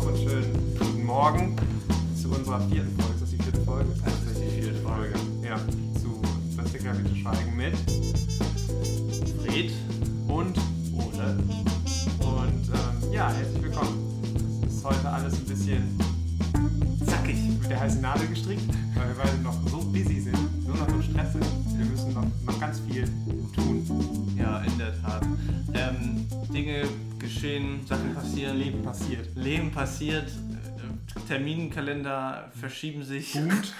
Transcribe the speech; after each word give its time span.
willkommen 0.00 0.06
und 0.06 0.18
schönen 0.18 0.78
guten 0.78 1.04
Morgen 1.04 1.56
zu 2.20 2.28
unserer 2.30 2.60
vierten 2.68 2.90
Folge. 2.98 3.14
Ist 3.14 3.22
das 3.22 3.30
die 3.30 3.42
vierte 3.42 3.60
Folge? 3.60 3.90
Das 4.04 4.12
ist 4.32 4.40
die 4.40 4.60
vierte 4.62 4.80
Folge. 4.80 5.14
Ja, 5.42 5.56
zu 6.00 6.20
Das 6.56 6.92
bitte 6.92 7.16
schweigen 7.16 7.56
mit 7.56 7.76
Fred 9.42 9.72
und 10.28 10.58
Ole. 10.94 11.38
und 12.20 12.68
ähm, 12.68 13.12
ja, 13.12 13.30
herzlich 13.30 13.62
willkommen. 13.62 14.62
Es 14.66 14.76
ist 14.76 14.84
heute 14.84 15.08
alles 15.10 15.34
ein 15.34 15.44
bisschen 15.44 15.98
Zackig. 17.06 17.36
mit 17.60 17.70
der 17.70 17.80
heißen 17.80 18.00
Nadel 18.00 18.28
gestrickt, 18.28 18.70
geschehen, 27.40 27.86
Sachen 27.86 28.14
passieren, 28.14 28.58
Leben 28.58 28.82
passiert. 28.82 29.34
Leben 29.34 29.70
passiert, 29.70 30.28
äh, 30.28 31.20
Terminkalender 31.26 32.50
verschieben 32.52 33.02
sich. 33.02 33.32
Boomt. 33.32 33.74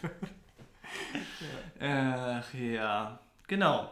Ach 1.80 2.54
ja, 2.54 3.18
genau. 3.46 3.90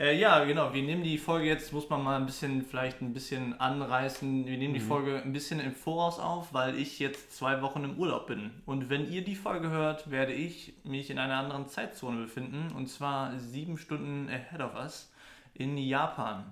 Äh, 0.00 0.18
ja, 0.18 0.42
genau. 0.44 0.72
Wir 0.72 0.82
nehmen 0.82 1.02
die 1.02 1.18
Folge 1.18 1.46
jetzt, 1.46 1.74
muss 1.74 1.90
man 1.90 2.02
mal 2.02 2.16
ein 2.16 2.24
bisschen, 2.24 2.64
vielleicht 2.64 3.02
ein 3.02 3.12
bisschen 3.12 3.60
anreißen. 3.60 4.46
Wir 4.46 4.56
nehmen 4.56 4.72
die 4.72 4.80
Mhm. 4.80 4.88
Folge 4.88 5.22
ein 5.22 5.34
bisschen 5.34 5.60
im 5.60 5.74
Voraus 5.74 6.18
auf, 6.18 6.54
weil 6.54 6.78
ich 6.78 6.98
jetzt 6.98 7.36
zwei 7.36 7.60
Wochen 7.60 7.84
im 7.84 7.98
Urlaub 7.98 8.26
bin. 8.28 8.50
Und 8.64 8.88
wenn 8.88 9.12
ihr 9.12 9.22
die 9.22 9.36
Folge 9.36 9.68
hört, 9.68 10.10
werde 10.10 10.32
ich 10.32 10.72
mich 10.84 11.10
in 11.10 11.18
einer 11.18 11.36
anderen 11.36 11.68
Zeitzone 11.68 12.22
befinden. 12.22 12.72
Und 12.74 12.86
zwar 12.88 13.38
sieben 13.38 13.76
Stunden 13.76 14.30
ahead 14.30 14.62
of 14.62 14.74
us 14.74 15.12
in 15.52 15.76
Japan. 15.76 16.44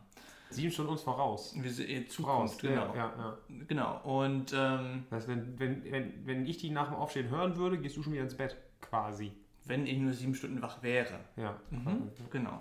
Sieben 0.53 0.71
Stunden 0.73 0.93
uns 0.93 1.03
voraus. 1.03 1.55
Wir 1.57 1.71
sind 1.71 1.89
in 1.89 2.07
Voraus, 2.07 2.57
Zukunft, 2.57 2.61
genau. 2.63 2.95
Ja, 2.95 3.13
ja. 3.19 3.39
Genau. 3.69 4.01
Und 4.05 4.53
ähm, 4.57 5.05
Das 5.11 5.21
heißt, 5.21 5.29
wenn, 5.29 5.59
wenn, 5.59 5.85
wenn, 5.91 6.27
wenn 6.27 6.47
ich 6.47 6.59
die 6.59 6.71
nach 6.71 6.87
dem 6.89 6.97
Aufstehen 6.97 7.29
hören 7.31 7.57
würde, 7.57 7.79
gehst 7.79 7.97
du 7.97 8.03
schon 8.03 8.13
wieder 8.13 8.23
ins 8.23 8.37
Bett, 8.37 8.57
quasi. 8.81 9.33
wenn 9.65 9.87
ich 9.87 9.99
nur 9.99 10.13
sieben 10.13 10.35
Stunden 10.35 10.61
wach 10.63 10.83
wäre. 10.83 11.19
Ja. 11.37 11.57
Mhm, 11.71 12.11
genau. 12.31 12.61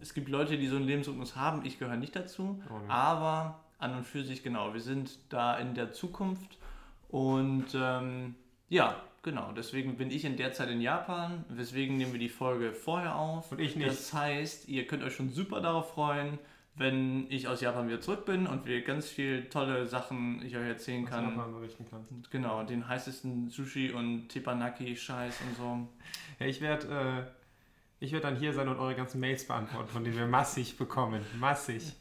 Es 0.00 0.14
gibt 0.14 0.28
Leute, 0.28 0.56
die 0.56 0.66
so 0.66 0.76
einen 0.76 0.86
Lebensrhythmus 0.86 1.36
haben, 1.36 1.64
ich 1.64 1.78
gehöre 1.78 1.96
nicht 1.96 2.16
dazu, 2.16 2.62
Oh, 2.70 2.78
nee. 2.78 2.84
aber 2.88 3.60
an 3.78 3.94
und 3.96 4.06
für 4.06 4.22
sich 4.24 4.42
genau, 4.42 4.72
wir 4.72 4.80
sind 4.80 5.18
da 5.32 5.56
in 5.58 5.74
der 5.74 5.92
Zukunft 5.92 6.58
und 7.08 7.66
ähm, 7.74 8.34
ja, 8.68 8.96
genau, 9.22 9.52
deswegen 9.52 9.96
bin 9.96 10.10
ich 10.10 10.24
in 10.24 10.36
der 10.36 10.52
Zeit 10.52 10.70
in 10.70 10.80
Japan, 10.80 11.44
weswegen 11.48 11.96
nehmen 11.96 12.12
wir 12.12 12.20
die 12.20 12.28
Folge 12.28 12.72
vorher 12.72 13.16
auf. 13.16 13.52
Und 13.52 13.60
ich 13.60 13.76
nicht. 13.76 13.88
Das 13.88 14.12
heißt, 14.14 14.68
ihr 14.68 14.86
könnt 14.86 15.02
euch 15.02 15.14
schon 15.14 15.28
super 15.30 15.60
darauf 15.60 15.92
freuen, 15.92 16.38
wenn 16.80 17.30
ich 17.30 17.46
aus 17.46 17.60
Japan 17.60 17.88
wieder 17.88 18.00
zurück 18.00 18.24
bin 18.24 18.46
und 18.46 18.64
wir 18.64 18.82
ganz 18.82 19.06
viel 19.06 19.50
tolle 19.50 19.86
Sachen 19.86 20.40
ich 20.42 20.56
euch 20.56 20.66
erzählen 20.66 21.04
Was 21.04 21.10
kann. 21.10 21.28
Japan 21.28 21.52
berichten 21.52 21.84
kannst. 21.90 22.30
Genau, 22.30 22.62
den 22.62 22.88
heißesten 22.88 23.50
Sushi 23.50 23.90
und 23.92 24.30
Teppanyaki-Scheiß 24.30 25.40
und 25.46 25.56
so. 25.58 25.88
Ja, 26.38 26.46
ich 26.46 26.62
werde 26.62 27.26
äh, 27.28 28.02
ich 28.02 28.12
werd 28.12 28.24
dann 28.24 28.36
hier 28.36 28.54
sein 28.54 28.66
und 28.66 28.78
eure 28.78 28.94
ganzen 28.94 29.20
Mails 29.20 29.46
beantworten, 29.46 29.88
von 29.88 30.04
denen 30.04 30.16
wir 30.16 30.26
massig 30.26 30.78
bekommen. 30.78 31.20
Massig. 31.38 31.92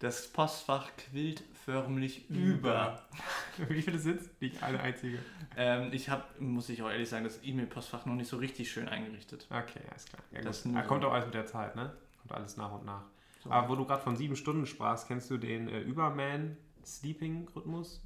Das 0.00 0.26
Postfach 0.26 0.88
quillt 0.96 1.44
förmlich 1.64 2.28
über. 2.28 3.00
Wie 3.68 3.82
viele 3.82 4.00
sind 4.00 4.20
es? 4.20 4.28
Nicht 4.40 4.60
eine 4.64 4.80
einzige. 4.80 5.20
Ähm, 5.56 5.90
ich 5.92 6.08
habe, 6.08 6.24
muss 6.40 6.68
ich 6.70 6.82
auch 6.82 6.90
ehrlich 6.90 7.08
sagen, 7.08 7.22
das 7.22 7.38
E-Mail-Postfach 7.44 8.04
noch 8.04 8.16
nicht 8.16 8.28
so 8.28 8.38
richtig 8.38 8.68
schön 8.68 8.88
eingerichtet. 8.88 9.46
Okay, 9.48 9.80
alles 9.88 10.06
klar. 10.06 10.22
Ja, 10.32 10.40
Das 10.40 10.64
nur 10.64 10.82
kommt 10.82 11.04
auch 11.04 11.12
alles 11.12 11.26
mit 11.26 11.34
der 11.34 11.46
Zeit, 11.46 11.76
ne? 11.76 11.92
Kommt 12.20 12.32
alles 12.32 12.56
nach 12.56 12.72
und 12.72 12.84
nach. 12.84 13.04
So. 13.44 13.50
Aber 13.50 13.68
wo 13.68 13.76
du 13.76 13.84
gerade 13.84 14.02
von 14.02 14.16
sieben 14.16 14.34
Stunden 14.36 14.64
sprachst, 14.66 15.06
kennst 15.06 15.30
du 15.30 15.36
den 15.38 15.68
äh, 15.68 15.80
Überman-Sleeping-Rhythmus? 15.80 18.02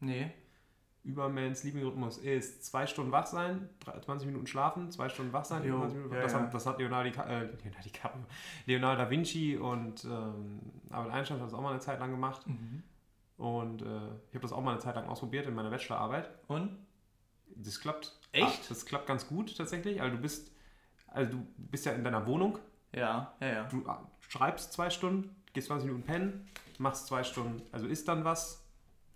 Nee. 0.00 0.32
Überman-Sleeping-Rhythmus 1.04 2.18
ist 2.18 2.64
zwei 2.64 2.86
Stunden 2.86 3.10
wach 3.12 3.26
sein, 3.26 3.68
drei- 3.80 3.98
20 4.00 4.26
Minuten 4.26 4.46
schlafen, 4.46 4.90
zwei 4.92 5.08
Stunden 5.08 5.32
wach 5.32 5.44
sein, 5.44 5.64
Jo, 5.64 5.78
20 5.80 5.96
Minuten. 5.96 6.14
ja, 6.14 6.22
das, 6.22 6.32
ja. 6.32 6.40
Hat, 6.40 6.54
das 6.54 6.64
hat 6.66 6.78
Leonardo, 6.78 7.08
äh, 7.08 7.12
Leonardo, 7.44 7.82
DiCaprio, 7.84 8.24
Leonardo 8.66 9.02
da 9.02 9.10
Vinci 9.10 9.56
und 9.56 10.04
ähm, 10.04 10.60
Albert 10.90 11.12
Einstein 11.12 11.38
hat 11.40 11.46
das 11.46 11.54
auch 11.54 11.60
mal 11.60 11.70
eine 11.70 11.80
Zeit 11.80 11.98
lang 11.98 12.12
gemacht. 12.12 12.46
Und 13.36 13.82
äh, 13.82 13.86
ich 14.28 14.34
habe 14.34 14.42
das 14.42 14.52
auch 14.52 14.60
mal 14.62 14.70
eine 14.72 14.80
Zeit 14.80 14.94
lang 14.94 15.08
ausprobiert 15.08 15.46
in 15.48 15.54
meiner 15.54 15.70
Bachelorarbeit. 15.70 16.30
Und? 16.46 16.78
Das 17.56 17.80
klappt. 17.80 18.16
Echt? 18.30 18.70
Das 18.70 18.86
klappt 18.86 19.06
ganz 19.08 19.26
gut 19.26 19.56
tatsächlich. 19.56 20.00
Also 20.00 20.14
du 20.16 20.22
bist, 20.22 20.52
also 21.08 21.32
du 21.32 21.46
bist 21.56 21.84
ja 21.84 21.90
in 21.92 22.04
deiner 22.04 22.24
Wohnung. 22.26 22.58
Ja, 22.94 23.34
ja, 23.40 23.46
ja. 23.48 23.64
Du 23.64 23.84
schreibst 24.32 24.72
zwei 24.72 24.88
Stunden, 24.88 25.36
gehst 25.52 25.66
20 25.66 25.86
Minuten 25.88 26.04
pennen, 26.06 26.48
machst 26.78 27.06
zwei 27.06 27.22
Stunden, 27.22 27.60
also 27.70 27.86
isst 27.86 28.08
dann 28.08 28.24
was, 28.24 28.64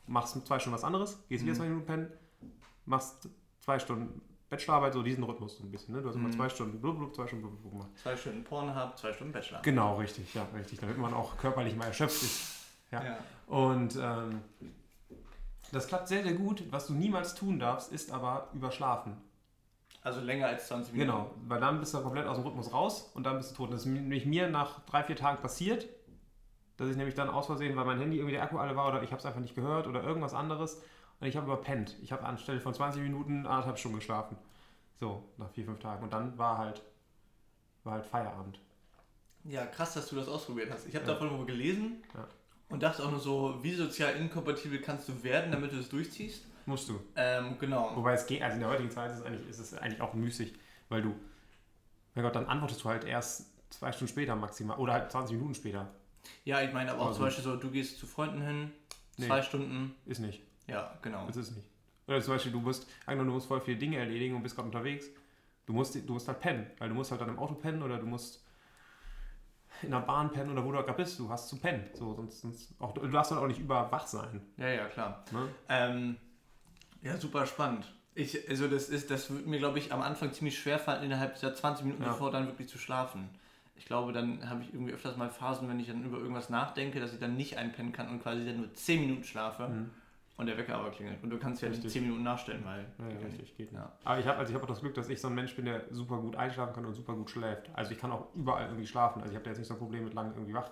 machst 0.07 0.35
zwei 0.47 0.59
Stunden 0.59 0.75
was 0.77 0.85
anderes, 0.85 1.19
gehst 1.31 1.43
wieder 1.43 1.55
Mhm. 1.55 1.57
20 1.57 1.71
Minuten 1.71 1.87
pennen, 1.87 2.13
machst 2.85 3.29
zwei 3.61 3.79
Stunden 3.79 4.21
Bachelorarbeit, 4.51 4.93
so 4.93 5.03
diesen 5.03 5.25
Rhythmus 5.25 5.57
so 5.57 5.65
ein 5.65 5.73
bisschen. 5.73 5.95
Ne? 5.95 6.03
Du 6.03 6.09
hast 6.09 6.15
immer 6.17 6.29
Mhm. 6.29 6.33
zwei 6.35 6.49
Stunden 6.51 6.81
blub, 6.81 6.99
blub, 6.99 7.15
zwei 7.15 7.27
Stunden 7.27 7.47
blub, 7.49 7.61
blub 7.63 7.73
gemacht. 7.73 7.89
Zwei 8.03 8.15
Stunden 8.17 8.45
Pornhub, 8.45 8.97
zwei 8.99 9.13
Stunden 9.13 9.33
Bachelor. 9.33 9.63
Genau, 9.63 9.97
richtig, 9.97 10.35
ja, 10.35 10.47
richtig. 10.55 10.79
Damit 10.81 10.99
man 10.99 11.15
auch 11.15 11.37
körperlich 11.39 11.75
mal 11.75 11.87
erschöpft 11.87 12.23
ist. 12.23 12.53
Ja. 12.93 13.03
Ja. 13.03 13.19
Und 13.49 13.97
ähm, 14.01 14.43
das 15.73 15.89
klappt 15.89 16.07
sehr, 16.09 16.23
sehr 16.23 16.35
gut. 16.35 16.63
Was 16.71 16.87
du 16.89 16.93
niemals 16.93 17.35
tun 17.35 17.59
darfst, 17.59 17.91
ist 17.91 18.13
aber 18.13 18.49
überschlafen. 18.55 19.17
Also 20.07 20.21
länger 20.21 20.47
als 20.47 20.69
20 20.69 20.93
Minuten. 20.93 21.11
Genau, 21.11 21.31
weil 21.49 21.59
dann 21.59 21.81
bist 21.81 21.93
du 21.93 22.01
komplett 22.01 22.27
aus 22.29 22.37
dem 22.37 22.47
Rhythmus 22.47 22.73
raus 22.73 23.11
und 23.15 23.25
dann 23.27 23.39
bist 23.39 23.51
du 23.51 23.57
tot. 23.57 23.73
Das 23.73 23.81
ist 23.81 23.87
nämlich 23.87 24.25
mir 24.25 24.49
nach 24.49 24.85
drei, 24.87 25.03
vier 25.03 25.17
Tagen 25.17 25.43
passiert, 25.43 25.89
dass 26.77 26.89
ich 26.89 26.97
nämlich 26.97 27.17
dann 27.17 27.29
aus 27.29 27.47
Versehen, 27.47 27.75
weil 27.77 27.85
mein 27.85 27.99
Handy 27.99 28.19
irgendwie 28.19 28.35
der 28.35 28.45
Akku 28.45 28.57
alle 28.59 28.77
war 28.77 28.87
oder 28.89 29.03
ich 29.03 29.11
habe 29.11 29.19
es 29.19 29.27
einfach 29.27 29.41
nicht 29.41 29.57
gehört 29.57 29.89
oder 29.89 30.05
irgendwas 30.05 30.33
anderes 30.33 30.81
und 31.19 31.27
ich 31.27 31.37
habe 31.37 31.47
überpennt. 31.47 31.97
Ich 32.03 32.13
habe 32.13 32.23
anstelle 32.25 32.61
von 32.61 32.73
20 32.73 33.03
Minuten 33.03 33.47
anderthalb 33.47 33.79
Stunden 33.81 33.99
geschlafen. 33.99 34.37
So, 35.01 35.25
nach 35.39 35.51
vier, 35.51 35.65
fünf 35.65 35.81
Tagen. 35.81 36.05
Und 36.05 36.13
dann 36.13 36.39
war 36.39 36.57
halt, 36.59 36.83
war 37.83 37.95
halt 37.95 38.07
Feierabend. 38.07 38.61
Ja, 39.43 39.67
krass, 39.67 39.95
dass 39.95 40.09
du 40.09 40.15
das 40.15 40.29
ausprobiert 40.29 40.71
hast. 40.71 40.87
Ich 40.87 40.95
habe 40.95 41.05
Ja. 41.05 41.15
davon 41.15 41.37
nur 41.37 41.47
gelesen 41.47 42.05
Ja. 42.15 42.29
und 42.69 42.81
dachte 42.81 43.03
auch 43.05 43.11
nur 43.11 43.19
so, 43.19 43.59
wie 43.61 43.75
sozial 43.75 44.15
inkompatibel 44.15 44.81
kannst 44.81 45.09
du 45.09 45.21
werden, 45.25 45.51
damit 45.51 45.73
du 45.73 45.79
es 45.81 45.89
durchziehst. 45.89 46.45
Musst 46.67 46.89
du. 46.89 47.01
Ähm, 47.15 47.57
genau. 47.59 47.93
Wobei 47.95 48.13
es 48.15 48.27
geht, 48.27 48.43
also 48.43 48.55
in 48.55 48.61
der 48.61 48.69
heutigen 48.69 48.91
Zeit 48.91 49.11
ist 49.13 49.19
es 49.19 49.25
eigentlich, 49.25 49.49
ist 49.49 49.59
es 49.61 49.75
eigentlich 49.75 50.01
auch 50.01 50.15
müßig, 50.15 50.53
weil 50.89 51.01
du, 51.03 51.15
mein 52.15 52.25
Gott, 52.25 52.35
dann 52.35 52.47
antwortest 52.47 52.83
du 52.85 52.89
halt 52.89 53.05
erst 53.05 53.47
zwei 53.71 53.93
Stunden 53.93 54.13
später 54.13 54.35
maximal 54.37 54.77
oder 54.79 54.93
halt 54.95 55.11
20 55.11 55.37
Minuten 55.37 55.55
später. 55.55 55.89
Ja, 56.45 56.61
ich 56.63 56.73
meine 56.73 56.91
aber 56.91 57.03
auch 57.03 57.07
Also- 57.07 57.19
zum 57.19 57.27
Beispiel 57.27 57.45
so, 57.45 57.57
du 57.57 57.71
gehst 57.71 57.99
zu 57.99 58.07
Freunden 58.07 58.43
hin, 58.43 58.73
Nee. 59.17 59.27
zwei 59.27 59.43
Stunden. 59.43 59.95
Ist 60.07 60.19
nicht. 60.19 60.43
Ja, 60.67 60.99
genau. 61.03 61.27
Das 61.29 61.37
ist 61.37 61.53
nicht. 61.57 61.67
Oder 62.09 62.21
zum 62.21 62.35
Beispiel, 62.35 62.53
du 62.53 62.61
musst, 62.61 62.87
angenommen, 63.07 63.29
du 63.29 63.35
musst 63.35 63.47
voll 63.49 63.61
viele 63.61 63.79
Dinge 63.79 63.99
erledigen 63.99 64.35
und 64.37 64.43
bist 64.43 64.55
gerade 64.57 64.67
unterwegs. 64.67 65.07
Du 65.67 65.73
musst, 65.73 65.95
du 65.95 66.13
musst 66.13 66.29
halt 66.29 66.41
pennen, 66.41 66.67
weil 66.79 66.89
du 66.89 66.95
musst 66.95 67.11
halt 67.11 67.21
dann 67.21 67.29
im 67.29 67.39
Auto 67.39 67.55
pennen 67.55 67.83
oder 67.83 67.99
du 67.99 68.07
musst 68.07 68.45
in 69.83 69.91
der 69.91 70.01
Bahn 70.01 70.31
pennen 70.31 70.51
oder 70.51 70.65
wo 70.65 70.71
du 70.73 70.79
gerade 70.83 70.93
bist. 70.95 71.19
Du 71.19 71.29
hast 71.29 71.49
zu 71.49 71.57
pennen. 71.59 71.85
So, 71.95 72.15
sonst, 72.15 72.41
sonst 72.41 72.75
auch, 72.81 72.93
du 72.95 73.07
darfst 73.09 73.31
halt 73.33 73.41
auch 73.43 73.47
nicht 73.47 73.61
überwach 73.61 74.07
sein. 74.07 74.41
Ja, 74.57 74.69
ja, 74.69 74.87
klar. 74.87 75.25
Ne? 75.33 75.49
Ähm, 75.69 76.17
ja, 77.07 77.17
super 77.17 77.47
spannend. 77.47 77.93
Ich, 78.15 78.49
also 78.49 78.67
das 78.69 78.89
ist, 78.89 79.11
das 79.11 79.31
wird 79.31 79.47
mir, 79.47 79.59
glaube 79.59 79.79
ich, 79.79 79.93
am 79.93 80.01
Anfang 80.03 80.33
ziemlich 80.33 80.59
schwer 80.59 80.79
fallen, 80.79 81.03
innerhalb 81.05 81.35
dieser 81.35 81.55
20 81.55 81.85
Minuten 81.85 82.03
Ja. 82.03 82.11
bevor 82.11 82.31
dann 82.31 82.47
wirklich 82.47 82.69
zu 82.69 82.79
schlafen. 82.79 83.29
Ich 83.79 83.85
glaube, 83.85 84.13
dann 84.13 84.49
habe 84.49 84.63
ich 84.63 84.73
irgendwie 84.73 84.95
öfters 84.95 85.17
mal 85.19 85.29
Phasen, 85.29 85.69
wenn 85.69 85.79
ich 85.79 85.87
dann 85.89 86.03
über 86.03 86.17
irgendwas 86.19 86.49
nachdenke, 86.49 86.99
dass 86.99 87.13
ich 87.13 87.19
dann 87.21 87.37
nicht 87.37 87.59
einpennen 87.59 87.93
kann 87.93 88.09
und 88.09 88.23
quasi 88.23 88.47
dann 88.47 88.57
nur 88.57 88.73
10 88.73 89.01
Minuten 89.01 89.23
schlafe 89.25 89.69
Mhm. 89.69 89.91
und 90.39 90.47
der 90.47 90.57
Wecker 90.57 90.77
aber 90.77 90.91
klingelt. 90.91 91.23
Und 91.23 91.29
du 91.29 91.39
kannst 91.39 91.61
ja 91.61 91.69
nicht 91.69 91.77
Richtig. 91.85 91.93
10 91.93 92.03
Minuten 92.05 92.23
nachstellen, 92.23 92.65
weil. 92.65 92.87
Ja, 92.99 93.15
ja, 93.21 93.27
richtig, 93.27 93.55
geht. 93.59 93.71
Ja. 93.73 93.93
Aber 94.05 94.19
ich 94.19 94.27
habe 94.27 94.39
also 94.39 94.51
ich 94.51 94.55
hab 94.57 94.63
auch 94.63 94.67
das 94.69 94.81
Glück, 94.81 94.95
dass 94.95 95.11
ich 95.11 95.21
so 95.21 95.29
ein 95.29 95.35
Mensch 95.35 95.55
bin, 95.55 95.67
der 95.67 95.83
super 95.91 96.17
gut 96.17 96.37
einschlafen 96.37 96.73
kann 96.75 96.87
und 96.87 96.95
super 96.95 97.13
gut 97.13 97.29
schläft. 97.31 97.69
Also 97.75 97.93
ich 97.93 97.99
kann 97.99 98.11
auch 98.13 98.35
überall 98.35 98.65
irgendwie 98.67 98.87
schlafen. 98.87 99.21
Also 99.21 99.33
ich 99.33 99.37
habe 99.37 99.45
da 99.45 99.51
jetzt 99.51 99.59
nicht 99.59 99.69
so 99.69 99.75
ein 99.75 99.79
Problem 99.79 100.05
mit 100.05 100.15
lang 100.15 100.33
irgendwie 100.35 100.55
wach. 100.55 100.71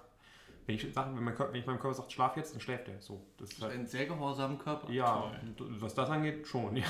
Wenn 0.67 0.77
ich, 0.77 0.93
sage, 0.95 1.15
wenn, 1.15 1.23
mein 1.25 1.35
Körper, 1.35 1.53
wenn 1.53 1.61
ich 1.61 1.67
meinem 1.67 1.79
Körper 1.79 1.95
sage, 1.95 2.11
schlaf 2.11 2.37
jetzt, 2.37 2.55
dann 2.55 2.61
schläft 2.61 2.89
er. 2.89 3.01
So, 3.01 3.25
das 3.39 3.51
ist 3.53 3.63
halt, 3.63 3.73
einen 3.75 3.87
sehr 3.87 4.07
gehorsamen 4.07 4.59
Körper. 4.59 4.91
ja, 4.91 5.31
Toll. 5.57 5.69
was 5.81 5.95
das 5.95 6.09
angeht, 6.11 6.47
schon, 6.47 6.77
ja. 6.79 6.85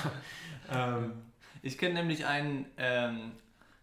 ähm, 0.70 1.12
Ich 1.62 1.76
kenne 1.78 1.94
nämlich 1.94 2.24
einen, 2.26 2.66
ähm, 2.76 3.32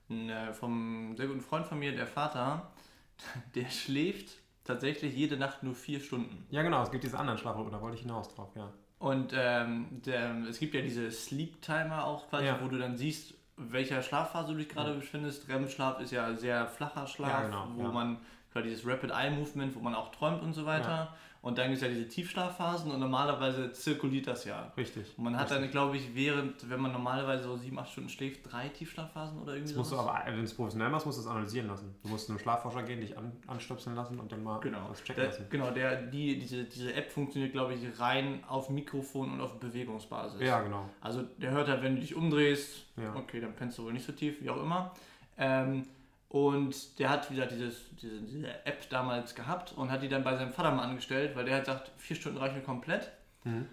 einen 0.10 0.30
äh, 0.30 0.54
vom 0.54 1.16
sehr 1.18 1.28
guten 1.28 1.42
Freund 1.42 1.66
von 1.66 1.80
mir, 1.80 1.94
der 1.96 2.08
Vater, 2.08 2.72
der 3.56 3.70
schläft 3.70 4.38
tatsächlich 4.64 5.16
jede 5.16 5.38
Nacht 5.38 5.64
nur 5.64 5.74
vier 5.76 6.00
Stunden. 6.00 6.46
ja, 6.52 6.62
genau, 6.62 6.84
es 6.84 6.92
gibt 6.92 7.04
diese 7.04 7.18
anderen 7.20 7.38
Schlafrhythmen, 7.40 7.74
da 7.74 7.82
wollte 7.82 7.96
ich 7.98 8.04
hinaus 8.04 8.34
drauf, 8.34 8.50
ja. 8.56 8.72
Und 9.00 9.34
ähm, 9.36 9.88
der, 10.06 10.36
es 10.48 10.60
gibt 10.60 10.76
ja 10.76 10.82
diese 10.82 11.10
Sleep 11.10 11.60
Timer 11.62 12.06
auch 12.06 12.30
quasi, 12.30 12.46
Ja. 12.46 12.60
wo 12.62 12.68
du 12.68 12.78
dann 12.78 12.96
siehst, 12.98 13.34
welcher 13.58 14.04
Schlafphase 14.04 14.54
du 14.54 14.60
dich 14.60 14.70
gerade 14.70 14.94
befindest. 14.94 15.50
REM-Schlaf 15.50 16.00
ist 16.02 16.12
ja 16.12 16.36
sehr 16.36 16.68
flacher 16.68 17.08
Schlaf, 17.08 17.30
Ja, 17.30 17.42
genau, 17.46 17.68
wo 17.76 17.82
ja. 17.84 17.90
man 17.92 18.18
quasi 18.52 18.70
dieses 18.70 18.86
Rapid 18.86 19.12
Eye 19.12 19.32
Movement, 19.32 19.76
wo 19.76 19.80
man 19.80 19.96
auch 19.96 20.12
träumt 20.12 20.42
und 20.44 20.54
so 20.54 20.66
weiter. 20.66 21.14
Und 21.44 21.58
dann 21.58 21.70
gibt 21.72 21.78
es 21.78 21.82
ja 21.82 21.88
diese 21.88 22.08
Tiefschlafphasen 22.08 22.92
und 22.92 23.00
normalerweise 23.00 23.72
zirkuliert 23.72 24.28
das 24.28 24.46
ja. 24.46 24.72
Richtig. 24.78 25.08
Und 25.18 25.24
man 25.24 25.36
hat 25.36 25.46
Richtig. 25.50 25.58
dann, 25.60 25.72
glaube 25.72 25.98
ich, 25.98 26.14
während, 26.14 26.70
wenn 26.70 26.80
man 26.80 26.92
normalerweise 26.92 27.46
so 27.46 27.58
sieben, 27.58 27.80
acht 27.80 27.90
Stunden 27.92 28.10
schläft, 28.12 28.42
drei 28.52 28.70
Tiefschlafphasen 28.70 29.42
oder 29.42 29.54
irgendwie 29.54 29.72
Das 29.74 29.78
musst 29.80 29.92
du 29.92 29.98
aber, 29.98 30.22
wenn 30.28 30.36
du 30.36 30.44
es 30.44 30.54
professionell 30.54 30.90
machst, 30.92 31.08
musst 31.08 31.18
du 31.18 31.24
es 31.24 31.28
analysieren 31.28 31.66
lassen. 31.68 31.96
Du 32.04 32.10
musst 32.10 32.28
zu 32.28 32.34
einem 32.34 32.40
Schlafforscher 32.40 32.84
gehen, 32.84 33.02
dich 33.02 33.18
an, 33.18 33.32
anstöpseln 33.48 33.96
lassen 33.96 34.20
und 34.20 34.32
dann 34.32 34.44
mal 34.44 34.60
Genau. 34.60 34.88
das 34.90 35.04
checken 35.04 35.16
Der, 35.24 35.32
lassen. 35.32 35.46
genau, 35.50 35.72
der, 35.72 36.04
die, 36.04 36.38
diese, 36.38 36.64
diese 36.66 36.94
App 36.94 37.10
funktioniert, 37.12 37.54
glaube 37.54 37.74
ich, 37.74 38.00
rein 38.00 38.44
auf 38.48 38.70
Mikrofon 38.70 39.32
und 39.34 39.42
auf 39.42 39.60
Bewegungsbasis. 39.60 40.42
Ja, 40.42 40.62
genau. 40.62 40.88
Also 41.02 41.24
der 41.38 41.50
hört 41.50 41.70
halt, 41.70 41.82
wenn 41.82 41.96
du 41.96 42.02
dich 42.02 42.14
umdrehst, 42.16 42.86
Ja. 42.98 43.16
okay, 43.16 43.42
dann 43.42 43.56
pennst 43.56 43.80
du 43.80 43.86
wohl 43.86 43.94
nicht 43.94 44.06
so 44.06 44.12
tief, 44.12 44.44
wie 44.44 44.50
auch 44.52 44.62
immer. 44.62 44.92
Ähm, 45.40 45.88
und 46.32 46.98
der 46.98 47.10
hat 47.10 47.30
wieder 47.30 47.46
dieses, 47.46 47.94
diese, 48.02 48.22
diese 48.22 48.48
App 48.66 48.90
damals 48.90 49.36
gehabt 49.36 49.74
und 49.74 49.92
hat 49.92 50.02
die 50.02 50.08
dann 50.08 50.24
bei 50.24 50.38
seinem 50.38 50.54
Vater 50.54 50.72
mal 50.72 50.84
angestellt, 50.84 51.36
weil 51.36 51.44
der 51.44 51.56
halt 51.56 51.66
sagt, 51.66 51.92
vier 51.98 52.16
Stunden 52.16 52.38
reichen 52.38 52.56
mir 52.56 52.64
komplett. 52.64 53.12
Mhm. 53.44 53.68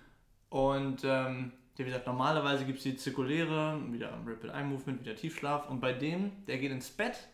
Und 0.48 1.04
ähm, 1.04 1.52
der 1.76 1.86
wie 1.86 1.90
gesagt, 1.90 2.08
normalerweise 2.08 2.64
gibt 2.64 2.78
es 2.78 2.82
die 2.82 2.96
zirkuläre, 2.96 3.80
wieder 3.92 4.10
Rapid 4.26 4.50
Eye 4.50 4.64
Movement, 4.64 5.00
wieder 5.00 5.14
Tiefschlaf. 5.14 5.68
Und 5.68 5.78
bei 5.78 5.92
dem, 5.92 6.32
der 6.46 6.58
geht 6.58 6.72
ins 6.72 6.90
Bett, 6.90 7.28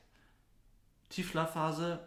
Tiefschlafphase, 1.08 2.00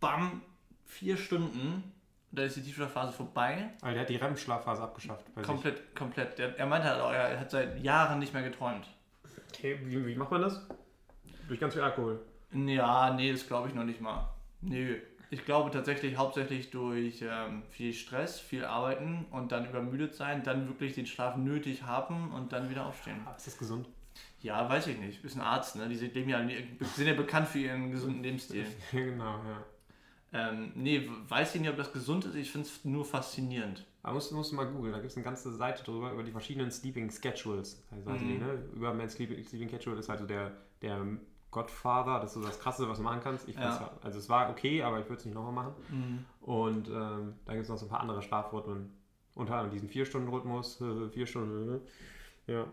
bam, 0.00 0.42
vier 0.84 1.16
Stunden, 1.16 1.92
da 2.32 2.42
ist 2.42 2.56
die 2.56 2.62
Tiefschlafphase 2.62 3.12
vorbei. 3.12 3.70
Weil 3.82 3.92
der 3.92 4.02
hat 4.02 4.08
die 4.08 4.16
REM-Schlafphase 4.16 4.82
abgeschafft. 4.82 5.24
Komplett, 5.44 5.94
komplett. 5.94 6.38
Der, 6.38 6.58
er 6.58 6.66
meinte 6.66 6.88
halt 6.88 7.00
auch, 7.00 7.12
er 7.12 7.38
hat 7.38 7.52
seit 7.52 7.80
Jahren 7.84 8.18
nicht 8.18 8.34
mehr 8.34 8.42
geträumt. 8.42 8.88
Okay, 9.50 9.78
wie, 9.84 10.04
wie 10.04 10.16
macht 10.16 10.32
man 10.32 10.42
das? 10.42 10.60
Durch 11.46 11.60
ganz 11.60 11.74
viel 11.74 11.82
Alkohol. 11.82 12.18
Ja, 12.52 13.12
nee, 13.14 13.32
das 13.32 13.46
glaube 13.46 13.68
ich 13.68 13.74
noch 13.74 13.84
nicht 13.84 14.00
mal. 14.00 14.28
Nee, 14.60 14.96
ich 15.30 15.44
glaube 15.44 15.70
tatsächlich 15.70 16.16
hauptsächlich 16.16 16.70
durch 16.70 17.22
ähm, 17.22 17.62
viel 17.70 17.92
Stress, 17.92 18.38
viel 18.38 18.64
Arbeiten 18.64 19.26
und 19.30 19.50
dann 19.52 19.68
übermüdet 19.68 20.14
sein, 20.14 20.42
dann 20.44 20.68
wirklich 20.68 20.94
den 20.94 21.06
Schlaf 21.06 21.36
nötig 21.36 21.82
haben 21.82 22.32
und 22.32 22.52
dann 22.52 22.70
wieder 22.70 22.86
aufstehen. 22.86 23.16
Ah, 23.26 23.34
Ist 23.36 23.46
das 23.48 23.58
gesund? 23.58 23.88
Ja, 24.40 24.68
weiß 24.68 24.86
ich 24.88 24.98
nicht. 24.98 25.24
Ist 25.24 25.36
ein 25.36 25.40
Arzt, 25.40 25.76
ne? 25.76 25.88
Die 25.88 25.96
sind, 25.96 26.14
ja, 26.14 26.46
sind 26.94 27.06
ja 27.06 27.14
bekannt 27.14 27.48
für 27.48 27.58
ihren 27.58 27.90
gesunden 27.90 28.22
Lebensstil. 28.22 28.66
genau, 28.92 29.38
ja. 29.44 29.64
Ähm, 30.32 30.72
nee, 30.74 31.08
weiß 31.28 31.54
ich 31.54 31.60
nicht, 31.60 31.70
ob 31.70 31.76
das 31.76 31.92
gesund 31.92 32.24
ist. 32.26 32.34
Ich 32.34 32.50
finde 32.50 32.66
es 32.66 32.84
nur 32.84 33.04
faszinierend. 33.04 33.84
Aber 34.02 34.14
musst, 34.14 34.32
musst 34.32 34.52
du 34.52 34.56
mal 34.56 34.66
googeln, 34.66 34.92
da 34.92 34.98
gibt 34.98 35.10
es 35.10 35.16
eine 35.16 35.24
ganze 35.24 35.52
Seite 35.52 35.82
drüber, 35.82 36.12
über 36.12 36.22
die 36.22 36.32
verschiedenen 36.32 36.70
Sleeping 36.70 37.10
Schedules. 37.10 37.82
Also, 37.90 38.10
also 38.10 38.24
Mhm. 38.24 38.28
die, 38.28 38.38
ne? 38.38 38.64
Über 38.74 38.92
mein 38.92 39.08
Sleeping, 39.08 39.42
Sleeping 39.44 39.70
Schedule 39.70 39.98
ist 39.98 40.08
halt 40.08 40.20
so 40.20 40.26
der, 40.26 40.52
der 40.82 41.06
Godfather, 41.54 42.20
das 42.20 42.30
ist 42.36 42.42
so 42.42 42.46
das 42.46 42.60
Krasse, 42.60 42.88
was 42.88 42.98
du 42.98 43.04
machen 43.04 43.20
kannst. 43.22 43.48
Ich 43.48 43.54
Ja. 43.56 43.90
Also 44.02 44.18
es 44.18 44.28
war 44.28 44.50
okay, 44.50 44.82
aber 44.82 44.98
ich 44.98 45.06
würde 45.06 45.20
es 45.20 45.24
nicht 45.24 45.34
nochmal 45.34 45.52
machen. 45.52 46.26
Und 46.42 46.88
ähm, 46.88 47.34
dann 47.46 47.54
gibt 47.54 47.62
es 47.62 47.68
noch 47.68 47.78
so 47.78 47.86
ein 47.86 47.88
paar 47.88 48.00
andere 48.00 48.20
Schlafrhythmen. 48.20 48.92
Unter 49.34 49.54
anderem 49.54 49.70
diesen 49.72 49.88
4-Stunden-Rhythmus, 49.88 50.80
äh, 50.80 51.08
4 51.12 51.26
Stunden, 51.26 51.80
ja. 52.46 52.66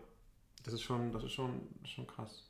Das 0.64 0.74
ist 0.74 0.82
schon, 0.82 1.10
das 1.12 1.24
ist 1.24 1.32
schon, 1.32 1.60
schon 1.84 2.06
krass. 2.06 2.48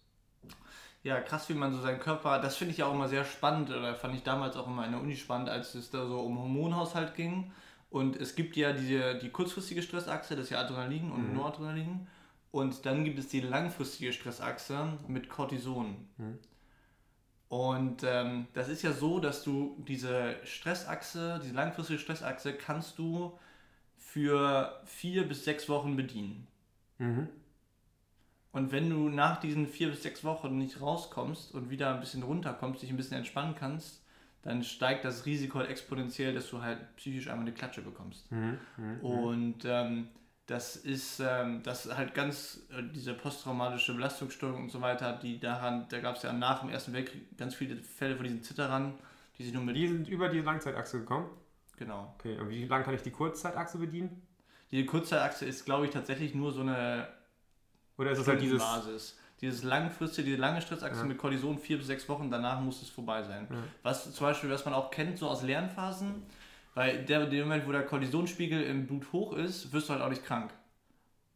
Ja, 1.03 1.21
krass, 1.21 1.49
wie 1.49 1.55
man 1.55 1.73
so 1.73 1.81
seinen 1.81 1.99
Körper, 1.99 2.39
das 2.39 2.57
finde 2.57 2.73
ich 2.73 2.79
ja 2.79 2.87
auch 2.87 2.93
immer 2.95 3.09
sehr 3.09 3.25
spannend, 3.25 3.71
oder 3.71 3.95
fand 3.95 4.15
ich 4.15 4.23
damals 4.23 4.57
auch 4.57 4.67
immer 4.67 4.85
in 4.85 4.93
der 4.93 5.01
Uni 5.01 5.17
spannend, 5.17 5.49
als 5.49 5.75
es 5.75 5.91
da 5.91 6.07
so 6.07 6.21
um 6.21 6.39
Hormonhaushalt 6.39 7.15
ging. 7.15 7.53
Und 7.91 8.17
es 8.17 8.35
gibt 8.35 8.57
ja 8.57 8.73
diese, 8.73 9.17
die 9.19 9.31
kurzfristige 9.31 9.83
Stressachse, 9.83 10.35
das 10.37 10.45
ist 10.47 10.51
ja 10.51 10.61
Adrenalin 10.61 11.11
und 11.11 11.31
Mhm. 11.31 11.37
Noradrenalin. 11.37 12.07
Und 12.53 12.85
dann 12.87 13.05
gibt 13.05 13.19
es 13.19 13.29
die 13.29 13.41
langfristige 13.41 14.13
Stressachse 14.13 14.99
mit 15.09 15.29
Cortison. 15.29 16.07
Mhm. 16.19 16.39
Und 17.49 18.03
ähm, 18.05 18.47
das 18.53 18.69
ist 18.69 18.83
ja 18.83 18.93
so, 18.93 19.19
dass 19.19 19.43
du 19.43 19.83
diese 19.89 20.37
Stressachse, 20.45 21.41
diese 21.43 21.55
langfristige 21.55 21.99
Stressachse, 21.99 22.55
kannst 22.55 22.99
du 22.99 23.39
für 23.97 24.81
vier 24.85 25.27
bis 25.27 25.45
sechs 25.45 25.69
Wochen 25.69 25.97
bedienen. 25.97 26.47
Mhm. 26.99 27.29
Und 28.53 28.71
wenn 28.71 28.91
du 28.91 29.09
nach 29.09 29.41
diesen 29.41 29.67
vier 29.67 29.89
bis 29.89 30.03
sechs 30.03 30.23
Wochen 30.23 30.59
nicht 30.59 30.81
rauskommst 30.81 31.55
und 31.55 31.71
wieder 31.71 31.95
ein 31.95 32.01
bisschen 32.01 32.23
runterkommst, 32.23 32.83
dich 32.83 32.91
ein 32.91 32.99
bisschen 32.99 33.17
entspannen 33.17 33.55
kannst, 33.55 34.03
dann 34.43 34.63
steigt 34.63 35.05
das 35.05 35.25
Risiko 35.25 35.59
halt 35.61 35.71
exponentiell, 35.71 36.35
dass 36.35 36.51
du 36.51 36.61
halt 36.61 36.97
psychisch 36.97 37.29
einmal 37.29 37.47
eine 37.47 37.55
Klatsche 37.55 37.81
bekommst. 37.81 38.31
Mhm. 38.31 38.59
Mhm. 38.77 39.01
Und 39.01 39.65
ähm, 39.65 40.09
das 40.47 40.77
ist 40.77 41.21
ähm, 41.21 41.63
das 41.63 41.87
halt 41.97 42.15
ganz 42.15 42.61
äh, 42.71 42.83
diese 42.95 43.15
posttraumatische 43.15 43.95
Belastungsstörung 43.95 44.65
und 44.65 44.71
so 44.71 44.81
weiter, 44.81 45.13
die 45.23 45.39
daran, 45.39 45.87
da 45.89 46.01
gab 46.01 46.17
es 46.17 46.23
ja 46.23 46.33
nach 46.33 46.61
dem 46.61 46.71
Ersten 46.71 46.93
Weltkrieg 46.93 47.37
ganz 47.39 47.55
viele 47.55 47.77
Fälle 47.77 48.17
von 48.17 48.25
diesen 48.25 48.43
Zitterern, 48.43 48.95
die 49.39 49.45
sich 49.45 49.53
nur 49.55 49.63
mit 49.63 49.77
Die 49.77 49.89
sind 49.89 50.09
über 50.09 50.29
die 50.29 50.41
Langzeitachse 50.41 50.99
gekommen. 51.01 51.31
genau. 51.77 52.15
Okay, 52.19 52.39
und 52.39 52.49
wie 52.51 52.65
lange 52.67 52.85
kann 52.85 52.95
ich 52.95 53.03
die 53.03 53.11
Kurzzeitachse 53.13 53.79
bedienen? 53.79 54.21
Die 54.73 54.85
Kurzzeitachse 54.87 55.45
ist, 55.45 55.65
glaube 55.65 55.85
ich, 55.87 55.91
tatsächlich 55.93 56.35
nur 56.35 56.51
so 56.53 56.63
eine 56.63 57.07
Oder 57.99 58.11
ist 58.13 58.19
es 58.21 58.27
halt 58.29 58.41
dieses. 58.41 58.59
Basis. 58.59 59.19
Dieses 59.41 59.65
langfristige, 59.65 60.27
diese 60.27 60.41
lange 60.41 60.63
Stressachse 60.63 61.01
Ja. 61.01 61.05
mit 61.05 61.19
Cortison 61.19 61.59
vier 61.59 61.77
bis 61.77 61.89
sechs 61.89 62.09
Wochen, 62.09 62.31
danach 62.31 62.61
muss 62.61 62.81
es 62.81 62.89
vorbei 62.89 63.23
sein. 63.25 63.49
Ja. 63.51 63.57
Was 63.83 64.13
zum 64.15 64.27
Beispiel, 64.27 64.49
was 64.51 64.65
man 64.65 64.73
auch 64.73 64.91
kennt, 64.91 65.19
so 65.19 65.29
aus 65.29 65.43
Lernphasen, 65.43 66.23
weil 66.75 67.05
der, 67.05 67.27
der 67.27 67.45
Moment, 67.45 67.67
wo 67.67 67.73
der 67.73 67.85
Cortisonspiegel 67.85 68.63
im 68.63 68.87
Blut 68.87 69.13
hoch 69.13 69.33
ist, 69.35 69.73
wirst 69.73 69.89
du 69.89 69.93
halt 69.95 70.03
auch 70.03 70.09
nicht 70.11 70.25
krank. 70.25 70.53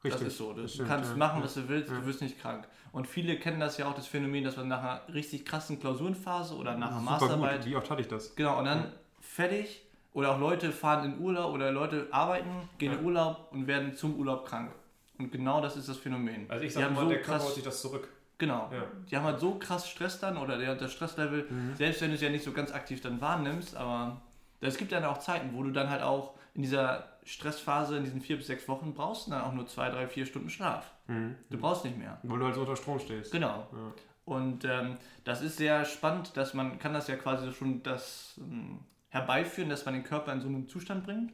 Richtig. 0.05 0.23
Das 0.23 0.33
ist 0.33 0.39
so. 0.39 0.53
Du 0.53 0.63
das 0.63 0.75
stimmt, 0.75 0.89
kannst 0.89 1.11
ja. 1.11 1.17
machen, 1.17 1.39
Ja. 1.39 1.45
was 1.45 1.55
du 1.55 1.69
willst, 1.69 1.91
Ja. 1.91 1.99
du 1.99 2.07
wirst 2.07 2.23
nicht 2.23 2.41
krank. 2.41 2.67
Und 2.93 3.07
viele 3.07 3.37
kennen 3.39 3.61
das 3.61 3.77
ja 3.77 3.87
auch, 3.89 3.95
das 3.95 4.07
Phänomen, 4.07 4.45
dass 4.45 4.57
man 4.57 4.69
nach 4.69 4.81
einer 4.83 5.01
richtig 5.15 5.45
krassen 5.45 5.79
Klausurenphase 5.81 6.55
oder 6.57 6.77
nach 6.77 6.91
einer 6.93 7.01
Masterarbeit 7.01 7.59
Gut. 7.63 7.67
Wie 7.67 7.77
oft 7.77 7.91
hatte 7.91 8.01
ich 8.03 8.09
das? 8.09 8.35
Genau, 8.37 8.59
und 8.59 8.65
dann 8.65 8.93
fertig. 9.21 9.83
Oder 10.13 10.31
auch 10.35 10.41
Leute 10.41 10.73
fahren 10.73 11.13
in 11.13 11.21
Urlaub 11.21 11.53
oder 11.53 11.71
Leute 11.73 12.07
arbeiten, 12.11 12.49
gehen 12.79 12.93
Ja. 12.93 12.99
in 12.99 13.05
Urlaub 13.05 13.49
und 13.53 13.67
werden 13.67 13.95
zum 13.95 14.15
Urlaub 14.19 14.47
krank. 14.47 14.71
Und 15.19 15.31
genau 15.31 15.61
das 15.61 15.77
ist 15.77 15.89
das 15.91 15.99
Phänomen. 15.99 16.47
Also 16.49 16.65
ich 16.65 16.73
sage 16.73 16.95
mal, 16.95 17.03
so 17.03 17.09
der 17.11 17.19
Körper 17.21 17.33
krass- 17.33 17.45
holt 17.45 17.55
sich 17.55 17.65
das 17.65 17.83
zurück. 17.83 18.09
Genau. 18.39 18.71
Ja. 18.73 18.83
Die 19.11 19.17
haben 19.17 19.25
halt 19.25 19.41
so 19.41 19.59
krass 19.59 19.89
Stress 19.89 20.19
dann 20.21 20.39
oder 20.39 20.57
der, 20.57 20.75
das 20.75 20.93
Stresslevel, 20.93 21.47
Mhm. 21.51 21.75
selbst 21.75 22.01
wenn 22.01 22.09
du 22.09 22.15
es 22.15 22.21
ja 22.23 22.31
nicht 22.31 22.45
so 22.45 22.53
ganz 22.53 22.73
aktiv 22.73 23.01
dann 23.03 23.21
wahrnimmst, 23.21 23.77
aber 23.77 24.21
es 24.61 24.77
gibt 24.79 24.93
dann 24.93 25.05
auch 25.05 25.19
Zeiten, 25.19 25.55
wo 25.55 25.63
du 25.63 25.71
dann 25.71 25.91
halt 25.91 26.03
auch 26.03 26.35
in 26.55 26.63
dieser 26.63 27.17
Stressphase, 27.25 27.97
in 27.99 28.05
diesen 28.05 28.21
vier 28.21 28.37
bis 28.37 28.47
sechs 28.47 28.67
Wochen, 28.69 28.95
brauchst 28.95 29.27
du 29.27 29.33
dann 29.33 29.43
auch 29.43 29.53
nur 29.53 29.67
zwei, 29.67 29.91
drei, 29.91 30.09
vier 30.09 30.27
Stunden 30.27 30.49
Schlaf. 30.49 30.91
Mhm. 31.07 31.37
Du 31.51 31.59
brauchst 31.59 31.85
nicht 31.85 31.99
mehr. 31.99 32.19
Wo 32.23 32.37
du 32.37 32.45
halt 32.45 32.55
so 32.55 32.63
unter 32.63 32.77
Strom 32.77 32.99
stehst. 32.99 33.33
Genau. 33.33 33.67
Ja. 33.73 33.93
Und 34.25 34.65
ähm, 34.65 34.97
das 35.25 35.43
ist 35.43 35.57
sehr 35.57 35.85
spannend, 35.85 36.37
dass 36.37 36.55
man 36.55 36.79
kann 36.79 36.93
das 36.95 37.09
ja 37.09 37.17
quasi 37.17 37.53
schon 37.53 37.83
das 37.83 38.35
ähm, 38.39 38.81
herbeiführen, 39.09 39.69
dass 39.71 39.85
man 39.85 39.95
den 39.95 40.05
Körper 40.05 40.33
in 40.33 40.41
so 40.41 40.49
einen 40.49 40.69
Zustand 40.69 41.05
bringt. 41.05 41.33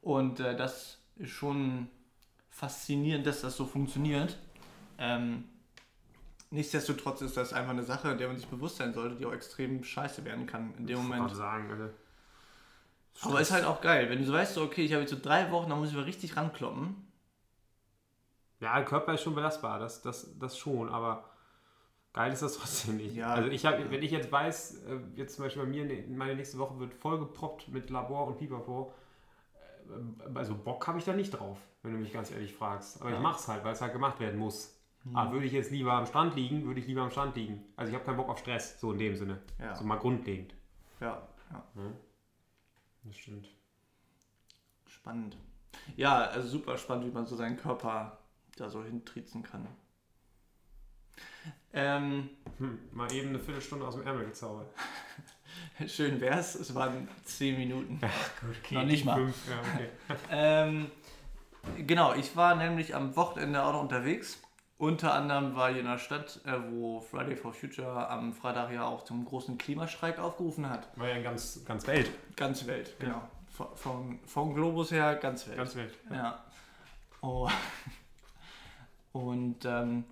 Und 0.00 0.40
äh, 0.40 0.56
das 0.56 0.98
ist 1.16 1.30
schon 1.30 1.88
faszinierend, 2.50 3.26
dass 3.26 3.40
das 3.40 3.56
so 3.56 3.66
funktioniert. 3.66 4.38
Ähm, 4.98 5.44
nichtsdestotrotz 6.50 7.22
ist 7.22 7.36
das 7.36 7.52
einfach 7.52 7.70
eine 7.70 7.82
Sache, 7.82 8.16
der 8.16 8.28
man 8.28 8.36
sich 8.36 8.46
bewusst 8.46 8.76
sein 8.76 8.92
sollte, 8.92 9.16
die 9.16 9.26
auch 9.26 9.32
extrem 9.32 9.82
scheiße 9.82 10.24
werden 10.24 10.46
kann 10.46 10.74
in 10.78 10.86
dem 10.86 10.96
Ich 10.98 11.02
Moment. 11.02 11.22
wollte 11.22 11.36
sagen. 11.36 11.90
Aber 13.22 13.40
ist 13.40 13.50
halt 13.50 13.64
auch 13.64 13.80
geil, 13.80 14.08
wenn 14.10 14.18
du 14.18 14.24
so 14.24 14.32
weißt, 14.32 14.54
so, 14.54 14.62
okay, 14.62 14.82
ich 14.84 14.92
habe 14.92 15.02
jetzt 15.02 15.10
so 15.10 15.18
drei 15.20 15.50
Wochen, 15.50 15.68
da 15.70 15.76
muss 15.76 15.90
ich 15.90 15.94
mal 15.96 16.04
richtig 16.04 16.36
rankloppen. 16.36 16.96
Ja, 18.60 18.76
der 18.76 18.84
Körper 18.84 19.14
ist 19.14 19.22
schon 19.22 19.34
belastbar, 19.34 19.78
das, 19.78 20.02
das, 20.02 20.38
das 20.38 20.56
schon, 20.58 20.88
aber 20.90 21.24
geil 22.12 22.32
ist 22.32 22.42
das 22.42 22.54
trotzdem 22.58 22.96
nicht. 22.98 23.14
Ja. 23.14 23.32
Also 23.32 23.48
ich 23.50 23.64
hab, 23.64 23.78
wenn 23.90 24.02
ich 24.02 24.10
jetzt 24.10 24.30
weiß, 24.30 24.84
äh, 24.84 24.98
jetzt 25.16 25.36
zum 25.36 25.44
Beispiel 25.44 25.62
bei 25.62 25.68
mir, 25.68 25.84
ne- 25.84 26.04
meine 26.08 26.34
nächste 26.34 26.58
Woche 26.58 26.78
wird 26.78 26.92
vollgeproppt 26.94 27.68
mit 27.68 27.88
Labor 27.90 28.26
und 28.26 28.38
Pipapo, 28.38 28.92
äh, 29.88 30.38
also 30.38 30.54
Bock 30.54 30.86
habe 30.86 30.98
ich 30.98 31.04
da 31.04 31.12
nicht 31.14 31.30
drauf, 31.30 31.58
wenn 31.82 31.92
du 31.92 31.98
mich 31.98 32.12
ganz 32.12 32.30
ehrlich 32.30 32.54
fragst. 32.54 33.00
Aber 33.00 33.10
Ja. 33.10 33.16
ich 33.16 33.22
mache 33.22 33.38
es 33.38 33.48
halt, 33.48 33.64
weil 33.64 33.72
es 33.72 33.80
halt 33.80 33.92
gemacht 33.92 34.20
werden 34.20 34.38
muss. 34.38 34.76
Aber 35.14 35.32
würde 35.32 35.46
ich 35.46 35.52
jetzt 35.52 35.70
lieber 35.70 35.94
am 35.94 36.04
Strand 36.04 36.36
liegen, 36.36 36.66
würde 36.66 36.78
ich 36.80 36.86
lieber 36.86 37.00
am 37.00 37.10
Strand 37.10 37.34
liegen. 37.34 37.64
Also 37.74 37.88
ich 37.90 37.94
habe 37.96 38.04
keinen 38.04 38.18
Bock 38.18 38.28
auf 38.28 38.38
Stress, 38.38 38.78
so 38.78 38.92
in 38.92 38.98
dem 38.98 39.16
Sinne. 39.16 39.40
Ja. 39.58 39.74
So 39.74 39.82
mal 39.84 39.96
grundlegend. 39.96 40.54
Ja, 41.00 41.26
ja. 41.50 41.64
Das 43.04 43.16
stimmt. 43.16 43.48
Spannend. 44.86 45.36
Ja, 45.96 46.24
also 46.24 46.48
super 46.48 46.76
spannend, 46.76 47.06
wie 47.06 47.10
man 47.10 47.26
so 47.26 47.36
seinen 47.36 47.56
Körper 47.56 48.18
da 48.56 48.68
so 48.68 48.82
hintrizen 48.84 49.42
kann. 49.42 49.66
Ähm, 51.72 52.28
Hm, 52.58 52.78
mal 52.92 53.10
eben 53.12 53.30
eine 53.30 53.38
Viertelstunde 53.38 53.86
aus 53.86 53.94
dem 53.94 54.06
Ärmel 54.06 54.26
gezaubert. 54.26 54.68
schön 55.86 56.20
wär's, 56.20 56.54
es 56.54 56.74
waren 56.74 57.08
zehn 57.24 57.56
Minuten. 57.56 57.98
Okay, 58.62 58.74
Noch 58.74 58.84
nicht 58.84 59.04
mal. 59.06 59.14
Fünf, 59.16 59.36
ja, 59.48 59.60
okay. 59.60 59.88
ähm, 60.30 60.90
genau, 61.86 62.12
ich 62.14 62.36
war 62.36 62.54
nämlich 62.54 62.94
am 62.94 63.16
Wochenende 63.16 63.62
auch 63.62 63.72
noch 63.72 63.82
unterwegs. 63.82 64.42
Unter 64.80 65.12
anderem 65.12 65.54
war 65.56 65.68
hier 65.68 65.80
in 65.80 65.86
der 65.86 65.98
Stadt, 65.98 66.40
äh, 66.46 66.54
wo 66.70 67.00
Friday 67.00 67.36
for 67.36 67.52
Future 67.52 68.08
am 68.08 68.32
Freitag 68.32 68.72
ja 68.72 68.86
auch 68.86 69.04
zum 69.04 69.26
großen 69.26 69.58
Klimastreik 69.58 70.18
aufgerufen 70.18 70.70
hat. 70.70 70.88
War 70.96 71.06
ja 71.06 71.16
in 71.16 71.22
ganz, 71.22 71.62
ganz 71.66 71.86
Welt. 71.86 72.10
Ganz 72.34 72.66
Welt, 72.66 72.96
genau. 72.98 73.20
Von, 73.50 73.66
von, 73.74 74.18
vom 74.24 74.54
Globus 74.54 74.90
her 74.90 75.16
ganz 75.16 75.46
Welt. 75.46 75.58
Ganz 75.58 75.76
Welt. 75.76 75.98
Ja. 76.10 76.42
Oh. 77.20 77.50
Und 79.12 79.66
ähm, 79.66 80.04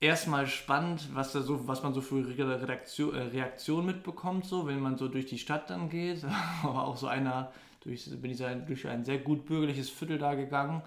erstmal 0.00 0.46
spannend, 0.46 1.10
was 1.12 1.32
da 1.32 1.42
so, 1.42 1.68
was 1.68 1.82
man 1.82 1.92
so 1.92 2.00
für 2.00 2.26
Redaktion, 2.26 3.14
äh, 3.14 3.24
Reaktionen 3.24 3.84
mitbekommt, 3.84 4.46
so, 4.46 4.66
wenn 4.66 4.80
man 4.80 4.96
so 4.96 5.08
durch 5.08 5.26
die 5.26 5.38
Stadt 5.38 5.68
dann 5.68 5.90
geht. 5.90 6.24
Aber 6.62 6.86
auch 6.86 6.96
so 6.96 7.08
einer, 7.08 7.52
durch, 7.80 8.08
bin 8.22 8.30
ich 8.30 8.38
durch 8.38 8.88
ein 8.88 9.04
sehr 9.04 9.18
gut 9.18 9.44
bürgerliches 9.44 9.90
Viertel 9.90 10.16
da 10.16 10.34
gegangen. 10.36 10.80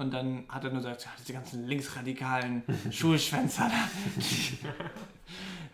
Und 0.00 0.14
dann 0.14 0.44
hat 0.48 0.64
er 0.64 0.70
nur 0.70 0.78
gesagt, 0.78 1.06
diese 1.18 1.34
ganzen 1.34 1.66
linksradikalen 1.66 2.62
Schulschwänzer 2.90 3.68
da. 3.68 3.90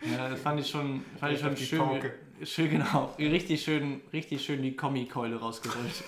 ja, 0.05 0.27
das 0.27 0.41
fand 0.41 0.59
ich 0.59 0.69
schon, 0.69 1.05
fand 1.17 1.31
ich 1.31 1.39
schon 1.39 1.55
schön, 1.55 2.11
schön, 2.43 2.69
genau, 2.71 3.15
richtig 3.17 3.63
schön, 3.63 4.01
richtig 4.11 4.43
schön 4.43 4.61
die 4.61 4.75
Kommikeule 4.75 5.37
rausgerollt. 5.37 6.03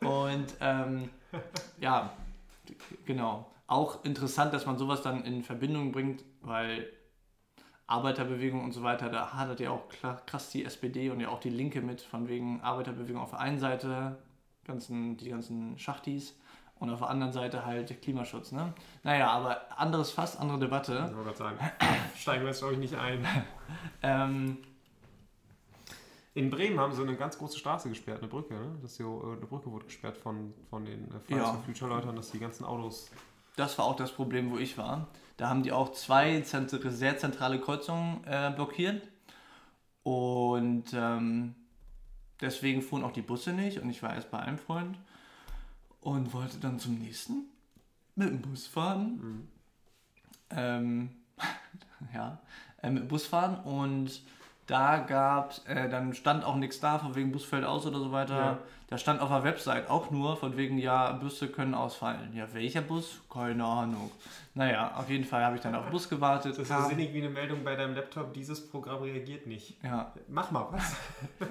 Und 0.00 0.46
ähm, 0.60 1.08
ja, 1.78 2.14
genau. 3.06 3.48
Auch 3.68 4.04
interessant, 4.04 4.52
dass 4.52 4.66
man 4.66 4.76
sowas 4.76 5.02
dann 5.02 5.24
in 5.24 5.44
Verbindung 5.44 5.92
bringt, 5.92 6.24
weil 6.40 6.90
Arbeiterbewegung 7.86 8.64
und 8.64 8.72
so 8.72 8.82
weiter, 8.82 9.08
da 9.08 9.34
hadert 9.34 9.60
ja 9.60 9.70
auch 9.70 9.84
krass 10.26 10.50
die 10.50 10.64
SPD 10.64 11.10
und 11.10 11.20
ja 11.20 11.28
auch 11.28 11.38
die 11.38 11.50
Linke 11.50 11.80
mit, 11.80 12.00
von 12.00 12.28
wegen 12.28 12.60
Arbeiterbewegung 12.60 13.22
auf 13.22 13.30
der 13.30 13.38
einen 13.38 13.60
Seite, 13.60 14.18
ganzen, 14.70 15.16
die 15.16 15.28
ganzen 15.28 15.78
Schachtis 15.78 16.34
und 16.78 16.90
auf 16.90 17.00
der 17.00 17.10
anderen 17.10 17.32
Seite 17.32 17.66
halt 17.66 18.00
Klimaschutz. 18.02 18.52
Ne? 18.52 18.72
Naja, 19.02 19.30
aber 19.30 19.60
anderes 19.78 20.10
Fass, 20.10 20.38
andere 20.38 20.58
Debatte. 20.58 20.94
Ich 21.10 21.16
wollte 21.16 21.32
gerade 21.32 21.36
sagen, 21.36 21.58
steigen 22.16 22.42
wir 22.42 22.48
jetzt 22.48 22.60
glaube 22.60 22.74
ich 22.74 22.80
nicht 22.80 22.94
ein. 22.94 23.26
ähm, 24.02 24.58
in 26.34 26.48
Bremen 26.48 26.78
haben 26.78 26.92
sie 26.92 27.02
eine 27.02 27.16
ganz 27.16 27.36
große 27.36 27.58
Straße 27.58 27.88
gesperrt, 27.88 28.20
eine 28.20 28.28
Brücke. 28.28 28.54
Ne? 28.54 28.78
Das 28.82 28.96
hier, 28.96 29.06
äh, 29.06 29.36
eine 29.36 29.46
Brücke 29.46 29.70
wurde 29.70 29.84
gesperrt 29.84 30.16
von, 30.16 30.54
von 30.70 30.84
den 30.84 31.08
äh, 31.08 31.20
Fridays 31.20 31.46
ja. 31.46 31.52
for 31.52 31.62
Future 31.64 31.90
Leuten, 31.90 32.16
dass 32.16 32.30
die 32.30 32.38
ganzen 32.38 32.64
Autos. 32.64 33.10
Das 33.56 33.76
war 33.78 33.84
auch 33.84 33.96
das 33.96 34.12
Problem, 34.12 34.50
wo 34.50 34.56
ich 34.56 34.78
war. 34.78 35.08
Da 35.36 35.48
haben 35.48 35.62
die 35.62 35.72
auch 35.72 35.92
zwei 35.92 36.40
sehr 36.42 37.18
zentrale 37.18 37.60
Kreuzungen 37.60 38.24
äh, 38.24 38.52
blockiert. 38.54 39.02
Und 40.02 40.84
ähm, 40.94 41.54
deswegen 42.40 42.82
fuhren 42.82 43.04
auch 43.04 43.12
die 43.12 43.22
Busse 43.22 43.52
nicht. 43.52 43.78
Und 43.78 43.90
ich 43.90 44.02
war 44.02 44.14
erst 44.14 44.30
bei 44.30 44.38
einem 44.38 44.58
Freund 44.58 44.98
und 46.00 46.32
wollte 46.32 46.58
dann 46.58 46.78
zum 46.78 46.98
nächsten 46.98 47.44
mit 48.14 48.28
dem 48.28 48.42
Bus 48.42 48.66
fahren. 48.66 49.20
Mhm. 49.22 49.48
Ähm, 50.50 51.10
ja, 52.14 52.38
äh, 52.82 52.90
mit 52.90 53.04
dem 53.04 53.08
Bus 53.08 53.26
fahren 53.26 53.60
und 53.64 54.22
da 54.66 54.98
gab 54.98 55.54
äh, 55.66 55.88
dann 55.88 56.14
stand 56.14 56.44
auch 56.44 56.54
nichts 56.54 56.78
da, 56.78 56.98
von 56.98 57.14
wegen 57.16 57.32
Bus 57.32 57.44
fällt 57.44 57.64
aus 57.64 57.86
oder 57.86 57.98
so 57.98 58.12
weiter. 58.12 58.36
Ja. 58.36 58.58
Da 58.88 58.98
stand 58.98 59.20
auf 59.20 59.28
der 59.28 59.42
Website 59.42 59.90
auch 59.90 60.10
nur 60.10 60.36
von 60.36 60.56
wegen, 60.56 60.78
ja, 60.78 61.12
Busse 61.12 61.48
können 61.48 61.74
ausfallen. 61.74 62.34
Ja, 62.34 62.52
welcher 62.52 62.80
Bus? 62.80 63.20
Keine 63.32 63.64
Ahnung. 63.64 64.10
Naja, 64.54 64.94
auf 64.96 65.08
jeden 65.08 65.24
Fall 65.24 65.44
habe 65.44 65.56
ich 65.56 65.62
dann 65.62 65.74
auf 65.74 65.84
den 65.84 65.92
Bus 65.92 66.08
gewartet. 66.08 66.52
Das 66.52 66.58
ist 66.58 66.68
so 66.68 66.88
sinnig 66.88 67.14
wie 67.14 67.18
eine 67.18 67.30
Meldung 67.30 67.62
bei 67.62 67.76
deinem 67.76 67.94
Laptop, 67.94 68.34
dieses 68.34 68.68
Programm 68.68 69.02
reagiert 69.02 69.46
nicht. 69.46 69.82
Ja. 69.82 70.12
Mach 70.28 70.50
mal 70.50 70.66
was. 70.70 70.96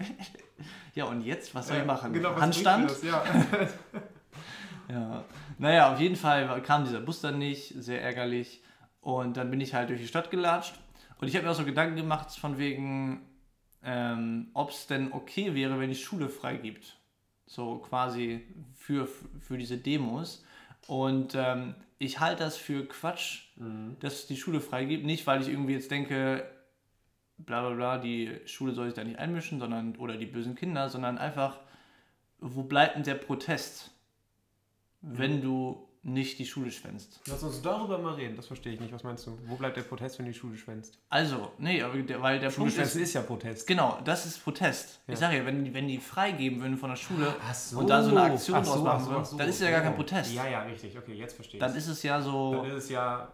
ja, 0.95 1.05
und 1.05 1.21
jetzt, 1.21 1.55
was 1.55 1.67
soll 1.69 1.77
ich 1.77 1.85
machen? 1.85 2.11
Genau, 2.11 2.33
was 2.33 2.41
Handstand? 2.41 2.89
Das? 2.89 3.03
Ja. 3.03 3.23
ja. 4.89 5.23
Naja, 5.57 5.93
auf 5.93 5.99
jeden 5.99 6.17
Fall 6.17 6.61
kam 6.61 6.83
dieser 6.83 6.99
Bus 6.99 7.21
dann 7.21 7.37
nicht, 7.37 7.73
sehr 7.77 8.01
ärgerlich. 8.01 8.61
Und 8.99 9.37
dann 9.37 9.49
bin 9.49 9.61
ich 9.61 9.73
halt 9.73 9.89
durch 9.89 10.01
die 10.01 10.07
Stadt 10.07 10.29
gelatscht 10.29 10.75
und 11.19 11.27
ich 11.27 11.35
habe 11.35 11.45
mir 11.45 11.51
auch 11.51 11.55
so 11.55 11.65
Gedanken 11.65 11.97
gemacht, 11.97 12.31
von 12.31 12.57
wegen, 12.57 13.21
ähm, 13.83 14.47
ob 14.53 14.71
es 14.71 14.87
denn 14.87 15.11
okay 15.11 15.53
wäre, 15.53 15.79
wenn 15.79 15.89
die 15.89 15.95
Schule 15.95 16.29
freigibt. 16.29 16.97
So 17.45 17.79
quasi 17.79 18.45
für, 18.73 19.07
für 19.41 19.57
diese 19.57 19.77
Demos. 19.77 20.45
Und 20.87 21.35
ähm, 21.35 21.75
ich 21.99 22.19
halte 22.19 22.43
das 22.43 22.57
für 22.57 22.87
Quatsch, 22.87 23.43
mhm. 23.57 23.97
dass 23.99 24.25
die 24.25 24.37
Schule 24.37 24.61
freigibt. 24.61 25.05
Nicht, 25.05 25.27
weil 25.27 25.41
ich 25.41 25.49
irgendwie 25.49 25.73
jetzt 25.73 25.91
denke, 25.91 26.49
bla 27.37 27.61
bla 27.61 27.75
bla, 27.75 27.97
die 27.97 28.39
Schule 28.45 28.73
soll 28.73 28.87
sich 28.87 28.95
da 28.95 29.03
nicht 29.03 29.19
einmischen, 29.19 29.59
sondern, 29.59 29.95
oder 29.97 30.15
die 30.17 30.25
bösen 30.25 30.55
Kinder, 30.55 30.89
sondern 30.89 31.17
einfach, 31.17 31.59
wo 32.39 32.63
bleibt 32.63 32.95
denn 32.95 33.03
der 33.03 33.15
Protest, 33.15 33.91
mhm. 35.01 35.17
wenn 35.17 35.41
du 35.41 35.88
nicht 36.13 36.39
die 36.39 36.45
Schule 36.45 36.71
schwänzt. 36.71 37.21
Lass 37.27 37.43
uns 37.43 37.61
darüber 37.61 37.97
mal 37.97 38.13
reden, 38.13 38.35
das 38.35 38.47
verstehe 38.47 38.73
ich 38.73 38.79
nicht. 38.79 38.93
Was 38.93 39.03
meinst 39.03 39.25
du? 39.27 39.37
Wo 39.45 39.55
bleibt 39.55 39.77
der 39.77 39.83
Protest, 39.83 40.19
wenn 40.19 40.25
die 40.25 40.33
Schule 40.33 40.57
schwänzt? 40.57 40.97
Also, 41.09 41.51
nee, 41.57 41.83
weil 42.19 42.39
der 42.39 42.49
Schule 42.49 42.71
Punkt 42.71 42.81
ist, 42.81 42.95
ist 42.95 43.13
ja 43.13 43.21
Protest. 43.21 43.67
Genau, 43.67 43.99
das 44.03 44.25
ist 44.25 44.43
Protest. 44.43 44.99
Ja. 45.07 45.13
Ich 45.13 45.19
sage 45.19 45.37
ja, 45.37 45.45
wenn, 45.45 45.73
wenn 45.73 45.87
die 45.87 45.97
freigeben 45.97 46.61
würden 46.61 46.77
von 46.77 46.89
der 46.89 46.97
Schule 46.97 47.35
so. 47.53 47.79
und 47.79 47.89
da 47.89 48.03
so 48.03 48.11
eine 48.11 48.21
Aktion 48.21 48.63
draus 48.63 48.83
machen 48.83 49.03
so, 49.03 49.11
würden, 49.11 49.25
so, 49.25 49.37
dann 49.37 49.49
ist 49.49 49.55
es 49.55 49.61
ja 49.61 49.71
gar 49.71 49.81
kein 49.81 49.95
Protest. 49.95 50.33
Ja, 50.33 50.47
ja, 50.47 50.61
richtig. 50.63 50.97
Okay, 50.97 51.13
jetzt 51.13 51.33
verstehe 51.33 51.57
ich 51.57 51.59
Dann 51.59 51.75
ist 51.75 51.87
es 51.87 52.03
ja 52.03 52.21
so... 52.21 52.53
Dann 52.53 52.65
ist 52.65 52.83
es 52.83 52.89
ja... 52.89 53.31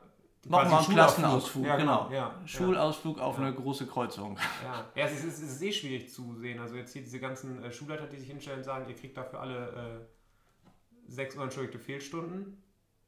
Nochmal 0.48 0.80
ein 0.80 0.86
Klassenausflug, 0.86 1.66
ja, 1.66 1.76
genau. 1.76 2.08
Ja, 2.12 2.40
Schulausflug 2.46 3.20
auf 3.20 3.40
eine 3.40 3.52
große 3.52 3.88
Kreuzung. 3.88 4.38
Ja, 4.64 4.86
ja 4.94 5.06
es, 5.08 5.24
ist, 5.24 5.42
es 5.42 5.54
ist 5.54 5.62
eh 5.64 5.72
schwierig 5.72 6.14
zu 6.14 6.36
sehen. 6.36 6.60
Also 6.60 6.76
jetzt 6.76 6.94
hier 6.94 7.02
diese 7.02 7.20
ganzen 7.20 7.64
äh, 7.64 7.72
Schulleiter, 7.72 8.06
die 8.06 8.18
sich 8.18 8.28
hinstellen 8.28 8.60
und 8.60 8.64
sagen, 8.64 8.88
ihr 8.88 8.96
kriegt 8.96 9.18
dafür 9.18 9.42
alle 9.42 10.06
äh, 10.06 11.12
sechs 11.12 11.36
unentschuldigte 11.36 11.80
Fehlstunden 11.80 12.62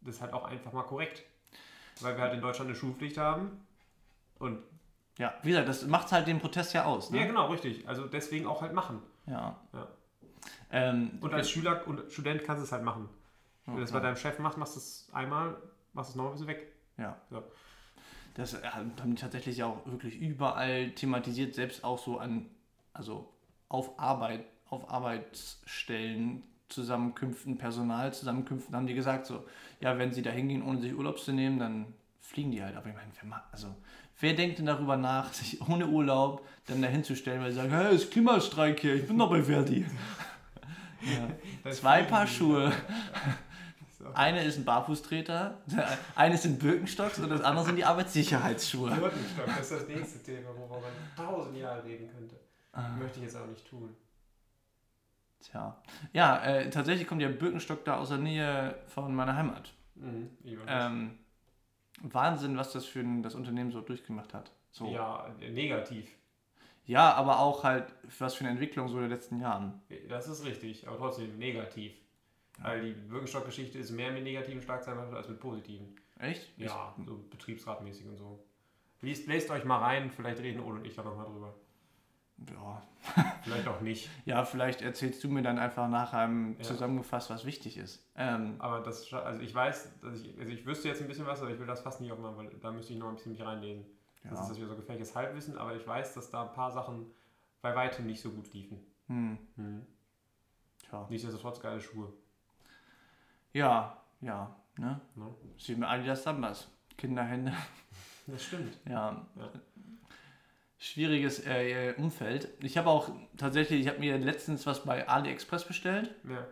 das 0.07 0.15
ist 0.15 0.21
halt 0.21 0.33
auch 0.33 0.45
einfach 0.45 0.73
mal 0.73 0.83
korrekt. 0.83 1.23
Weil 2.01 2.15
wir 2.15 2.23
halt 2.23 2.33
in 2.33 2.41
Deutschland 2.41 2.69
eine 2.69 2.77
Schulpflicht 2.77 3.17
haben. 3.17 3.65
Und 4.39 4.59
ja, 5.17 5.33
wie 5.41 5.49
gesagt, 5.49 5.67
das 5.67 5.85
macht 5.87 6.11
halt 6.11 6.27
den 6.27 6.39
Protest 6.39 6.73
ja 6.73 6.85
aus. 6.85 7.09
Ne? 7.09 7.19
Ja, 7.19 7.25
genau, 7.25 7.47
richtig. 7.47 7.87
Also 7.87 8.05
deswegen 8.05 8.45
auch 8.45 8.61
halt 8.61 8.73
machen. 8.73 9.01
Ja. 9.25 9.59
ja. 9.73 9.87
Ähm, 10.71 11.17
und 11.21 11.33
als 11.33 11.49
Schüler 11.49 11.87
und 11.87 12.11
Student 12.11 12.43
kannst 12.43 12.61
du 12.61 12.65
es 12.65 12.71
halt 12.71 12.83
machen. 12.83 13.09
Wenn 13.65 13.75
du 13.75 13.81
das 13.81 13.91
bei 13.91 13.99
deinem 13.99 14.15
Chef 14.15 14.39
machst, 14.39 14.57
machst 14.57 14.75
du 14.75 14.79
es 14.79 15.09
einmal, 15.11 15.57
machst 15.93 16.11
du 16.11 16.11
es 16.11 16.15
noch 16.15 16.25
ein 16.25 16.31
bisschen 16.31 16.47
weg. 16.47 16.71
Ja. 16.97 17.17
So. 17.29 17.43
Das 18.35 18.53
äh, 18.53 18.65
haben 18.67 18.93
die 18.95 19.15
tatsächlich 19.15 19.63
auch 19.63 19.85
wirklich 19.85 20.17
überall 20.17 20.91
thematisiert, 20.91 21.55
selbst 21.55 21.83
auch 21.83 21.97
so 21.97 22.19
an, 22.19 22.49
also 22.93 23.33
auf 23.67 23.99
Arbeit, 23.99 24.45
auf 24.69 24.89
Arbeitsstellen 24.89 26.43
Zusammenkünften, 26.69 27.57
Personalzusammenkünften 27.57 28.75
haben 28.75 28.87
die 28.87 28.93
gesagt, 28.93 29.25
so, 29.25 29.45
ja, 29.79 29.97
wenn 29.97 30.11
sie 30.11 30.21
da 30.21 30.31
hingehen, 30.31 30.63
ohne 30.63 30.81
sich 30.81 30.93
Urlaub 30.93 31.19
zu 31.19 31.31
nehmen, 31.31 31.59
dann 31.59 31.93
fliegen 32.19 32.51
die 32.51 32.61
halt. 32.61 32.75
Aber 32.75 32.87
ich 32.87 32.95
meine, 32.95 33.11
wer, 33.21 33.43
also, 33.51 33.75
wer 34.19 34.33
denkt 34.33 34.59
denn 34.59 34.65
darüber 34.65 34.97
nach, 34.97 35.33
sich 35.33 35.61
ohne 35.67 35.87
Urlaub 35.87 36.45
dann 36.65 36.81
dahin 36.81 37.03
zu 37.03 37.15
stellen, 37.15 37.41
weil 37.41 37.51
sie 37.51 37.57
sagen, 37.57 37.71
hey, 37.71 37.95
es 37.95 38.03
ist 38.03 38.11
Klimastreik 38.11 38.79
hier, 38.79 38.95
ich 38.95 39.07
bin 39.07 39.17
doch 39.17 39.29
bei 39.29 39.43
Verdi. 39.43 39.85
ja. 41.65 41.71
Zwei 41.71 42.03
Paar 42.03 42.27
Schuhe. 42.27 42.71
Eine 44.13 44.43
ist 44.43 44.57
ein 44.57 44.63
Barfußtreter, 44.63 45.57
eine 46.15 46.37
sind 46.37 46.59
Birkenstocks 46.59 47.19
und 47.19 47.29
das 47.29 47.41
andere 47.41 47.65
sind 47.65 47.75
die 47.75 47.83
Arbeitssicherheitsschuhe. 47.83 48.89
Birkenstock, 48.91 49.45
das 49.47 49.59
ist 49.59 49.71
das 49.71 49.87
nächste 49.87 50.23
Thema, 50.23 50.49
worüber 50.55 50.79
man 50.79 51.27
tausend 51.27 51.57
Jahre 51.57 51.83
reden 51.83 52.09
könnte. 52.09 52.35
Ah. 52.71 52.89
Möchte 52.97 53.17
ich 53.17 53.25
jetzt 53.25 53.35
auch 53.35 53.47
nicht 53.47 53.67
tun. 53.67 53.95
Tja. 55.39 55.81
Ja, 56.13 56.43
äh, 56.43 56.69
tatsächlich 56.69 57.07
kommt 57.07 57.21
ja 57.21 57.29
Birkenstock 57.29 57.85
da 57.85 57.97
aus 57.97 58.09
der 58.09 58.17
Nähe 58.17 58.75
von 58.87 59.15
meiner 59.15 59.35
Heimat. 59.35 59.73
Mhm, 59.95 60.29
ähm, 60.67 61.17
Wahnsinn, 62.01 62.57
was 62.57 62.71
das 62.71 62.85
für 62.85 62.99
ein, 62.99 63.23
das 63.23 63.35
Unternehmen 63.35 63.71
so 63.71 63.81
durchgemacht 63.81 64.33
hat. 64.33 64.51
So. 64.71 64.87
Ja, 64.91 65.33
negativ. 65.39 66.15
Ja, 66.85 67.13
aber 67.13 67.39
auch 67.39 67.63
halt, 67.63 67.93
was 68.19 68.35
für 68.35 68.41
eine 68.41 68.51
Entwicklung 68.51 68.87
so 68.87 68.95
in 68.97 69.03
den 69.03 69.11
letzten 69.11 69.39
Jahren. 69.39 69.81
Das 70.07 70.27
ist 70.27 70.45
richtig, 70.45 70.87
aber 70.87 70.97
trotzdem 70.97 71.37
negativ. 71.37 71.93
Weil 72.59 72.81
die 72.81 72.91
Birkenstock-Geschichte 72.93 73.77
ist 73.77 73.91
mehr 73.91 74.11
mit 74.11 74.23
negativen 74.23 74.61
Schlagzeilen 74.61 75.13
als 75.13 75.27
mit 75.27 75.39
positiven. 75.39 75.95
Echt? 76.17 76.47
Ja, 76.57 76.95
so 77.05 77.19
betriebsratmäßig 77.29 78.07
und 78.07 78.17
so. 78.17 78.43
Liest, 79.01 79.27
lest 79.27 79.51
euch 79.51 79.63
mal 79.63 79.77
rein, 79.77 80.09
vielleicht 80.09 80.39
reden 80.39 80.61
Ole 80.61 80.79
und 80.79 80.85
ich 80.85 80.95
da 80.95 81.03
nochmal 81.03 81.25
drüber. 81.25 81.53
Ja. 82.37 82.81
Vielleicht 83.43 83.67
auch 83.67 83.81
nicht. 83.81 84.09
ja, 84.25 84.43
vielleicht 84.45 84.81
erzählst 84.81 85.23
du 85.23 85.29
mir 85.29 85.41
dann 85.41 85.57
einfach 85.57 85.87
nachher 85.87 86.29
ja. 86.29 86.63
zusammengefasst, 86.63 87.29
was 87.29 87.45
wichtig 87.45 87.77
ist. 87.77 88.05
Ähm, 88.15 88.55
aber 88.59 88.81
das, 88.81 89.11
also 89.13 89.41
ich 89.41 89.53
weiß, 89.53 89.99
dass 90.01 90.21
ich, 90.21 90.37
also 90.37 90.51
ich 90.51 90.65
wüsste 90.65 90.87
jetzt 90.87 91.01
ein 91.01 91.07
bisschen 91.07 91.25
was, 91.25 91.41
aber 91.41 91.51
ich 91.51 91.59
will 91.59 91.65
das 91.65 91.81
fast 91.81 92.01
nicht 92.01 92.11
aufmachen, 92.11 92.37
weil 92.37 92.49
da 92.49 92.71
müsste 92.71 92.93
ich 92.93 92.99
noch 92.99 93.09
ein 93.09 93.15
bisschen 93.15 93.31
mich 93.31 93.41
reinlesen. 93.41 93.85
Ja. 94.23 94.31
Das 94.31 94.41
ist 94.41 94.49
das 94.49 94.57
wieder 94.57 94.67
so 94.67 94.75
gefährliches 94.75 95.15
Halbwissen, 95.15 95.57
aber 95.57 95.75
ich 95.75 95.87
weiß, 95.87 96.13
dass 96.13 96.29
da 96.29 96.43
ein 96.43 96.53
paar 96.53 96.71
Sachen 96.71 97.07
bei 97.61 97.75
weitem 97.75 98.05
nicht 98.05 98.21
so 98.21 98.31
gut 98.31 98.53
liefen. 98.53 98.79
Hm. 99.07 99.37
Hm. 99.55 99.85
Tja. 100.89 101.07
Nichtsdestotrotz 101.09 101.59
geile 101.59 101.79
Schuhe. 101.79 102.11
Ja, 103.53 104.01
ja. 104.21 104.55
Ne? 104.77 105.01
No. 105.15 105.35
Sieht 105.57 105.77
mir 105.77 105.87
Adidas 105.87 106.23
Sambas. 106.23 106.67
Kinderhände. 106.97 107.53
Das 108.27 108.43
stimmt. 108.43 108.77
Ja. 108.85 109.25
ja 109.35 109.51
schwieriges 110.77 111.45
äh, 111.45 111.93
Umfeld. 111.97 112.49
Ich 112.61 112.77
habe 112.77 112.89
auch 112.89 113.09
tatsächlich, 113.35 113.81
ich 113.81 113.87
habe 113.87 113.99
mir 113.99 114.17
letztens 114.17 114.65
was 114.65 114.83
bei 114.83 115.07
AliExpress 115.07 115.65
bestellt. 115.65 116.13
Ja. 116.27 116.45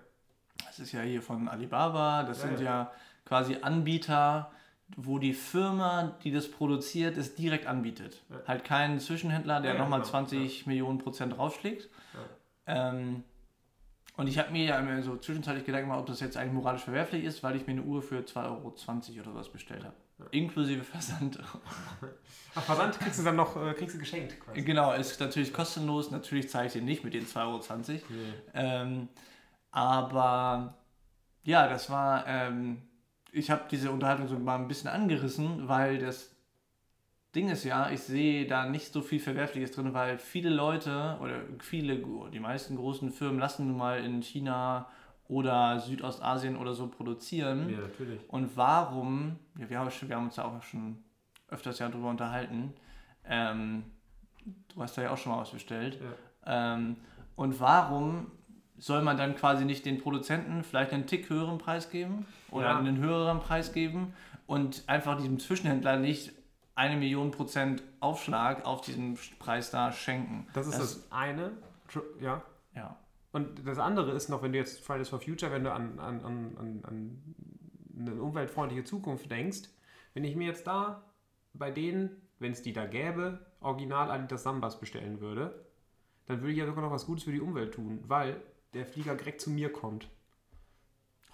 Das 0.65 0.79
ist 0.79 0.91
ja 0.91 1.01
hier 1.01 1.21
von 1.21 1.47
Alibaba. 1.47 2.23
Das 2.23 2.41
ja, 2.41 2.47
sind 2.47 2.59
ja. 2.59 2.65
ja 2.65 2.91
quasi 3.25 3.57
Anbieter, 3.61 4.51
wo 4.95 5.19
die 5.19 5.33
Firma, 5.33 6.17
die 6.23 6.31
das 6.31 6.49
produziert, 6.49 7.17
es 7.17 7.35
direkt 7.35 7.67
anbietet. 7.67 8.23
Halt 8.47 8.63
kein 8.63 8.99
Zwischenhändler, 8.99 9.61
der 9.61 9.75
nochmal 9.75 9.99
genau. 10.01 10.11
20 10.11 10.67
Millionen 10.67 10.99
Prozent 10.99 11.37
draufschlägt. 11.37 11.89
Ähm, 12.67 13.23
Und 14.17 14.27
ich 14.27 14.39
habe 14.39 14.51
mir 14.51 14.65
ja 14.65 14.79
immer 14.79 15.01
so 15.01 15.17
zwischenzeitlich 15.17 15.65
Gedanken 15.65 15.89
gemacht, 15.89 16.01
ob 16.01 16.07
das 16.07 16.19
jetzt 16.19 16.37
eigentlich 16.37 16.53
moralisch 16.53 16.83
verwerflich 16.83 17.23
ist, 17.25 17.43
weil 17.43 17.55
ich 17.55 17.67
mir 17.67 17.73
eine 17.73 17.83
Uhr 17.83 18.01
für 18.01 18.19
2,20 18.19 18.37
Euro 18.37 18.73
oder 19.21 19.31
sowas 19.31 19.49
bestellt 19.49 19.83
habe. 19.83 19.95
Inklusive 20.31 20.83
Versand. 20.83 21.39
Ach, 22.55 22.63
Versand 22.63 22.99
kriegst 22.99 23.19
du 23.19 23.23
dann 23.23 23.35
noch 23.35 23.61
äh, 23.61 23.73
kriegst 23.73 23.95
du 23.95 23.99
geschenkt. 23.99 24.39
Quasi. 24.39 24.61
Genau, 24.61 24.93
ist 24.93 25.19
natürlich 25.19 25.51
kostenlos. 25.51 26.11
Natürlich 26.11 26.49
zeige 26.49 26.67
ich 26.67 26.73
den 26.73 26.85
nicht 26.85 27.03
mit 27.03 27.13
den 27.13 27.25
2,20 27.25 27.39
Euro. 27.39 27.61
Nee. 27.61 28.33
Ähm, 28.53 29.09
aber 29.71 30.77
ja, 31.43 31.67
das 31.67 31.89
war. 31.89 32.25
Ähm, 32.27 32.81
ich 33.31 33.51
habe 33.51 33.63
diese 33.69 33.91
Unterhaltung 33.91 34.29
so 34.29 34.39
mal 34.39 34.55
ein 34.55 34.69
bisschen 34.69 34.89
angerissen, 34.89 35.67
weil 35.67 35.99
das 35.99 36.33
Ding 37.35 37.49
ist 37.49 37.65
ja, 37.65 37.89
ich 37.89 37.99
sehe 37.99 38.47
da 38.47 38.65
nicht 38.65 38.93
so 38.93 39.01
viel 39.01 39.19
Verwerfliches 39.19 39.71
drin, 39.71 39.93
weil 39.93 40.17
viele 40.17 40.49
Leute 40.49 41.17
oder 41.21 41.41
viele, 41.59 41.97
die 42.31 42.39
meisten 42.39 42.77
großen 42.77 43.11
Firmen 43.11 43.39
lassen 43.39 43.67
nun 43.67 43.77
mal 43.77 44.03
in 44.03 44.21
China 44.21 44.87
oder 45.27 45.79
Südostasien 45.79 46.55
oder 46.55 46.73
so 46.73 46.87
produzieren. 46.87 47.69
Ja, 47.69 47.79
natürlich. 47.79 48.21
Und 48.27 48.55
warum, 48.55 49.37
ja, 49.57 49.69
wir, 49.69 49.79
haben, 49.79 49.89
wir 49.89 50.15
haben 50.15 50.25
uns 50.25 50.35
ja 50.35 50.45
auch 50.45 50.61
schon 50.61 51.03
öfters 51.47 51.79
ja 51.79 51.89
darüber 51.89 52.09
unterhalten, 52.09 52.73
ähm, 53.27 53.83
du 54.73 54.81
hast 54.81 54.97
da 54.97 55.03
ja 55.03 55.11
auch 55.11 55.17
schon 55.17 55.31
mal 55.31 55.39
was 55.39 55.51
bestellt. 55.51 55.99
Ja. 56.45 56.75
Ähm, 56.75 56.97
und 57.35 57.59
warum 57.59 58.31
soll 58.77 59.01
man 59.01 59.17
dann 59.17 59.35
quasi 59.35 59.65
nicht 59.65 59.85
den 59.85 59.99
Produzenten 59.99 60.63
vielleicht 60.63 60.91
einen 60.93 61.07
Tick 61.07 61.29
höheren 61.29 61.57
Preis 61.57 61.89
geben 61.89 62.25
oder 62.51 62.67
ja. 62.67 62.77
einen 62.77 62.97
höheren 62.97 63.39
Preis 63.39 63.73
geben 63.73 64.13
und 64.47 64.83
einfach 64.87 65.17
diesem 65.17 65.39
Zwischenhändler 65.39 65.97
nicht 65.97 66.33
eine 66.75 66.97
Million 66.97 67.31
Prozent 67.31 67.83
Aufschlag 68.01 68.65
auf 68.65 68.81
diesen 68.81 69.17
Preis 69.39 69.71
da 69.71 69.91
schenken. 69.91 70.47
Das 70.53 70.67
ist 70.67 70.77
das, 70.77 70.95
das 70.95 71.11
eine, 71.11 71.51
ja. 72.19 72.41
Ja. 72.75 72.97
Und 73.35 73.67
das 73.67 73.79
andere 73.79 74.13
ist 74.13 74.29
noch, 74.29 74.43
wenn 74.43 74.53
du 74.53 74.57
jetzt 74.57 74.79
Fridays 74.79 75.09
for 75.09 75.19
Future, 75.19 75.51
wenn 75.51 75.65
du 75.65 75.73
an, 75.73 75.99
an, 75.99 76.23
an, 76.23 76.79
an 76.83 77.35
eine 77.99 78.21
umweltfreundliche 78.21 78.85
Zukunft 78.85 79.29
denkst, 79.29 79.63
wenn 80.13 80.23
ich 80.23 80.37
mir 80.37 80.47
jetzt 80.47 80.65
da 80.67 81.03
bei 81.53 81.69
denen, 81.69 82.21
wenn 82.39 82.53
es 82.53 82.61
die 82.61 82.71
da 82.71 82.85
gäbe, 82.85 83.45
original 83.59 84.09
Adidas 84.09 84.43
Sambas 84.43 84.79
bestellen 84.79 85.19
würde, 85.19 85.65
dann 86.27 86.39
würde 86.39 86.53
ich 86.53 86.59
ja 86.59 86.65
sogar 86.65 86.81
noch 86.81 86.91
was 86.91 87.05
Gutes 87.05 87.25
für 87.25 87.33
die 87.33 87.41
Umwelt 87.41 87.73
tun, 87.73 88.05
weil 88.07 88.41
der 88.73 88.85
Flieger 88.85 89.15
direkt 89.15 89.41
zu 89.41 89.49
mir 89.49 89.69
kommt. 89.69 90.07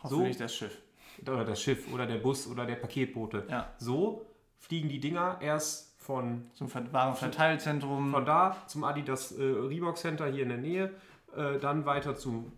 Hoffentlich 0.02 0.38
so, 0.40 0.44
das 0.44 0.56
Schiff. 0.56 0.82
Oder 1.22 1.46
das 1.46 1.62
Schiff 1.62 1.94
oder 1.94 2.08
der 2.08 2.18
Bus 2.18 2.48
oder 2.48 2.66
der 2.66 2.78
Paketbote. 2.78 3.46
Ja. 3.48 3.76
So 3.78 4.26
fliegen 4.58 4.90
die 4.90 5.00
Dinger 5.00 5.38
erst 5.40 5.92
von 6.02 6.50
zum 6.54 6.68
Warenverteilzentrum 6.74 8.12
von 8.12 8.26
da 8.26 8.58
zum 8.66 8.84
Adidas 8.84 9.34
äh, 9.34 9.44
Reebok 9.44 9.98
Center 9.98 10.26
hier 10.32 10.42
in 10.42 10.50
der 10.50 10.58
Nähe, 10.58 10.96
äh, 11.36 11.60
dann 11.60 11.86
weiter 11.86 12.16
zu 12.16 12.52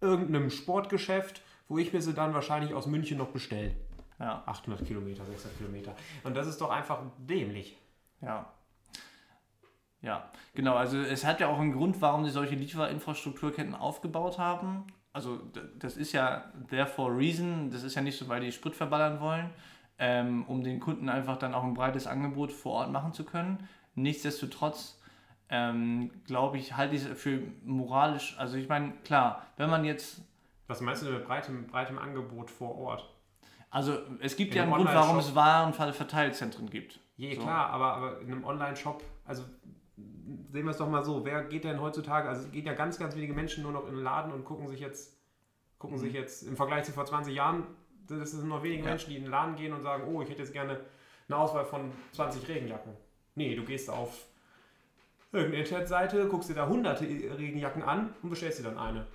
irgendeinem 0.00 0.50
Sportgeschäft, 0.50 1.42
wo 1.68 1.78
ich 1.78 1.92
mir 1.92 2.00
sie 2.00 2.14
dann 2.14 2.34
wahrscheinlich 2.34 2.74
aus 2.74 2.86
München 2.86 3.18
noch 3.18 3.28
bestelle. 3.28 3.74
Ja. 4.18 4.42
800 4.46 4.86
Kilometer, 4.86 5.24
600 5.24 5.58
Kilometer. 5.58 5.94
Und 6.22 6.36
das 6.36 6.46
ist 6.46 6.60
doch 6.60 6.70
einfach 6.70 7.00
dämlich. 7.18 7.76
Ja. 8.20 8.46
Ja, 10.02 10.30
genau. 10.54 10.74
Also 10.74 10.98
es 10.98 11.24
hat 11.24 11.40
ja 11.40 11.48
auch 11.48 11.58
einen 11.58 11.72
Grund, 11.72 12.00
warum 12.02 12.24
sie 12.24 12.30
solche 12.30 12.54
Lieferinfrastrukturketten 12.54 13.74
aufgebaut 13.74 14.38
haben. 14.38 14.86
Also 15.14 15.40
das 15.78 15.96
ist 15.96 16.12
ja 16.12 16.52
therefore 16.68 17.16
reason. 17.16 17.70
Das 17.70 17.82
ist 17.82 17.94
ja 17.94 18.02
nicht 18.02 18.18
so, 18.18 18.28
weil 18.28 18.42
die 18.42 18.52
Sprit 18.52 18.74
verballern 18.74 19.20
wollen, 19.20 19.50
ähm, 19.98 20.44
um 20.46 20.62
den 20.62 20.78
Kunden 20.78 21.08
einfach 21.08 21.38
dann 21.38 21.54
auch 21.54 21.64
ein 21.64 21.74
breites 21.74 22.06
Angebot 22.06 22.52
vor 22.52 22.72
Ort 22.72 22.92
machen 22.92 23.14
zu 23.14 23.24
können. 23.24 23.66
Nichtsdestotrotz 23.94 25.00
ähm, 25.48 26.10
glaube 26.26 26.58
ich, 26.58 26.76
halte 26.76 26.96
ich 26.96 27.04
es 27.04 27.20
für 27.20 27.40
moralisch. 27.64 28.36
Also 28.38 28.56
ich 28.56 28.68
meine, 28.68 28.92
klar, 29.04 29.46
wenn 29.56 29.70
man 29.70 29.84
jetzt. 29.84 30.22
Was 30.66 30.80
meinst 30.80 31.02
du 31.02 31.10
mit 31.10 31.24
breitem, 31.26 31.66
breitem 31.66 31.98
Angebot 31.98 32.50
vor 32.50 32.76
Ort? 32.76 33.10
Also 33.70 33.98
es 34.20 34.36
gibt 34.36 34.52
in 34.52 34.58
ja 34.58 34.62
einen 34.62 34.72
Grund, 34.72 34.86
warum 34.86 35.18
es 35.18 35.34
Warenverteilzentren 35.34 36.70
gibt. 36.70 37.00
Je, 37.16 37.34
so. 37.34 37.42
klar, 37.42 37.70
aber, 37.70 37.94
aber 37.94 38.20
in 38.20 38.32
einem 38.32 38.44
Online-Shop, 38.44 39.02
also 39.24 39.44
sehen 39.96 40.64
wir 40.64 40.70
es 40.70 40.78
doch 40.78 40.88
mal 40.88 41.04
so, 41.04 41.24
wer 41.24 41.44
geht 41.44 41.64
denn 41.64 41.80
heutzutage, 41.80 42.28
also 42.28 42.46
es 42.46 42.52
gehen 42.52 42.64
ja 42.64 42.72
ganz, 42.74 42.98
ganz 42.98 43.14
wenige 43.14 43.34
Menschen 43.34 43.62
nur 43.62 43.72
noch 43.72 43.86
in 43.88 43.94
den 43.94 44.04
Laden 44.04 44.32
und 44.32 44.44
gucken 44.44 44.68
sich 44.68 44.80
jetzt, 44.80 45.18
gucken 45.78 45.96
mhm. 45.96 46.02
sich 46.02 46.12
jetzt 46.12 46.42
im 46.42 46.56
Vergleich 46.56 46.84
zu 46.84 46.92
vor 46.92 47.04
20 47.04 47.34
Jahren, 47.34 47.66
das 48.06 48.30
sind 48.32 48.48
noch 48.48 48.62
wenige 48.62 48.84
ja. 48.84 48.90
Menschen, 48.90 49.10
die 49.10 49.16
in 49.16 49.24
den 49.24 49.30
Laden 49.30 49.56
gehen 49.56 49.72
und 49.72 49.82
sagen, 49.82 50.04
oh, 50.06 50.22
ich 50.22 50.30
hätte 50.30 50.42
jetzt 50.42 50.52
gerne 50.52 50.80
eine 51.28 51.36
Auswahl 51.36 51.64
von 51.64 51.90
20 52.12 52.48
Regenjacken. 52.48 52.92
Nee, 53.34 53.54
du 53.56 53.64
gehst 53.64 53.90
auf 53.90 54.26
irgendeine 55.34 55.64
Internetseite, 55.64 56.26
guckst 56.28 56.50
dir 56.50 56.54
da 56.54 56.68
hunderte 56.68 57.04
Regenjacken 57.04 57.82
an 57.82 58.14
und 58.22 58.30
bestellst 58.30 58.60
dir 58.60 58.64
dann 58.64 58.78
eine. 58.78 59.06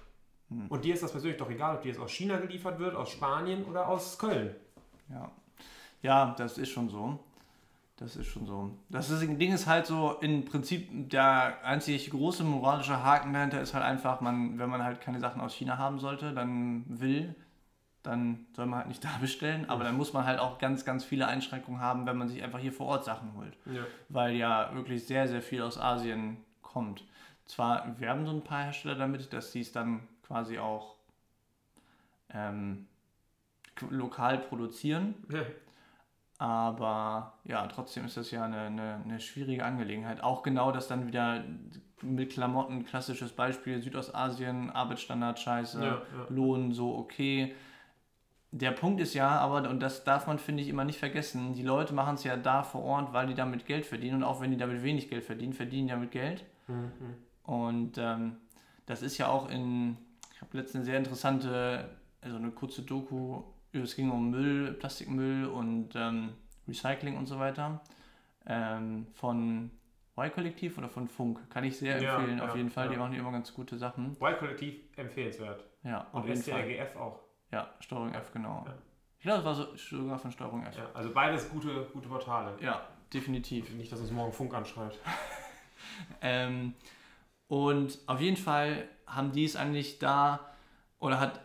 Hm. 0.50 0.68
Und 0.68 0.84
dir 0.84 0.94
ist 0.94 1.04
das 1.04 1.12
persönlich 1.12 1.38
doch 1.38 1.50
egal, 1.50 1.76
ob 1.76 1.82
die 1.82 1.90
jetzt 1.90 2.00
aus 2.00 2.12
China 2.12 2.38
geliefert 2.38 2.80
wird, 2.80 2.96
aus 2.96 3.12
Spanien 3.12 3.66
oder 3.66 3.88
aus 3.88 4.18
Köln. 4.18 4.55
Ja, 5.10 5.32
ja 6.01 6.36
das 6.38 6.58
ist 6.58 6.70
schon 6.70 6.90
so. 6.90 7.20
Das 7.98 8.16
ist 8.16 8.27
schon 8.27 8.46
so. 8.46 8.72
Das 8.88 9.10
ist, 9.10 9.22
Ding 9.22 9.51
ist 9.51 9.68
halt 9.68 9.86
so, 9.86 10.16
im 10.22 10.46
Prinzip 10.46 11.10
der 11.10 11.66
einzig 11.66 12.10
große 12.10 12.46
moralische 12.46 13.03
Haken 13.03 13.34
dahinter 13.34 13.60
ist 13.60 13.74
halt 13.74 13.84
einfach, 13.84 14.22
man, 14.22 14.58
wenn 14.58 14.70
man 14.70 14.84
halt 14.84 15.01
keine 15.01 15.20
Sachen 15.20 15.42
aus 15.42 15.53
China 15.53 15.77
haben 15.77 16.00
sollte, 16.00 16.34
dann 16.34 16.86
will, 16.88 17.36
dann 18.03 18.48
soll 18.55 18.66
man 18.66 18.79
halt 18.79 18.88
nicht 18.88 19.03
da 19.05 19.18
bestellen. 19.20 19.70
Aber 19.70 19.83
dann 19.83 19.96
muss 19.96 20.14
man 20.14 20.25
halt 20.25 20.40
auch 20.40 20.57
ganz, 20.57 20.85
ganz 20.85 21.03
viele 21.03 21.27
Einschränkungen 21.27 21.81
haben, 21.81 22.05
wenn 22.05 22.18
man 22.18 22.27
sich 22.27 22.44
einfach 22.44 22.59
hier 22.59 22.74
vor 22.74 22.88
Ort 22.88 23.05
Sachen 23.05 23.33
holt. 23.35 23.57
Ja. 23.66 23.83
Weil 24.09 24.35
ja 24.35 24.74
wirklich 24.74 25.05
sehr, 25.05 25.27
sehr 25.27 25.42
viel 25.42 25.62
aus 25.62 25.79
Asien 25.79 26.38
kommt. 26.62 27.03
Zwar 27.46 28.00
werben 28.00 28.25
so 28.25 28.31
ein 28.31 28.44
paar 28.44 28.64
Hersteller 28.64 28.96
damit, 28.96 29.33
dass 29.33 29.51
sie 29.51 29.62
es 29.62 29.72
dann 29.72 30.07
quasi 30.25 30.59
auch 30.59 30.96
ähm, 32.31 32.88
lokal 33.90 34.38
produzieren. 34.38 35.16
Ja. 35.31 35.42
Aber 36.38 37.33
ja, 37.44 37.68
trotzdem 37.68 38.05
ist 38.05 38.16
das 38.16 38.31
ja 38.31 38.46
eine, 38.46 38.62
eine, 38.62 39.01
eine, 39.03 39.20
schwierige 39.20 39.66
Angelegenheit. 39.66 40.24
Auch 40.24 40.42
genau 40.42 40.72
das 40.72 40.88
dann 40.88 41.05
wieder 41.05 41.44
mit 42.01 42.31
Klamotten, 42.31 42.85
klassisches 42.85 43.33
Beispiel, 43.33 43.81
Südostasien, 43.81 44.70
Arbeitsstandard 44.70 45.38
scheiße, 45.38 45.83
ja. 45.83 46.01
Lohn 46.29 46.72
so 46.72 46.96
okay. 46.96 47.55
Der 48.51 48.72
Punkt 48.72 49.00
ist 49.00 49.14
ja, 49.14 49.29
aber, 49.29 49.70
und 49.70 49.79
das 49.79 50.03
darf 50.03 50.25
man, 50.25 50.40
finde 50.40 50.64
ich, 50.64 50.70
immer 50.70 50.83
nicht 50.83 50.98
vergessen, 50.98 51.53
die 51.53 51.62
Leute 51.62 51.94
machen 51.94 52.16
es 52.16 52.24
ja 52.24 52.35
da 52.35 52.64
vor 52.64 52.83
Ort, 52.83 53.14
weil 53.14 53.27
die 53.27 53.35
damit 53.35 53.66
Geld 53.66 53.85
verdienen. 53.85 54.18
Und 54.18 54.24
auch 54.24 54.42
wenn 54.42 54.50
die 54.50 54.57
damit 54.57 54.81
wenig 54.81 55.09
Geld 55.09 55.24
verdienen, 55.24 55.53
verdienen 55.53 55.88
die 55.88 55.94
damit 55.94 56.12
Geld. 56.12 56.44
Mhm. 56.68 56.92
Und 57.44 57.98
ähm, 57.98 58.38
das 58.88 59.03
ist 59.03 59.18
ja 59.20 59.27
auch 59.27 59.50
in, 59.50 59.98
ich 60.33 60.42
habe 60.42 60.57
letztens 60.57 60.75
eine 60.75 60.85
sehr 60.85 60.98
interessante, 60.98 61.90
also 62.22 62.38
eine 62.38 62.51
kurze 62.51 62.81
Doku, 62.81 63.44
es 63.72 63.96
ging 63.96 64.09
um 64.09 64.31
Müll, 64.31 64.74
Plastikmüll 64.74 65.46
und 65.46 65.90
ähm, 65.96 66.29
Recycling 66.68 67.18
und 67.18 67.27
so 67.27 67.38
weiter. 67.38 67.81
Ähm, 68.48 69.05
von 69.14 69.70
Y-Kollektiv 70.18 70.77
oder 70.77 70.90
von 70.90 71.07
Funk. 71.07 71.40
Kann 71.50 71.64
ich 71.64 71.77
sehr 71.77 71.98
empfehlen, 71.98 72.40
ja, 72.40 72.46
auf 72.46 72.55
jeden 72.55 72.70
Fall. 72.70 72.85
Ja. 72.85 72.94
Die 72.94 72.98
machen 72.98 73.14
immer 73.14 73.31
ganz 73.31 73.53
gute 73.53 73.77
Sachen. 73.77 74.18
Y-Kollektiv 74.20 74.75
empfehlenswert. 74.96 75.66
Ja, 75.83 76.07
auf 76.12 76.25
und 76.25 76.35
STRGF 76.35 76.96
auch. 76.96 77.20
Ja, 77.51 77.70
Steuerung 77.79 78.14
F, 78.14 78.31
genau. 78.31 78.64
Ja. 78.66 78.74
Ich 79.18 79.24
glaube, 79.24 79.44
das 79.44 79.46
war 79.46 79.55
so, 79.55 79.75
sogar 79.75 80.18
von 80.18 80.31
Steuerung 80.31 80.66
F. 80.66 80.77
Ja, 80.77 80.90
also 80.94 81.12
beides 81.12 81.50
gute, 81.50 81.88
gute 81.92 82.07
Portale. 82.07 82.55
Ja, 82.62 82.88
definitiv. 83.14 83.70
Nicht, 83.72 83.92
dass 83.92 84.00
uns 84.00 84.12
morgen 84.12 84.31
Funk 84.31 84.53
anschreibt. 84.53 84.98
ähm, 86.22 86.74
und 87.48 88.00
auf 88.07 88.22
jeden 88.22 88.38
Fall 88.38 88.88
haben 89.07 89.31
die 89.31 89.44
es 89.44 89.55
eigentlich 89.55 90.00
da, 90.00 90.40
oder 91.00 91.20
hat, 91.20 91.42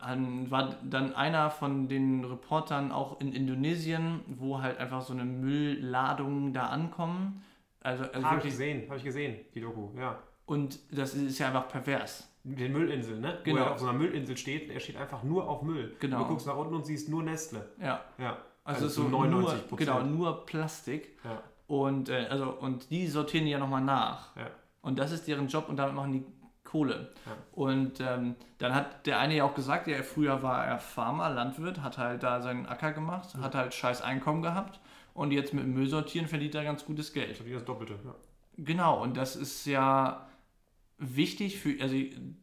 war 0.50 0.76
dann 0.82 1.14
einer 1.14 1.50
von 1.50 1.88
den 1.88 2.24
Reportern 2.24 2.92
auch 2.92 3.20
in 3.20 3.32
Indonesien, 3.32 4.20
wo 4.26 4.60
halt 4.60 4.78
einfach 4.78 5.00
so 5.00 5.12
eine 5.12 5.24
Müllladung 5.24 6.52
da 6.52 6.66
ankommen. 6.66 7.44
Also, 7.80 8.04
also 8.04 8.26
habe 8.26 8.38
ich 8.38 8.44
gesehen, 8.44 8.88
habe 8.88 8.98
ich 8.98 9.04
gesehen, 9.04 9.40
die 9.54 9.60
Doku, 9.60 9.90
ja. 9.98 10.18
Und 10.46 10.78
das 10.90 11.14
ist 11.14 11.38
ja 11.38 11.48
einfach 11.48 11.68
pervers 11.68 12.33
den 12.44 12.72
Müllinseln, 12.72 13.20
ne? 13.20 13.38
Genau. 13.42 13.60
Wo 13.60 13.64
er 13.64 13.72
auf 13.72 13.78
so 13.78 13.86
einer 13.86 13.98
Müllinsel 13.98 14.36
steht, 14.36 14.70
er 14.70 14.78
steht 14.78 14.96
einfach 14.96 15.22
nur 15.22 15.48
auf 15.48 15.62
Müll. 15.62 15.96
Genau. 15.98 16.18
Du 16.18 16.28
guckst 16.28 16.46
nach 16.46 16.56
unten 16.56 16.74
und 16.74 16.86
siehst 16.86 17.08
nur 17.08 17.22
Nestle. 17.22 17.70
Ja. 17.80 18.04
Ja. 18.18 18.38
Also, 18.64 18.84
also 18.84 19.02
so 19.02 19.08
99 19.08 19.68
Prozent. 19.68 19.90
Genau, 19.90 20.02
nur 20.02 20.46
Plastik. 20.46 21.18
Ja. 21.24 21.42
Und, 21.66 22.10
äh, 22.10 22.26
also, 22.30 22.50
und 22.50 22.90
die 22.90 23.06
sortieren 23.06 23.46
die 23.46 23.52
ja 23.52 23.58
nochmal 23.58 23.82
nach. 23.82 24.36
Ja. 24.36 24.50
Und 24.82 24.98
das 24.98 25.12
ist 25.12 25.26
deren 25.26 25.48
Job 25.48 25.68
und 25.68 25.76
damit 25.76 25.94
machen 25.94 26.12
die 26.12 26.24
Kohle. 26.64 27.12
Ja. 27.24 27.32
Und 27.52 28.00
ähm, 28.00 28.36
dann 28.58 28.74
hat 28.74 29.06
der 29.06 29.18
eine 29.18 29.36
ja 29.36 29.44
auch 29.44 29.54
gesagt, 29.54 29.86
ja, 29.86 30.02
früher 30.02 30.42
war 30.42 30.66
er 30.66 30.78
Farmer, 30.78 31.30
Landwirt, 31.30 31.82
hat 31.82 31.96
halt 31.96 32.22
da 32.22 32.42
seinen 32.42 32.66
Acker 32.66 32.92
gemacht, 32.92 33.34
mhm. 33.34 33.42
hat 33.42 33.54
halt 33.54 33.72
scheiß 33.72 34.02
Einkommen 34.02 34.42
gehabt 34.42 34.80
und 35.14 35.30
jetzt 35.30 35.54
mit 35.54 35.66
Müll 35.66 35.86
sortieren 35.86 36.26
verdient 36.26 36.54
er 36.54 36.64
ganz 36.64 36.84
gutes 36.84 37.12
Geld. 37.12 37.36
Verdient 37.36 37.56
das 37.56 37.64
Doppelte, 37.64 37.94
ja. 38.04 38.14
Genau, 38.56 39.02
und 39.02 39.16
das 39.16 39.36
ist 39.36 39.66
ja 39.66 40.26
wichtig 41.06 41.58
für, 41.58 41.80
also 41.82 41.96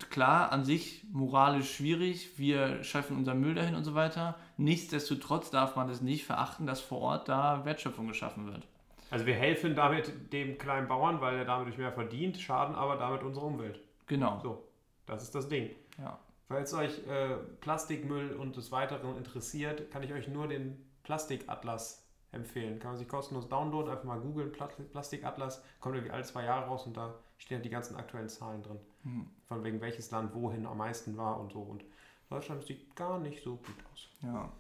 klar, 0.09 0.51
an 0.51 0.63
sich 0.63 1.03
moralisch 1.11 1.75
schwierig, 1.75 2.37
wir 2.37 2.83
schaffen 2.83 3.17
unser 3.17 3.33
Müll 3.33 3.55
dahin 3.55 3.75
und 3.75 3.83
so 3.83 3.93
weiter. 3.93 4.35
Nichtsdestotrotz 4.57 5.49
darf 5.49 5.75
man 5.75 5.89
es 5.89 6.01
nicht 6.01 6.25
verachten, 6.25 6.65
dass 6.65 6.81
vor 6.81 6.99
Ort 6.99 7.29
da 7.29 7.65
Wertschöpfung 7.65 8.07
geschaffen 8.07 8.45
wird. 8.47 8.67
Also 9.09 9.25
wir 9.25 9.35
helfen 9.35 9.75
damit 9.75 10.31
dem 10.31 10.57
kleinen 10.57 10.87
Bauern, 10.87 11.19
weil 11.19 11.37
er 11.37 11.45
damit 11.45 11.77
mehr 11.77 11.91
verdient, 11.91 12.37
schaden 12.37 12.75
aber 12.75 12.95
damit 12.95 13.23
unsere 13.23 13.45
Umwelt. 13.45 13.79
Genau. 14.07 14.39
So. 14.41 14.67
Das 15.05 15.23
ist 15.23 15.35
das 15.35 15.49
Ding. 15.49 15.69
Ja. 15.97 16.17
Falls 16.47 16.73
euch 16.73 17.05
äh, 17.07 17.35
Plastikmüll 17.59 18.33
und 18.33 18.55
des 18.55 18.71
Weiteren 18.71 19.17
interessiert, 19.17 19.91
kann 19.91 20.03
ich 20.03 20.13
euch 20.13 20.27
nur 20.27 20.47
den 20.47 20.77
Plastikatlas 21.03 22.07
empfehlen. 22.31 22.79
Kann 22.79 22.91
man 22.91 22.97
sich 22.97 23.07
kostenlos 23.09 23.49
downloaden, 23.49 23.91
einfach 23.91 24.05
mal 24.05 24.19
googeln, 24.19 24.51
Pla- 24.51 24.69
Plastikatlas, 24.91 25.63
kommt 25.79 25.95
irgendwie 25.95 26.13
alle 26.13 26.23
zwei 26.23 26.45
Jahre 26.45 26.67
raus 26.67 26.85
und 26.85 26.95
da 26.95 27.13
stehen 27.41 27.57
halt 27.57 27.65
die 27.65 27.69
ganzen 27.69 27.95
aktuellen 27.95 28.29
Zahlen 28.29 28.61
drin. 28.61 28.79
Hm. 29.03 29.27
Von 29.47 29.63
wegen 29.63 29.81
welches 29.81 30.11
Land 30.11 30.33
wohin 30.35 30.65
am 30.65 30.77
meisten 30.77 31.17
war 31.17 31.39
und 31.39 31.51
so. 31.51 31.59
Und 31.59 31.83
Deutschland 32.29 32.63
sieht 32.63 32.95
gar 32.95 33.19
nicht 33.19 33.43
so 33.43 33.55
gut 33.55 33.75
aus. 33.91 34.07
Ja. 34.21 34.51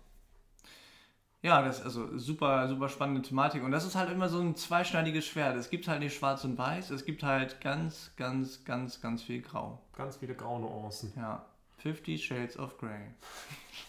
Ja, 1.43 1.63
das 1.63 1.79
ist 1.79 1.85
also 1.85 2.17
super, 2.19 2.67
super 2.67 2.87
spannende 2.89 3.21
Thematik. 3.21 3.63
Und 3.63 3.71
das 3.71 3.85
ist 3.85 3.95
halt 3.95 4.11
immer 4.11 4.29
so 4.29 4.39
ein 4.39 4.55
zweischneidiges 4.55 5.25
Schwert. 5.25 5.55
Es 5.55 5.69
gibt 5.69 5.87
halt 5.87 5.99
nicht 5.99 6.15
schwarz 6.15 6.43
und 6.43 6.57
weiß, 6.57 6.91
es 6.91 7.05
gibt 7.05 7.23
halt 7.23 7.61
ganz, 7.61 8.11
ganz, 8.15 8.63
ganz, 8.63 9.01
ganz 9.01 9.23
viel 9.23 9.41
Grau. 9.41 9.79
Ganz 9.95 10.17
viele 10.17 10.35
Graunuancen. 10.35 11.13
Ja. 11.15 11.45
50 11.79 12.23
Shades 12.23 12.57
of 12.57 12.77
Grey. 12.77 13.09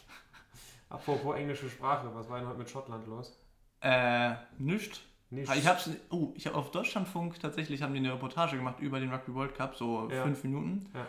Apropos 0.89 1.37
englische 1.37 1.69
Sprache, 1.69 2.15
was 2.15 2.29
war 2.29 2.39
denn 2.39 2.49
heute 2.49 2.59
mit 2.59 2.71
Schottland 2.71 3.07
los? 3.07 3.39
Äh, 3.81 4.35
nischt. 4.59 5.03
Nicht. 5.33 5.55
Ich 5.55 5.67
hab's, 5.67 5.89
oh, 6.11 6.33
ich 6.37 6.47
habe 6.47 6.57
auf 6.57 6.71
Deutschlandfunk 6.71 7.41
tatsächlich 7.41 7.81
haben 7.83 7.95
die 7.95 8.01
eine 8.01 8.13
Reportage 8.13 8.57
gemacht 8.57 8.81
über 8.81 9.01
den 9.01 9.11
Rugby 9.13 9.35
World 9.35 9.55
Cup, 9.55 9.75
so 9.75 10.09
Ja. 10.11 10.23
fünf 10.25 10.45
Minuten. 10.45 10.87
Ja. 10.95 11.07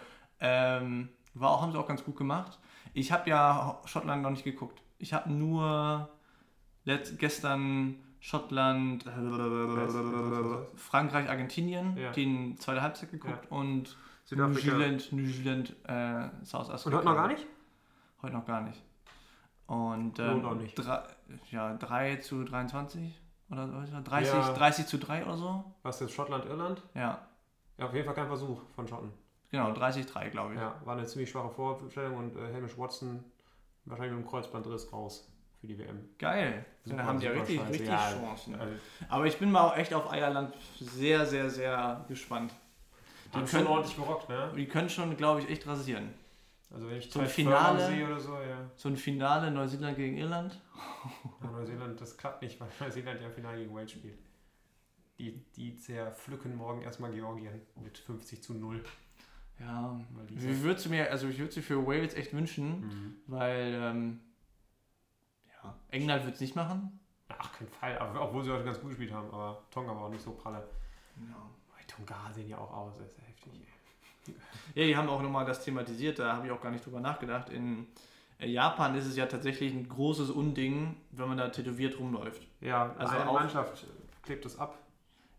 Ähm, 0.79 1.09
war 1.33 1.51
auch, 1.51 1.61
haben 1.61 1.71
sie 1.73 1.77
auch 1.77 1.87
ganz 1.87 2.03
gut 2.05 2.15
gemacht. 2.15 2.57
Ich 2.93 3.11
habe 3.11 3.29
ja 3.29 3.81
Schottland 3.85 4.21
noch 4.23 4.29
nicht 4.29 4.43
geguckt. 4.45 4.81
Ich 4.97 5.13
habe 5.13 5.29
nur 5.31 6.09
letzt, 6.85 7.19
gestern 7.19 7.95
Schottland, 8.21 9.05
was? 9.05 10.81
Frankreich, 10.81 11.29
Argentinien, 11.29 11.97
Ja. 11.97 12.11
die 12.11 12.55
zweite 12.59 12.81
Halbzeit 12.81 13.11
geguckt 13.11 13.51
und 13.51 13.97
New. 14.31 14.53
Zealand, 14.53 15.11
New 15.11 15.29
Zealand, 15.29 15.75
äh, 15.85 16.29
South 16.45 16.69
Africa. 16.69 16.87
Und 16.89 16.95
heute 16.95 17.05
noch 17.05 17.15
gar 17.15 17.27
nicht? 17.27 17.45
Heute 18.21 18.33
noch 18.33 18.45
gar 18.45 18.61
nicht. 18.61 18.81
Und 19.67 20.17
ähm, 20.19 20.57
nicht. 20.59 20.75
Drei, 20.75 21.03
ja, 21.51 21.73
3 21.75 22.15
zu 22.17 22.43
23 22.45 23.19
oder 23.53 23.85
so, 23.87 24.01
30, 24.03 24.33
Ja. 24.33 24.53
30 24.53 24.85
zu 24.87 24.97
3 24.97 25.23
oder 25.25 25.37
so. 25.37 25.63
Was 25.83 25.99
jetzt 25.99 26.13
Schottland, 26.13 26.45
Irland? 26.45 26.81
Ja, 26.93 27.27
Ja, 27.77 27.85
auf 27.85 27.93
jeden 27.93 28.05
Fall 28.05 28.13
kein 28.15 28.27
Versuch 28.27 28.61
von 28.75 28.87
Schotten. 28.87 29.11
genau, 29.49 29.71
30-3, 29.71 30.29
glaube 30.29 30.53
ich. 30.55 30.59
Ja, 30.59 30.75
war 30.85 30.95
eine 30.97 31.05
ziemlich 31.05 31.29
schwache 31.29 31.49
Vorstellung 31.49 32.17
und 32.17 32.35
äh, 32.35 32.53
Hamish 32.53 32.77
Watson 32.77 33.23
wahrscheinlich 33.85 34.15
mit 34.17 34.25
dem 34.25 34.29
Kreuzbandriss 34.29 34.91
raus 34.93 35.27
für 35.59 35.67
die 35.67 35.77
WM. 35.79 36.09
Geil. 36.19 36.65
Super, 36.83 36.97
da 36.97 37.03
haben 37.05 37.19
die 37.19 37.25
ja 37.25 37.31
richtig, 37.31 37.57
scheiße. 37.57 37.69
richtig 37.71 37.87
Ja, 37.89 38.11
Chancen. 38.11 38.55
Also, 38.55 38.73
Aber 39.09 39.25
ich 39.25 39.37
bin 39.39 39.51
mal 39.51 39.61
auch 39.61 39.75
echt 39.77 39.93
auf 39.93 40.11
Eierland 40.11 40.53
sehr, 40.79 41.25
sehr, 41.25 41.49
sehr 41.49 42.03
gespannt. 42.07 42.51
die 43.33 43.37
haben 43.37 43.45
können- 43.45 43.63
schon 43.65 43.73
ordentlich 43.73 43.95
gerockt, 43.95 44.29
ne? 44.29 44.51
Die 44.55 44.67
können 44.67 44.89
schon, 44.89 45.15
glaube 45.17 45.39
ich, 45.41 45.49
echt 45.49 45.65
rasieren. 45.65 46.13
Also 46.73 46.89
wenn 46.89 46.97
ich 46.97 47.09
So 47.11 47.19
ein 47.19 47.27
Finale- 47.27 47.85
sehe 47.87 48.05
oder 48.05 48.19
so, 48.19 48.33
ja. 48.39 48.69
So 48.75 48.89
ein 48.89 48.97
Finale 48.97 49.51
Neuseeland 49.51 49.95
gegen 49.95 50.17
Irland. 50.17 50.59
ja. 51.41 51.51
Neuseeland, 51.51 52.01
das 52.01 52.17
klappt 52.17 52.41
nicht, 52.41 52.59
weil 52.59 52.67
Neuseeland 52.79 53.21
ja 53.21 53.27
im 53.27 53.33
Finale 53.33 53.59
gegen 53.59 53.73
Wales 53.75 53.91
spielt. 53.91 54.17
Die, 55.19 55.45
die 55.55 55.77
zerpflücken 55.77 56.55
morgen 56.57 56.81
erstmal 56.81 57.11
Georgien 57.11 57.61
mit 57.75 57.97
50 57.99 58.41
zu 58.41 58.55
0. 58.55 58.83
Ja, 59.59 59.99
ich 60.35 60.63
würde 60.63 60.79
sie 60.81 60.89
mir, 60.89 61.11
also 61.11 61.27
ich 61.27 61.37
würde 61.37 61.51
sie 61.53 61.61
für 61.61 61.85
Wales 61.85 62.15
echt 62.15 62.33
wünschen, 62.33 62.81
Mhm. 62.81 63.15
weil 63.27 63.73
ähm, 63.75 64.19
ja, 65.63 65.75
England 65.91 66.25
wird 66.25 66.33
es 66.35 66.41
nicht 66.41 66.55
machen. 66.55 66.99
Ach, 67.29 67.51
kein 67.53 67.67
Fall. 67.67 67.97
Aber, 67.99 68.19
obwohl 68.29 68.43
sie 68.43 68.51
heute 68.51 68.63
ganz 68.65 68.79
gut 68.79 68.89
gespielt 68.89 69.11
haben. 69.13 69.29
Aber 69.31 69.63
Tonga 69.69 69.95
war 69.95 70.03
auch 70.05 70.09
nicht 70.09 70.23
so 70.23 70.31
pralle. 70.31 70.67
Ja. 71.29 71.49
Tonga 71.87 72.31
sehen 72.33 72.47
ja 72.49 72.57
auch 72.57 72.71
aus. 72.73 72.97
Das 72.97 73.07
ist 73.09 73.17
ja 73.19 73.23
heftig. 73.25 73.53
ey. 73.53 73.67
Ja, 74.75 74.85
die 74.85 74.95
haben 74.97 75.09
auch 75.09 75.21
nochmal 75.21 75.45
das 75.45 75.63
thematisiert, 75.63 76.19
da 76.19 76.33
habe 76.37 76.47
ich 76.47 76.51
auch 76.51 76.61
gar 76.61 76.71
nicht 76.71 76.85
drüber 76.85 76.99
nachgedacht. 76.99 77.49
In 77.49 77.87
äh, 78.39 78.47
Japan 78.47 78.95
ist 78.95 79.05
es 79.05 79.15
ja 79.15 79.25
tatsächlich 79.25 79.73
ein 79.73 79.87
großes 79.87 80.29
Unding, 80.31 80.95
wenn 81.11 81.27
man 81.27 81.37
da 81.37 81.49
tätowiert 81.49 81.99
rumläuft. 81.99 82.47
Ja, 82.61 82.93
Also 82.97 83.15
eine 83.15 83.29
auch- 83.29 83.33
Mannschaft 83.33 83.85
klebt 84.23 84.45
das 84.45 84.57
ab. 84.57 84.77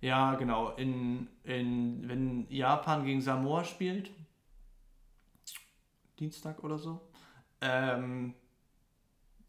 Ja, 0.01 0.35
genau. 0.35 0.71
In, 0.77 1.29
in, 1.45 2.07
wenn 2.09 2.47
Japan 2.51 3.05
gegen 3.07 3.23
Samoa 3.23 3.65
spielt, 3.65 4.11
Dienstag 6.19 6.63
oder 6.63 6.79
so, 6.79 7.01
ähm, 7.61 8.35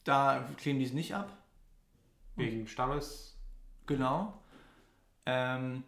da 0.03 0.43
kleben 0.57 0.79
die 0.79 0.85
es 0.85 0.93
nicht 0.93 1.13
ab. 1.13 1.29
Wegen 2.37 2.67
Stammes. 2.67 3.37
Genau. 3.85 4.41
Ähm, 5.25 5.83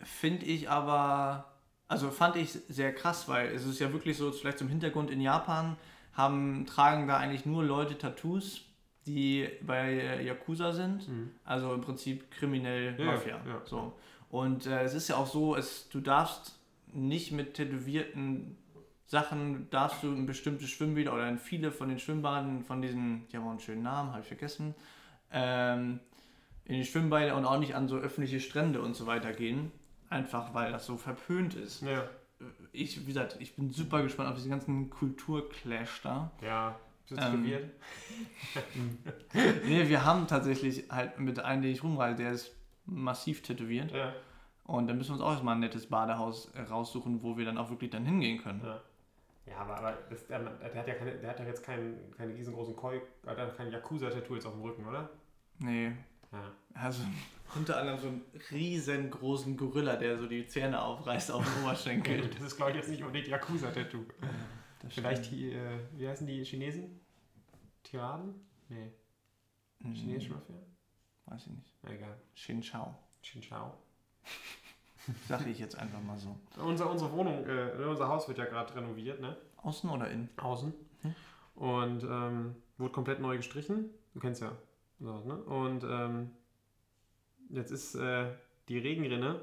Finde 0.00 0.46
ich 0.46 0.68
aber, 0.70 1.47
also 1.88 2.10
fand 2.10 2.36
ich 2.36 2.50
sehr 2.68 2.94
krass, 2.94 3.28
weil 3.28 3.48
es 3.48 3.64
ist 3.64 3.80
ja 3.80 3.92
wirklich 3.92 4.16
so, 4.16 4.30
vielleicht 4.30 4.58
zum 4.58 4.68
Hintergrund 4.68 5.10
in 5.10 5.20
Japan 5.20 5.76
haben, 6.12 6.66
tragen 6.66 7.08
da 7.08 7.16
eigentlich 7.16 7.46
nur 7.46 7.64
Leute 7.64 7.96
Tattoos, 7.96 8.62
die 9.06 9.48
bei 9.62 10.22
Yakuza 10.22 10.72
sind. 10.72 11.08
Mhm. 11.08 11.30
Also 11.44 11.72
im 11.72 11.80
Prinzip 11.80 12.30
kriminell 12.30 12.94
Ja, 12.98 13.04
Mafia. 13.06 13.40
ja. 13.46 13.62
So. 13.64 13.94
Und 14.30 14.66
äh, 14.66 14.82
es 14.82 14.94
ist 14.94 15.08
ja 15.08 15.16
auch 15.16 15.26
so, 15.26 15.56
es, 15.56 15.88
du 15.88 16.00
darfst 16.00 16.58
nicht 16.92 17.32
mit 17.32 17.54
tätowierten 17.54 18.56
Sachen, 19.06 19.70
darfst 19.70 20.02
du 20.02 20.08
in 20.12 20.26
bestimmte 20.26 20.66
Schwimmbäder 20.66 21.14
oder 21.14 21.28
in 21.28 21.38
viele 21.38 21.72
von 21.72 21.88
den 21.88 21.98
Schwimmbaden, 21.98 22.62
von 22.64 22.82
diesen, 22.82 23.26
die 23.28 23.36
haben 23.38 23.46
auch 23.46 23.50
einen 23.50 23.60
schönen 23.60 23.82
Namen, 23.82 24.10
habe 24.10 24.20
ich 24.20 24.28
vergessen, 24.28 24.74
ähm, 25.32 26.00
in 26.66 26.74
die 26.74 26.84
Schwimmbäder 26.84 27.34
und 27.36 27.46
auch 27.46 27.58
nicht 27.58 27.74
an 27.74 27.88
so 27.88 27.96
öffentliche 27.96 28.40
Strände 28.40 28.82
und 28.82 28.94
so 28.94 29.06
weiter 29.06 29.32
gehen. 29.32 29.72
Einfach 30.10 30.54
weil 30.54 30.72
das 30.72 30.86
so 30.86 30.96
verpönt 30.96 31.54
ist. 31.54 31.82
Ja. 31.82 32.04
Ich, 32.72 33.00
wie 33.02 33.06
gesagt, 33.06 33.36
ich 33.40 33.56
bin 33.56 33.70
super 33.70 34.02
gespannt 34.02 34.30
auf 34.30 34.36
diesen 34.36 34.50
ganzen 34.50 34.90
Kulturclash 34.90 36.02
da. 36.02 36.30
Ja. 36.40 36.76
Bist 37.08 37.20
du 37.20 37.26
Ähm, 37.26 37.44
tätowiert? 37.44 37.70
Nee, 39.66 39.88
wir 39.88 40.04
haben 40.04 40.26
tatsächlich 40.26 40.90
halt 40.90 41.18
mit 41.18 41.40
einem, 41.40 41.62
den 41.62 41.72
ich 41.72 41.82
rumreise, 41.82 42.16
der 42.16 42.32
ist 42.32 42.54
massiv 42.86 43.42
tätowiert. 43.42 43.90
Ja. 43.92 44.12
Und 44.64 44.86
dann 44.86 44.98
müssen 44.98 45.10
wir 45.10 45.14
uns 45.14 45.22
auch 45.22 45.30
erstmal 45.30 45.54
ein 45.54 45.60
nettes 45.60 45.86
Badehaus 45.86 46.50
äh, 46.54 46.60
raussuchen, 46.60 47.22
wo 47.22 47.36
wir 47.36 47.44
dann 47.44 47.58
auch 47.58 47.70
wirklich 47.70 47.90
dann 47.90 48.04
hingehen 48.04 48.42
können. 48.42 48.60
Ja. 48.62 48.80
Ja, 49.46 49.56
aber, 49.60 49.78
aber 49.78 49.98
das, 50.10 50.26
der, 50.26 50.40
der, 50.40 50.74
hat 50.74 50.88
ja 50.88 50.94
keine, 50.94 51.12
der 51.12 51.30
hat 51.30 51.38
ja 51.40 51.46
jetzt 51.46 51.64
keinen, 51.64 52.14
keinen 52.16 52.34
riesengroßen 52.34 52.76
Koi, 52.76 52.96
äh, 52.96 53.34
der 53.34 53.46
hat 53.46 53.56
kein 53.56 53.70
Yakuza-Tattoo 53.70 54.34
jetzt 54.34 54.46
auf 54.46 54.52
dem 54.52 54.62
Rücken, 54.62 54.86
oder? 54.86 55.08
Nee. 55.58 55.92
Ja. 56.32 56.52
Also 56.74 57.02
unter 57.54 57.78
anderem 57.78 57.98
so 57.98 58.08
einen 58.08 58.22
riesengroßen 58.50 59.56
Gorilla, 59.56 59.96
der 59.96 60.18
so 60.18 60.26
die 60.26 60.46
Zähne 60.46 60.82
aufreißt 60.82 61.30
auf 61.30 61.44
dem 61.44 61.64
Oberschenkel. 61.64 62.28
Das 62.28 62.42
ist, 62.42 62.56
glaube 62.56 62.72
ich, 62.72 62.76
jetzt 62.76 62.90
nicht 62.90 63.02
unbedingt 63.02 63.28
Yakuza-Tattoo. 63.28 64.04
Das 64.80 64.92
Vielleicht 64.94 65.30
die, 65.30 65.52
äh, 65.52 65.78
wie 65.96 66.08
heißen 66.08 66.26
die 66.26 66.44
Chinesen? 66.44 67.00
Tiraden? 67.82 68.34
Nee. 68.68 68.92
Hm, 69.82 69.94
Chinesische 69.94 70.34
Mafia? 70.34 70.56
Weiß 71.26 71.46
ich 71.46 71.52
nicht. 71.52 71.72
Na, 71.82 71.90
egal. 71.90 72.20
Xin 72.34 72.62
Chao. 72.62 72.94
Xinjiao. 73.22 73.74
Sag 75.28 75.46
ich 75.46 75.58
jetzt 75.58 75.76
einfach 75.78 76.00
mal 76.02 76.18
so. 76.18 76.38
Unser, 76.56 76.90
unsere 76.90 77.10
Wohnung, 77.12 77.46
äh, 77.46 77.84
unser 77.84 78.08
Haus 78.08 78.28
wird 78.28 78.38
ja 78.38 78.44
gerade 78.44 78.74
renoviert, 78.74 79.20
ne? 79.20 79.36
Außen 79.56 79.88
oder 79.88 80.10
innen? 80.10 80.28
Außen. 80.36 80.72
Mhm. 81.02 81.14
Und 81.54 82.04
ähm, 82.04 82.54
wurde 82.76 82.92
komplett 82.92 83.20
neu 83.20 83.36
gestrichen. 83.36 83.90
Du 84.14 84.20
kennst 84.20 84.42
ja 84.42 84.52
sowas, 85.00 85.24
ne? 85.24 85.36
Und 85.42 85.84
ähm, 85.84 86.30
jetzt 87.50 87.70
ist 87.70 87.94
äh, 87.94 88.32
die 88.68 88.78
Regenrinne 88.78 89.40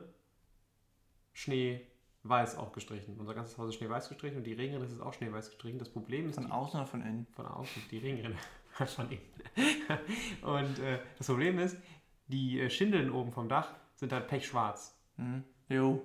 schneeweiß 1.33 2.57
auch 2.57 2.71
gestrichen. 2.71 3.17
Unser 3.19 3.33
ganzes 3.33 3.57
Haus 3.57 3.69
ist 3.69 3.75
schneeweiß 3.75 4.09
gestrichen 4.09 4.37
und 4.37 4.43
die 4.43 4.53
Regenrinne 4.53 4.85
ist 4.85 4.99
auch 5.01 5.13
schneeweiß 5.13 5.49
gestrichen. 5.49 5.79
Das 5.79 5.89
Problem 5.89 6.29
ist, 6.29 6.35
Von 6.35 6.45
die, 6.45 6.51
außen 6.51 6.79
oder 6.79 6.87
von 6.87 7.01
innen? 7.01 7.27
von 7.31 7.45
außen, 7.45 7.81
die 7.91 7.97
Regenrinne 7.97 8.35
von 8.85 9.09
innen. 9.09 9.21
und 10.41 10.79
äh, 10.79 10.99
das 11.17 11.27
Problem 11.27 11.59
ist, 11.59 11.77
die 12.27 12.59
äh, 12.59 12.69
Schindeln 12.69 13.11
oben 13.11 13.31
vom 13.31 13.49
Dach 13.49 13.73
sind 13.95 14.11
halt 14.11 14.27
pechschwarz. 14.27 14.97
Mhm. 15.17 15.43
Jo. 15.69 16.01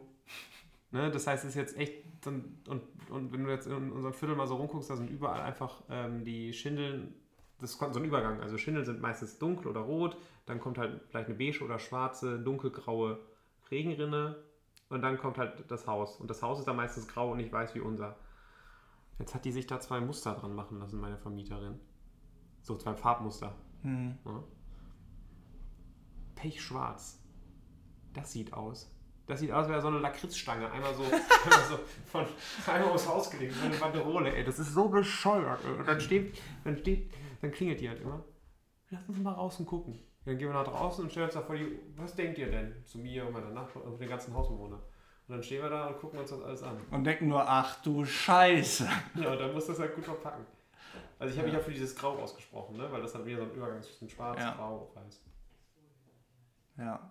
Ne? 0.91 1.11
Das 1.11 1.27
heißt, 1.27 1.45
es 1.45 1.51
ist 1.51 1.57
jetzt 1.57 1.77
echt, 1.77 2.05
so 2.25 2.31
und, 2.31 2.69
und 3.11 3.33
wenn 3.33 3.45
du 3.45 3.51
jetzt 3.51 3.67
in 3.67 3.93
unserem 3.93 4.15
Viertel 4.15 4.37
mal 4.37 4.47
so 4.47 4.57
rumguckst, 4.57 4.91
da 4.91 4.97
sind 4.97 5.11
überall 5.11 5.41
einfach 5.41 5.83
ähm, 5.89 6.25
die 6.25 6.53
Schindeln, 6.53 7.15
das 7.61 7.73
ist 7.73 7.79
so 7.79 7.87
ein 7.87 8.05
Übergang. 8.05 8.41
Also 8.41 8.59
Schindeln 8.59 8.85
sind 8.85 9.01
meistens 9.01 9.39
dunkel 9.39 9.69
oder 9.69 9.81
rot, 9.81 10.17
dann 10.47 10.61
kommt 10.61 10.79
halt 10.79 11.03
vielleicht 11.09 11.29
eine 11.29 11.37
beige 11.37 11.65
oder 11.65 11.79
schwarze, 11.79 12.39
dunkelgraue 12.39 13.19
Regenrinne 13.71 14.37
und 14.89 15.03
dann 15.03 15.19
kommt 15.19 15.39
halt 15.39 15.71
das 15.71 15.87
Haus. 15.87 16.17
Und 16.17 16.29
das 16.29 16.43
Haus 16.43 16.59
ist 16.59 16.67
dann 16.67 16.77
meistens 16.77 17.07
grau 17.09 17.31
und 17.33 17.39
nicht 17.39 17.53
weiß 17.53 17.75
wie 17.75 17.81
unser. 17.81 18.17
Jetzt 19.19 19.35
hat 19.35 19.45
die 19.45 19.53
sich 19.53 19.67
da 19.67 19.79
zwei 19.81 20.01
Muster 20.01 20.35
dran 20.35 20.55
machen 20.55 20.79
lassen, 20.79 21.01
meine 21.01 21.19
Vermieterin. 21.19 21.79
So 22.63 22.77
zwei 22.77 22.95
Farbmuster. 22.95 23.55
Mhm. 23.83 24.19
Ja. 24.25 24.43
Pechschwarz. 26.35 27.23
Das 28.15 28.33
sieht 28.33 28.53
aus. 28.53 28.91
Das 29.31 29.39
sieht 29.41 29.53
aus 29.53 29.69
wie 29.69 29.81
so 29.81 29.87
eine 29.87 29.99
Lakritzstange. 30.01 30.71
Einmal 30.73 30.93
so, 30.93 31.03
einmal 31.05 31.65
so 31.69 31.79
von 32.11 32.27
einmal 32.67 32.91
aufs 32.91 33.07
Haus 33.07 33.31
gelegt, 33.31 33.55
so 33.55 33.65
eine 33.65 33.77
Banderole, 33.77 34.35
ey. 34.35 34.45
Das 34.45 34.59
ist 34.59 34.75
so 34.75 34.89
bescheuert. 34.89 35.65
Und 35.65 35.87
dann 35.87 36.01
steht, 36.01 36.37
dann 36.65 36.77
steht, 36.77 37.13
dann 37.41 37.53
klingelt 37.53 37.81
die 37.81 37.89
halt 37.89 38.01
immer. 38.01 38.25
Lass 38.91 39.09
uns 39.09 39.19
mal 39.19 39.35
draußen 39.35 39.65
gucken. 39.65 40.01
Dann 40.25 40.37
gehen 40.37 40.49
wir 40.49 40.55
nach 40.55 40.65
draußen 40.65 41.05
und 41.05 41.11
stellen 41.11 41.27
uns 41.27 41.35
da 41.35 41.43
vor 41.43 41.55
die, 41.57 41.79
was 41.97 42.15
denkt 42.17 42.39
ihr 42.39 42.51
denn 42.51 42.85
zu 42.85 42.99
mir 42.99 43.25
und 43.27 43.33
meiner 43.33 43.51
Nachbarin 43.51 43.93
und 43.93 44.01
den 44.01 44.09
ganzen 44.09 44.35
Hausbewohner? 44.35 44.77
Und 44.77 44.83
Und 45.29 45.35
dann 45.37 45.43
stehen 45.45 45.63
wir 45.63 45.71
da 45.71 45.87
und 45.87 45.99
gucken 46.01 46.19
uns 46.19 46.31
das 46.31 46.43
alles 46.43 46.63
an. 46.65 46.77
Und 46.91 47.05
denken 47.05 47.29
nur, 47.29 47.49
ach 47.49 47.81
du 47.83 48.05
Scheiße. 48.05 48.89
Ja, 49.15 49.31
und 49.33 49.39
dann 49.41 49.55
muss 49.55 49.67
das 49.67 49.79
halt 49.79 49.95
gut 49.95 50.05
verpacken. 50.05 50.45
Also 51.21 51.33
ich 51.33 51.39
habe 51.39 51.49
Ja. 51.49 51.55
mich 51.55 51.63
ja 51.63 51.65
für 51.65 51.71
dieses 51.71 51.95
Grau 51.95 52.19
ausgesprochen, 52.19 52.77
ne? 52.77 52.91
weil 52.91 53.01
das 53.01 53.13
dann 53.13 53.25
wieder 53.25 53.39
so 53.39 53.45
ein 53.45 53.53
Übergang 53.53 53.81
zwischen 53.81 54.09
Schwarz, 54.11 54.41
Ja. 54.41 54.55
Grau, 54.55 54.91
Weiß. 54.95 55.23
Ja. 56.79 57.11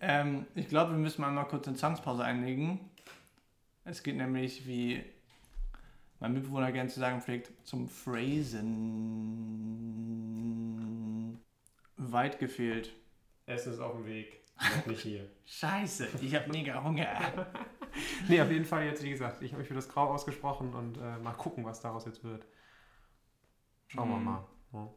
Ähm, 0.00 0.46
ich 0.54 0.68
glaube, 0.68 0.92
wir 0.92 0.98
müssen 0.98 1.20
mal 1.22 1.44
kurz 1.44 1.66
eine 1.68 1.76
Zwangspause 1.76 2.24
einlegen. 2.24 2.80
Es 3.84 4.02
geht 4.02 4.16
nämlich, 4.16 4.66
wie 4.66 5.04
mein 6.20 6.32
Mitbewohner 6.34 6.70
gerne 6.72 6.88
zu 6.90 7.00
sagen 7.00 7.20
pflegt, 7.20 7.50
zum 7.66 7.88
Phrasen. 10.52 11.40
Weit 11.96 12.38
gefehlt. 12.38 12.92
Essen 13.46 13.72
ist 13.72 13.80
auf 13.80 13.92
dem 13.94 14.06
Weg, 14.06 14.40
noch 14.78 14.86
nicht 14.86 15.02
hier. 15.02 15.28
Scheiße, 15.46 16.08
ich 16.20 16.34
habe 16.34 16.50
mega 16.50 16.82
Hunger. 16.82 17.06
nee, 18.28 18.40
auf 18.40 18.50
jeden 18.50 18.64
Fall 18.64 18.84
jetzt, 18.86 19.02
wie 19.02 19.10
gesagt, 19.10 19.42
ich 19.42 19.52
habe 19.52 19.60
mich 19.60 19.68
für 19.68 19.74
das 19.74 19.88
Grau 19.88 20.08
ausgesprochen 20.08 20.74
und 20.74 20.96
äh, 20.98 21.18
mal 21.18 21.32
gucken, 21.32 21.64
was 21.64 21.80
daraus 21.80 22.04
jetzt 22.06 22.22
wird. 22.24 22.46
Schauen 23.88 24.08
wir 24.08 24.16
Mhm. 24.16 24.24
mal. 24.24 24.46
Ja. 24.72 24.88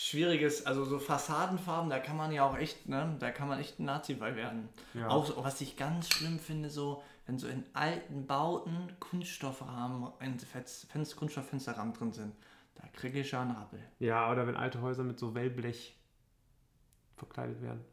Schwieriges, 0.00 0.64
also 0.64 0.84
so 0.84 1.00
Fassadenfarben, 1.00 1.90
da 1.90 1.98
kann 1.98 2.16
man 2.16 2.30
ja 2.30 2.48
auch 2.48 2.56
echt, 2.56 2.88
ne, 2.88 3.16
da 3.18 3.32
kann 3.32 3.48
man 3.48 3.58
echt 3.58 3.80
ein 3.80 3.84
Nazi 3.84 4.14
bei 4.14 4.36
werden. 4.36 4.68
Ja. 4.94 5.08
Auch 5.08 5.26
so, 5.26 5.42
was 5.42 5.60
ich 5.60 5.76
ganz 5.76 6.08
schlimm 6.08 6.38
finde, 6.38 6.70
so, 6.70 7.02
wenn 7.26 7.36
so 7.36 7.48
in 7.48 7.64
alten 7.72 8.24
Bauten 8.24 8.92
Kunststoffrahmen, 9.00 10.12
Fenster, 10.52 11.16
Kunststofffensterrahmen 11.16 11.94
drin 11.94 12.12
sind, 12.12 12.32
da 12.76 12.86
kriege 12.92 13.18
ich 13.18 13.32
ja 13.32 13.42
einen 13.42 13.50
Rappel. 13.50 13.80
ja, 13.98 14.30
oder 14.30 14.46
wenn 14.46 14.54
alte 14.54 14.80
Häuser 14.80 15.02
mit 15.02 15.18
so 15.18 15.34
Wellblech 15.34 15.98
verkleidet 17.16 17.60
werden. 17.60 17.84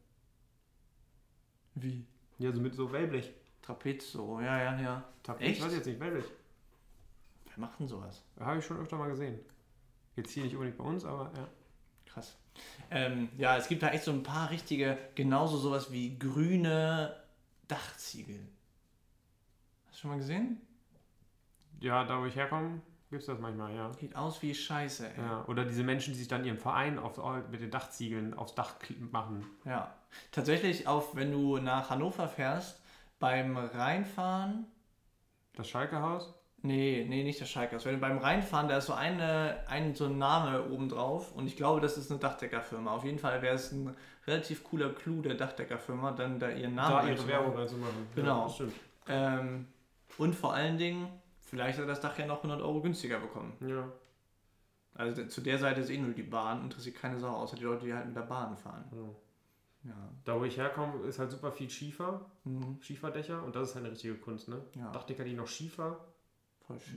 Wie? 1.74 2.06
Ja, 2.38 2.52
so 2.52 2.62
mit 2.62 2.76
so 2.76 2.92
Wellblech. 2.92 3.34
Trapez 3.64 4.12
so, 4.12 4.40
ja, 4.42 4.60
ja, 4.60 4.80
ja. 4.80 5.04
Tapet, 5.24 5.48
Echt? 5.48 5.60
weiß 5.60 5.72
ich 5.72 5.78
jetzt 5.78 5.88
nicht, 5.88 6.00
Wellblech. 6.00 6.26
Wer 7.46 7.60
macht 7.62 7.80
denn 7.80 7.88
sowas? 7.88 8.22
Habe 8.40 8.60
ich 8.60 8.66
schon 8.66 8.78
öfter 8.78 8.96
mal 8.96 9.10
gesehen. 9.10 9.40
Jetzt 10.16 10.34
hier 10.34 10.44
nicht 10.44 10.54
unbedingt 10.54 10.78
bei 10.78 10.84
uns, 10.84 11.04
aber 11.04 11.32
ja. 11.36 11.48
Krass. 12.16 12.36
Ähm, 12.90 13.28
ja, 13.38 13.58
es 13.58 13.68
gibt 13.68 13.84
da 13.84 13.90
echt 13.90 14.06
so 14.06 14.12
ein 14.12 14.24
paar 14.24 14.50
richtige, 14.50 14.98
genauso 15.16 15.58
sowas 15.58 15.92
wie 15.92 16.18
grüne 16.18 17.14
Dachziegel. 17.68 18.40
Hast 19.88 19.98
du 19.98 20.02
schon 20.02 20.12
mal 20.12 20.18
gesehen? 20.18 20.62
Ja, 21.82 22.06
da 22.06 22.22
wo 22.22 22.26
ich 22.26 22.38
herkomme, 22.38 22.82
gibt 23.10 23.22
es 23.22 23.28
das 23.28 23.40
manchmal, 23.40 23.76
ja. 23.76 23.92
Sieht 23.92 24.16
aus 24.16 24.42
wie 24.42 24.56
Scheiße, 24.56 25.10
ey. 25.10 25.22
ja. 25.22 25.44
Oder 25.48 25.66
diese 25.66 25.84
Menschen, 25.84 26.14
die 26.14 26.20
sich 26.20 26.30
dann 26.30 26.46
ihren 26.46 26.58
Verein 26.58 26.98
auf, 26.98 27.18
mit 27.50 27.60
den 27.60 27.70
Dachziegeln 27.72 28.34
aufs 28.34 28.56
Dach 28.56 28.76
machen. 29.12 29.46
Ja. 29.66 29.94
Tatsächlich, 30.32 30.88
auch 30.88 31.16
wenn 31.16 31.34
du 31.34 31.58
nach 31.58 31.90
Hannover 31.90 32.30
fährst, 32.30 32.82
beim 33.20 33.58
Reinfahren, 33.58 34.68
Das 35.56 35.68
Schalke-Haus? 35.68 36.34
Nee, 36.66 37.06
nee, 37.08 37.24
nicht 37.24 37.40
der 37.40 37.46
Schalkers, 37.46 37.86
wenn 37.86 37.96
du 37.96 38.00
beim 38.02 38.18
Reinfahren, 38.18 38.68
da 38.68 38.78
ist 38.78 38.88
so 38.88 38.94
eine, 38.94 39.64
ein, 39.68 39.96
so 39.96 40.06
ein 40.06 40.18
Name 40.18 40.66
oben 40.70 40.90
drauf 40.90 41.32
und 41.34 41.48
ich 41.48 41.56
glaube, 41.56 41.82
das 41.82 41.98
ist 41.98 42.12
eine 42.12 42.20
Dachdeckerfirma. 42.20 42.92
Auf 42.94 43.04
jeden 43.06 43.20
Fall 43.20 43.42
wäre 43.42 43.56
es 43.56 43.72
ein 43.72 43.96
relativ 44.28 44.64
cooler 44.64 44.90
Clou 44.94 45.22
der 45.22 45.36
Dachdeckerfirma, 45.36 46.12
dann 46.12 46.40
da 46.40 46.50
ihren 46.50 46.76
Namen 46.76 47.06
Da 47.08 47.12
ihre. 47.12 47.28
Werbung 47.28 47.56
reinzumachen. 47.56 48.08
Genau. 48.16 48.38
Ja, 48.40 48.44
das 48.46 48.56
stimmt. 48.56 48.74
Ähm, 49.08 49.68
und 50.18 50.34
vor 50.36 50.54
allen 50.54 50.78
Dingen, 50.78 51.08
vielleicht 51.42 51.80
hat 51.80 51.88
das 51.88 52.00
Dach 52.02 52.18
ja 52.18 52.26
noch 52.26 52.38
100 52.38 52.62
Euro 52.62 52.82
günstiger 52.82 53.20
bekommen. 53.20 53.54
Ja. 53.62 53.88
Also 54.96 55.26
zu 55.28 55.42
der 55.42 55.60
Seite 55.60 55.82
ist 55.82 55.90
eh 55.90 55.98
nur 55.98 56.14
die 56.14 56.24
Bahn, 56.24 56.64
interessiert 56.64 56.96
keine 56.96 57.20
Sau, 57.20 57.30
außer 57.30 57.58
die 57.58 57.64
Leute, 57.64 57.86
die 57.86 57.94
halt 57.94 58.06
mit 58.08 58.16
der 58.16 58.22
Bahn 58.22 58.56
fahren. 58.58 58.86
ja. 58.92 59.90
Ja. 59.92 59.94
Da 60.24 60.40
wo 60.40 60.44
ich 60.46 60.58
herkomme, 60.58 61.04
ist 61.06 61.20
halt 61.20 61.30
super 61.30 61.52
viel 61.52 61.70
Schiefer, 61.70 62.26
Mhm. 62.44 62.78
Schieferdächer 62.82 63.44
und 63.44 63.56
das 63.56 63.70
ist 63.70 63.76
halt 63.76 63.86
eine 63.86 63.94
richtige 63.94 64.16
Kunst, 64.16 64.48
ne? 64.50 64.60
Ja, 64.76 64.90
Dachdecker, 64.92 65.24
die 65.24 65.34
noch 65.36 65.46
Schiefer. 65.46 66.00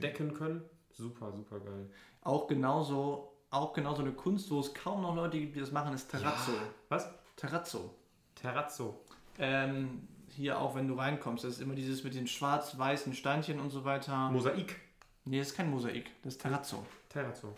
Decken 0.01 0.33
können. 0.33 0.61
Super, 0.91 1.31
super 1.31 1.59
geil. 1.59 1.89
Auch 2.21 2.47
genauso, 2.47 3.33
auch 3.49 3.73
genauso 3.73 4.01
eine 4.01 4.11
Kunst, 4.11 4.49
wo 4.51 4.59
es 4.59 4.73
kaum 4.73 5.01
noch 5.01 5.15
Leute 5.15 5.39
gibt, 5.39 5.55
die 5.55 5.59
das 5.59 5.71
machen, 5.71 5.93
ist 5.93 6.09
Terrazzo. 6.09 6.51
Was? 6.89 7.09
Terrazzo. 7.35 7.95
Terrazzo. 8.35 8.99
Ähm, 9.37 10.07
hier 10.29 10.59
auch, 10.59 10.75
wenn 10.75 10.87
du 10.87 10.95
reinkommst, 10.95 11.43
das 11.43 11.53
ist 11.53 11.61
immer 11.61 11.75
dieses 11.75 12.03
mit 12.03 12.13
den 12.15 12.27
schwarz-weißen 12.27 13.13
Steinchen 13.13 13.59
und 13.59 13.69
so 13.69 13.85
weiter. 13.85 14.29
Mosaik. 14.29 14.75
Nee, 15.25 15.39
das 15.39 15.49
ist 15.49 15.55
kein 15.55 15.69
Mosaik, 15.69 16.09
das 16.23 16.33
ist 16.33 16.41
Terrazzo. 16.41 16.85
Terrazzo. 17.09 17.53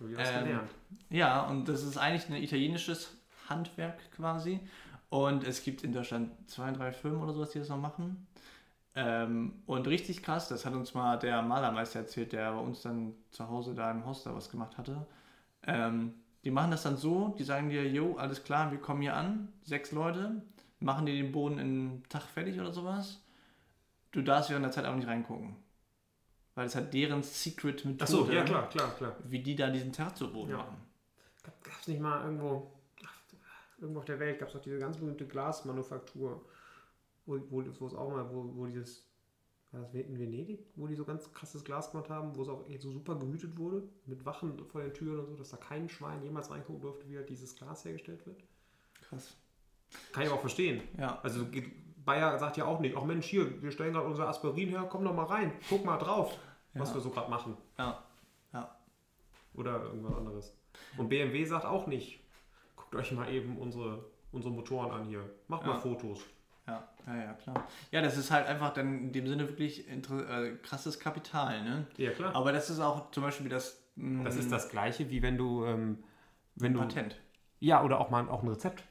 Ich 0.00 0.16
was 0.16 0.28
Ähm, 0.28 0.44
gelernt. 0.44 0.70
Ja, 1.10 1.42
und 1.46 1.68
das 1.68 1.82
ist 1.82 1.96
eigentlich 1.96 2.28
ein 2.28 2.42
italienisches 2.42 3.16
Handwerk 3.48 3.98
quasi. 4.12 4.60
Und 5.08 5.44
es 5.44 5.62
gibt 5.62 5.84
in 5.84 5.92
Deutschland 5.92 6.32
zwei, 6.50 6.70
drei 6.72 6.92
Firmen 6.92 7.22
oder 7.22 7.32
sowas, 7.32 7.50
die 7.50 7.60
das 7.60 7.68
noch 7.68 7.78
machen. 7.78 8.26
Ähm, 8.98 9.62
und 9.66 9.86
richtig 9.88 10.22
krass, 10.22 10.48
das 10.48 10.64
hat 10.64 10.72
uns 10.72 10.94
mal 10.94 11.18
der 11.18 11.42
Malermeister 11.42 12.00
erzählt, 12.00 12.32
der 12.32 12.50
bei 12.52 12.58
uns 12.58 12.80
dann 12.80 13.14
zu 13.30 13.46
Hause 13.48 13.74
da 13.74 13.90
im 13.90 14.06
Haus 14.06 14.24
da 14.24 14.34
was 14.34 14.50
gemacht 14.50 14.78
hatte. 14.78 15.06
Ähm, 15.66 16.14
die 16.44 16.50
machen 16.50 16.70
das 16.70 16.82
dann 16.84 16.96
so, 16.96 17.34
die 17.38 17.44
sagen 17.44 17.68
dir, 17.68 17.86
jo, 17.86 18.16
alles 18.16 18.42
klar, 18.42 18.70
wir 18.70 18.78
kommen 18.78 19.02
hier 19.02 19.14
an, 19.14 19.52
sechs 19.62 19.92
Leute, 19.92 20.40
machen 20.80 21.04
dir 21.04 21.14
den 21.14 21.30
Boden 21.30 21.58
in 21.58 22.02
Tag 22.08 22.22
fertig 22.22 22.58
oder 22.58 22.72
sowas. 22.72 23.22
Du 24.12 24.22
darfst 24.22 24.48
während 24.48 24.64
der 24.64 24.72
Zeit 24.72 24.86
auch 24.86 24.94
nicht 24.94 25.08
reingucken. 25.08 25.56
Weil 26.54 26.66
es 26.66 26.74
hat 26.74 26.94
deren 26.94 27.22
Secret-Methode, 27.22 28.02
Achso, 28.02 28.32
ja 28.32 28.44
klar, 28.44 28.68
klar, 28.70 28.94
klar. 28.94 29.16
wie 29.24 29.42
die 29.42 29.54
da 29.56 29.68
diesen 29.68 29.92
Terrazzo-Boden 29.92 30.52
Ja. 30.52 30.56
machen. 30.56 30.76
Gab 31.42 31.80
es 31.82 31.88
nicht 31.88 32.00
mal 32.00 32.24
irgendwo, 32.24 32.72
ach, 33.04 33.18
irgendwo 33.78 33.98
auf 34.00 34.06
der 34.06 34.18
Welt, 34.18 34.38
gab 34.38 34.48
es 34.48 34.54
doch 34.54 34.62
diese 34.62 34.78
ganz 34.78 34.96
berühmte 34.96 35.26
Glasmanufaktur, 35.26 36.42
wo, 37.26 37.38
wo, 37.50 37.64
wo 37.80 37.86
es 37.86 37.94
auch 37.94 38.10
mal, 38.10 38.28
wo, 38.32 38.50
wo 38.56 38.66
dieses, 38.66 39.06
war 39.72 39.80
das 39.82 39.92
in 39.94 40.18
Venedig, 40.18 40.64
wo 40.76 40.86
die 40.86 40.94
so 40.94 41.04
ganz 41.04 41.32
krasses 41.32 41.64
Glas 41.64 41.90
gemacht 41.90 42.08
haben, 42.08 42.36
wo 42.36 42.42
es 42.42 42.48
auch 42.48 42.64
so 42.78 42.90
super 42.92 43.16
gehütet 43.16 43.56
wurde, 43.58 43.82
mit 44.06 44.24
Wachen 44.24 44.58
vor 44.66 44.80
den 44.82 44.94
Türen 44.94 45.20
und 45.20 45.26
so, 45.26 45.36
dass 45.36 45.50
da 45.50 45.56
kein 45.56 45.88
Schwein 45.88 46.22
jemals 46.22 46.50
reingucken 46.50 46.80
durfte, 46.80 47.08
wie 47.08 47.16
halt 47.16 47.28
dieses 47.28 47.54
Glas 47.56 47.84
hergestellt 47.84 48.24
wird. 48.26 48.42
Krass. 49.02 49.36
Kann 50.12 50.22
ich 50.24 50.30
auch 50.30 50.40
verstehen. 50.40 50.82
Ja, 50.98 51.18
Also 51.22 51.46
geht- 51.46 51.72
Bayer 52.04 52.38
sagt 52.38 52.56
ja 52.56 52.64
auch 52.66 52.78
nicht, 52.78 52.96
ach 52.96 53.04
Mensch, 53.04 53.26
hier, 53.26 53.60
wir 53.60 53.72
stellen 53.72 53.92
gerade 53.92 54.06
unser 54.06 54.28
Aspirin 54.28 54.68
her, 54.68 54.86
komm 54.88 55.02
doch 55.04 55.12
mal 55.14 55.24
rein, 55.24 55.52
guck 55.68 55.84
mal 55.84 55.96
drauf, 55.98 56.38
was 56.74 56.90
Ja. 56.90 56.94
wir 56.94 57.00
so 57.00 57.10
gerade 57.10 57.28
machen. 57.30 57.56
ja, 57.78 58.04
ja. 58.52 58.78
Oder 59.54 59.82
irgendwas 59.84 60.14
anderes. 60.14 60.56
Und 60.96 61.08
BMW 61.08 61.44
sagt 61.44 61.64
auch 61.64 61.88
nicht, 61.88 62.20
guckt 62.76 62.94
euch 62.94 63.10
mal 63.10 63.28
eben 63.32 63.58
unsere, 63.58 64.04
unsere 64.30 64.54
Motoren 64.54 64.90
an 64.92 65.04
hier, 65.08 65.28
macht 65.48 65.66
mal 65.66 65.72
Ja. 65.72 65.78
Fotos. 65.80 66.20
Ja, 66.66 66.88
ja, 67.06 67.16
ja, 67.16 67.32
klar. 67.34 67.66
Ja, 67.92 68.02
das 68.02 68.16
ist 68.16 68.30
halt 68.30 68.46
einfach 68.46 68.72
dann 68.74 68.98
in 68.98 69.12
dem 69.12 69.26
Sinne 69.28 69.48
wirklich 69.48 69.88
äh, 69.88 70.56
krasses 70.62 70.98
Kapital, 70.98 71.62
ne? 71.62 71.86
Ja, 71.96 72.10
klar. 72.10 72.34
Aber 72.34 72.52
das 72.52 72.70
ist 72.70 72.80
auch 72.80 73.10
zum 73.12 73.22
Beispiel 73.22 73.48
das, 73.48 73.80
mh, 73.94 74.24
Das 74.24 74.36
ist 74.36 74.50
das 74.50 74.68
gleiche, 74.68 75.08
wie 75.10 75.22
wenn 75.22 75.38
du, 75.38 75.64
ähm, 75.64 76.02
wenn 76.56 76.72
du, 76.74 76.80
Patent. 76.80 77.16
ja, 77.60 77.82
oder 77.84 78.00
auch 78.00 78.10
mal 78.10 78.28
auch 78.28 78.42
ein 78.42 78.48
Rezept. 78.48 78.82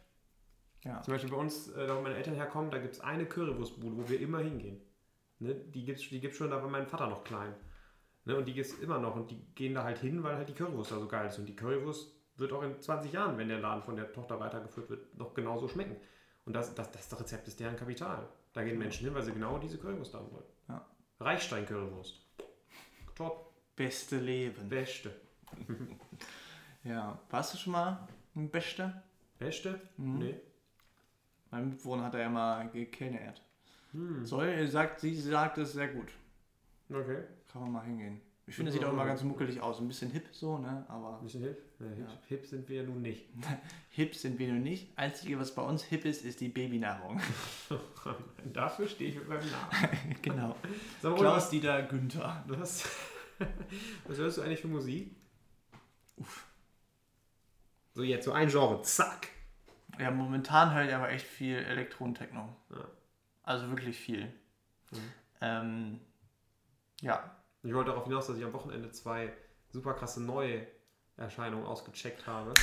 Ja. 0.86 1.02
Zum 1.02 1.14
Beispiel 1.14 1.32
bei 1.32 1.38
uns, 1.38 1.68
äh, 1.70 1.88
da 1.88 1.98
wo 1.98 2.02
meine 2.02 2.16
Eltern 2.16 2.36
herkommen, 2.36 2.72
da 2.72 2.78
gibt 2.78 2.94
es 2.94 3.02
eine 3.02 3.26
Currywurstbude, 3.26 3.98
wo 3.98 4.08
wir 4.08 4.20
immer 4.22 4.40
hingehen. 4.40 4.80
Ne? 5.40 5.56
Die 5.56 5.84
gibt 5.84 6.00
es 6.00 6.08
die 6.08 6.20
gibt's 6.22 6.38
schon, 6.38 6.52
da 6.52 6.62
war 6.62 6.70
mein 6.70 6.88
Vater 6.88 7.08
noch 7.08 7.24
klein. 7.24 7.54
Ne? 8.24 8.38
Und 8.38 8.48
die 8.48 8.54
gibt 8.54 8.68
es 8.68 8.80
immer 8.80 9.00
noch. 9.00 9.16
Und 9.16 9.32
die 9.32 9.42
gehen 9.56 9.74
da 9.74 9.84
halt 9.84 9.98
hin, 9.98 10.24
weil 10.24 10.36
halt 10.38 10.48
die 10.48 10.54
Currywurst 10.54 10.92
da 10.92 11.00
so 11.00 11.08
geil 11.08 11.28
ist. 11.28 11.40
Und 11.40 11.48
die 11.48 11.56
Currywurst 11.56 12.16
wird 12.38 12.54
auch 12.54 12.62
in 12.64 12.80
20 12.80 13.12
Jahren, 13.12 13.38
wenn 13.38 13.50
der 13.50 13.60
Laden 13.60 13.84
von 13.84 13.96
der 13.96 14.14
Tochter 14.14 14.40
weitergeführt 14.40 14.90
wird, 14.90 15.18
noch 15.18 15.34
genauso 15.34 15.68
schmecken. 15.68 15.98
Und 16.45 16.53
das, 16.53 16.73
das, 16.75 16.91
das 16.91 17.19
Rezept 17.19 17.47
ist 17.47 17.60
deren 17.60 17.75
Kapital. 17.75 18.27
Da 18.53 18.63
gehen 18.63 18.77
Menschen 18.77 19.05
hin, 19.05 19.13
weil 19.15 19.23
sie 19.23 19.34
genau 19.34 19.58
diese 19.58 19.77
Currywurst 19.77 20.13
haben 20.13 20.31
wollen. 20.31 20.45
Ja. 20.69 20.86
Reichstein-Currywurst. 21.19 22.21
Top. 23.15 23.51
Beste 23.75 24.17
Leben. 24.19 24.69
Beste. 24.69 25.13
Ja. 26.84 27.17
Warst 27.31 27.51
du 27.51 27.58
schon 27.58 27.73
mal 27.73 28.08
ein 28.36 28.47
Beste? 28.49 29.01
Beste? 29.39 29.81
Mhm. 29.97 30.19
Nee. 30.19 30.36
Mein 31.49 31.69
Mitbewohner 31.69 32.03
hat 32.03 32.13
er 32.13 32.21
ja 32.21 32.29
mal 32.29 32.69
gekennert. 32.69 33.41
Hm. 33.91 34.23
Soll, 34.23 34.67
sagt, 34.67 34.99
sie 34.99 35.15
sagt 35.15 35.58
es 35.58 35.73
sehr 35.73 35.88
gut. 35.88 36.12
Okay. 36.89 37.23
Kann 37.51 37.63
man 37.63 37.71
mal 37.71 37.84
hingehen. 37.86 38.21
Ich 38.45 38.55
finde, 38.55 38.69
es 38.69 38.75
sieht 38.75 38.86
auch 38.86 38.93
immer 38.93 39.05
ganz 39.05 39.23
muckelig 39.23 39.60
aus. 39.62 39.79
Ein 39.79 39.88
bisschen 39.88 40.12
hip 40.12 40.27
so, 40.31 40.60
ne? 40.60 40.86
Aber 40.88 41.17
Ein 41.17 41.23
bisschen 41.23 41.41
hip? 41.41 41.60
Nee, 41.89 41.95
hip, 41.95 42.08
Ja. 42.08 42.17
hip 42.28 42.45
sind 42.45 42.69
wir 42.69 42.78
ja 42.82 42.84
nun 42.84 43.02
nicht. 43.02 43.28
hip 43.89 44.15
sind 44.15 44.39
wir 44.39 44.52
noch 44.54 44.60
nicht. 44.62 44.98
Einzige, 44.98 45.39
was 45.39 45.54
bei 45.54 45.62
uns 45.62 45.84
hip 45.84 46.06
ist, 46.06 46.24
ist 46.26 46.41
die 46.41 46.50
Babynahrung. 46.50 47.21
Dafür 48.54 48.88
stehe 48.88 49.10
ich 49.12 49.15
mit 49.17 49.28
meinem 49.28 49.50
Namen. 49.52 50.15
genau. 50.21 50.56
Sag 51.02 51.12
mal, 51.12 51.19
Klaus 51.19 51.50
Dieter 51.50 51.84
Günther. 51.84 52.43
was, 52.48 52.88
was, 54.06 54.17
hörst 54.17 54.38
du 54.38 54.41
eigentlich 54.41 54.62
für 54.62 54.67
Musik? 54.67 55.15
So, 57.93 58.04
jetzt 58.04 58.26
so 58.26 58.32
ein 58.32 58.50
Genre. 58.50 58.82
Zack. 58.82 59.30
Ja, 60.00 60.12
momentan 60.12 60.74
höre 60.74 60.86
ich 60.86 60.93
aber 60.93 61.10
echt 61.10 61.26
viel 61.26 61.58
Elektron-Techno. 61.58 62.56
Ja. 62.71 62.88
Also 63.43 63.69
wirklich 63.69 63.98
viel. 63.98 64.26
Mhm. 64.91 64.98
Ähm, 65.41 66.00
ja, 67.02 67.38
Ich 67.63 67.74
wollte 67.74 67.91
darauf 67.91 68.06
hinaus, 68.06 68.28
dass 68.28 68.38
ich 68.38 68.43
am 68.43 68.54
Wochenende 68.54 68.91
zwei 68.91 69.32
super 69.69 69.93
krasse 69.93 70.21
neue 70.24 70.65
Erscheinungen 71.17 71.65
ausgecheckt 71.65 72.28
habe. 72.28 72.54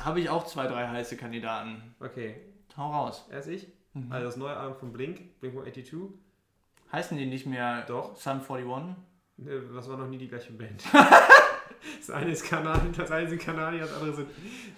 habe 0.00 0.20
ich 0.20 0.28
auch 0.28 0.46
zwei, 0.46 0.66
drei 0.66 0.86
heiße 0.88 1.16
Kandidaten. 1.16 1.94
Okay, 2.00 2.36
Hau 2.76 2.90
raus. 2.92 3.26
erst 3.30 3.48
ich. 3.48 3.66
Mhm. 3.94 4.12
Also 4.12 4.26
das 4.26 4.36
neue 4.36 4.56
Album 4.56 4.76
von 4.78 4.92
Blink, 4.92 5.40
Blink 5.40 5.54
182. 5.54 6.10
Heißen 6.92 7.16
die 7.16 7.26
nicht 7.26 7.46
mehr 7.46 7.82
Doch. 7.86 8.14
Sum 8.16 8.40
41? 8.48 8.96
Ne, 9.38 9.60
Das 9.74 9.88
war 9.88 9.96
noch 9.96 10.08
nie 10.08 10.18
die 10.18 10.28
gleiche 10.28 10.52
Band. 10.52 10.82
das 11.98 12.10
eine 12.10 12.30
ist 12.30 12.44
Kanadier, 12.44 12.92
das 12.96 13.10
eine 13.10 13.28
sind 13.28 13.40
Kanadier, 13.42 13.80
das 13.80 13.92
andere 13.94 14.12
sind, 14.14 14.28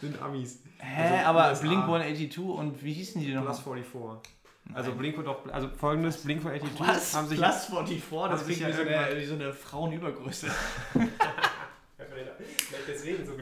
sind 0.00 0.22
Amis. 0.22 0.62
Hä, 0.78 1.02
Also 1.02 1.26
aber. 1.26 1.54
Blink 1.60 1.82
182 1.82 2.38
und 2.38 2.82
wie 2.82 2.92
hießen 2.92 3.20
die 3.20 3.32
denn 3.32 3.42
Plus 3.42 3.58
noch? 3.58 3.74
44. 3.74 4.34
Also 4.74 4.90
Nein. 4.90 4.98
Blink 4.98 5.16
wird 5.16 5.28
auch, 5.28 5.46
also 5.50 5.68
folgendes, 5.68 6.22
Blink 6.24 6.44
182 6.44 6.80
Was? 6.88 7.14
haben 7.14 7.26
sich 7.26 7.38
Plus 7.38 7.66
44? 7.66 8.30
Das 8.30 8.44
klingt 8.44 8.68
wie, 8.68 8.72
so 8.72 8.82
eine, 8.82 9.16
wie 9.20 9.24
so 9.24 9.34
eine 9.34 9.52
Frauenübergröße. 9.52 10.48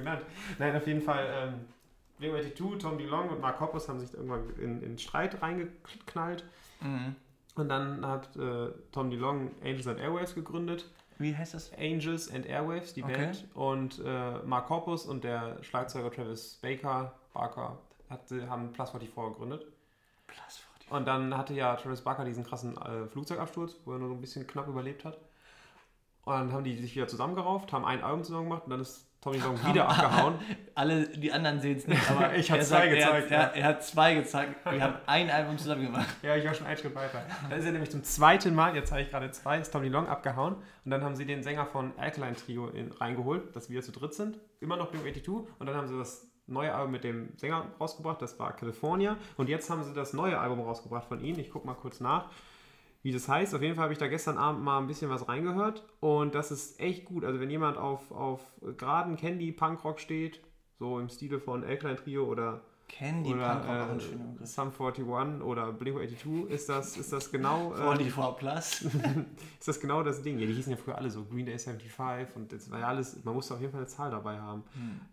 Genannt. 0.06 0.22
Nein, 0.58 0.76
auf 0.76 0.86
jeden 0.86 1.02
Fall, 1.02 1.26
ähm, 1.30 1.54
Blink 2.18 2.34
182, 2.34 2.78
Tom 2.82 2.98
DeLonge 2.98 3.30
und 3.30 3.40
Mark 3.40 3.60
Hoppus 3.60 3.88
haben 3.88 3.98
sich 4.00 4.14
irgendwann 4.14 4.48
in, 4.58 4.82
in 4.82 4.98
Streit 4.98 5.42
reingeknallt. 5.42 6.44
Mhm. 6.80 7.16
Und 7.56 7.68
dann 7.68 8.06
hat 8.06 8.36
äh, 8.36 8.68
Tom 8.92 9.10
DeLonge 9.10 9.50
Angels 9.62 9.86
and 9.86 9.98
Airwaves 9.98 10.34
gegründet. 10.34 10.88
Wie 11.18 11.34
heißt 11.34 11.54
das? 11.54 11.72
Angels 11.78 12.30
and 12.32 12.46
Airwaves, 12.46 12.94
die 12.94 13.02
Okay. 13.02 13.14
Band. 13.14 13.48
Und 13.54 14.02
äh, 14.04 14.38
Mark 14.44 14.68
Hoppus 14.68 15.06
und 15.06 15.24
der 15.24 15.62
Schlagzeuger 15.62 16.10
Travis 16.10 16.58
Baker, 16.62 17.14
Barker, 17.32 17.78
hat, 18.10 18.30
haben 18.48 18.72
Plus 18.72 18.90
44 18.90 19.14
gegründet. 19.14 19.66
Plus 20.26 20.58
44. 20.86 20.92
Und 20.92 21.06
dann 21.06 21.36
hatte 21.36 21.54
ja 21.54 21.74
Travis 21.76 22.02
Barker 22.02 22.24
diesen 22.24 22.44
krassen 22.44 22.76
äh, 22.76 23.06
Flugzeugabsturz, 23.06 23.76
wo 23.84 23.92
er 23.92 23.98
nur 23.98 24.08
so 24.08 24.14
ein 24.14 24.20
bisschen 24.20 24.46
knapp 24.46 24.68
überlebt 24.68 25.04
hat. 25.04 25.18
Und 26.24 26.34
dann 26.34 26.52
haben 26.52 26.64
die 26.64 26.76
sich 26.76 26.94
wieder 26.94 27.08
zusammengerauft, 27.08 27.72
haben 27.72 27.84
ein 27.84 28.02
Album 28.02 28.22
zusammen 28.22 28.44
gemacht 28.44 28.64
und 28.64 28.70
dann 28.70 28.80
ist 28.80 29.08
Tommy 29.20 29.38
Song 29.40 29.56
wieder 29.66 29.88
abgehauen. 29.88 30.34
Alle, 30.74 31.08
die 31.08 31.32
anderen 31.32 31.60
sehen 31.60 31.76
es 31.76 31.86
nicht, 31.86 32.10
aber 32.10 32.34
Ich 32.36 32.50
hab 32.50 32.58
er 32.58 32.64
zwei 32.64 32.88
gezeigt, 32.88 33.30
Er, 33.30 33.38
ja. 33.38 33.44
er, 33.44 33.54
er 33.54 33.64
hat 33.64 33.84
zwei 33.84 34.14
gezeigt. 34.14 34.64
Wir 34.70 34.82
haben 34.82 34.94
ein 35.06 35.30
Album 35.30 35.58
zusammen 35.58 35.84
gemacht. 35.86 36.06
Ja, 36.22 36.36
ich 36.36 36.44
war 36.44 36.54
schon 36.54 36.66
einen 36.66 36.76
Schritt 36.76 36.94
weiter. 36.94 37.22
Da 37.48 37.56
ist 37.56 37.64
er 37.64 37.72
nämlich 37.72 37.90
zum 37.90 38.04
zweiten 38.04 38.54
Mal, 38.54 38.74
jetzt 38.76 38.90
zeige 38.90 39.04
ich 39.04 39.10
gerade 39.10 39.30
zwei, 39.32 39.58
ist 39.58 39.72
Tommy 39.72 39.88
Long 39.88 40.06
abgehauen. 40.06 40.56
Und 40.84 40.90
dann 40.90 41.02
haben 41.02 41.16
sie 41.16 41.26
den 41.26 41.42
Sänger 41.42 41.66
von 41.66 41.92
Alkaline 41.98 42.36
Trio 42.36 42.68
in, 42.68 42.92
reingeholt, 42.92 43.54
dass 43.56 43.68
wir 43.70 43.82
zu 43.82 43.92
dritt 43.92 44.14
sind. 44.14 44.38
Immer 44.60 44.76
noch 44.76 44.90
Blink 44.90 45.04
82. 45.04 45.28
Und 45.58 45.66
dann 45.66 45.74
haben 45.76 45.88
sie 45.88 45.98
das 45.98 46.28
neue 46.46 46.72
Album 46.72 46.92
mit 46.92 47.04
dem 47.04 47.30
Sänger 47.36 47.66
rausgebracht, 47.80 48.22
das 48.22 48.38
war 48.38 48.54
California. 48.54 49.16
Und 49.36 49.48
jetzt 49.48 49.68
haben 49.70 49.82
sie 49.82 49.92
das 49.92 50.12
neue 50.12 50.38
Album 50.38 50.60
rausgebracht 50.60 51.06
von 51.08 51.20
ihnen. 51.20 51.38
Ich 51.40 51.50
gucke 51.50 51.66
mal 51.66 51.74
kurz 51.74 52.00
nach, 52.00 52.30
wie 53.06 53.12
das 53.12 53.28
heißt. 53.28 53.54
Auf 53.54 53.62
jeden 53.62 53.76
Fall 53.76 53.84
habe 53.84 53.92
ich 53.92 54.00
da 54.00 54.08
gestern 54.08 54.36
Abend 54.36 54.64
mal 54.64 54.78
ein 54.78 54.88
bisschen 54.88 55.08
was 55.08 55.28
reingehört. 55.28 55.84
Und 56.00 56.34
das 56.34 56.50
ist 56.50 56.80
echt 56.80 57.04
gut. 57.04 57.24
Also 57.24 57.38
wenn 57.38 57.48
jemand 57.48 57.76
auf, 57.76 58.10
auf 58.10 58.40
geraden 58.76 59.14
Candy 59.14 59.52
Punkrock 59.52 60.00
steht, 60.00 60.40
so 60.80 60.98
im 60.98 61.08
Stile 61.08 61.38
von 61.38 61.62
Alkaline 61.62 62.00
Trio 62.00 62.24
oder 62.24 62.62
Candy 62.88 63.32
oder 63.32 63.54
Punk 63.54 63.64
auch 63.64 63.90
ein 63.90 63.96
äh, 63.98 64.00
schöner 64.00 64.24
Begriff. 64.24 64.48
Sum 64.48 64.72
41 64.72 65.04
oder 65.44 65.72
Blink-182 65.72 66.46
ist 66.48 66.68
das, 66.68 66.96
ist 66.96 67.12
das 67.12 67.30
genau 67.30 67.72
äh, 67.78 67.96
44 67.96 68.38
Plus. 68.40 68.82
ist 69.60 69.68
das 69.68 69.78
genau 69.78 70.02
das 70.02 70.22
Ding. 70.22 70.40
Ja, 70.40 70.46
die 70.46 70.54
hießen 70.54 70.72
ja 70.72 70.76
früher 70.76 70.98
alle 70.98 71.08
so 71.08 71.24
Green 71.26 71.46
Day 71.46 71.60
75 71.60 72.34
und 72.34 72.50
das 72.50 72.68
war 72.72 72.80
ja 72.80 72.88
alles, 72.88 73.22
man 73.22 73.34
musste 73.34 73.54
auf 73.54 73.60
jeden 73.60 73.70
Fall 73.70 73.82
eine 73.82 73.88
Zahl 73.88 74.10
dabei 74.10 74.40
haben. 74.40 74.64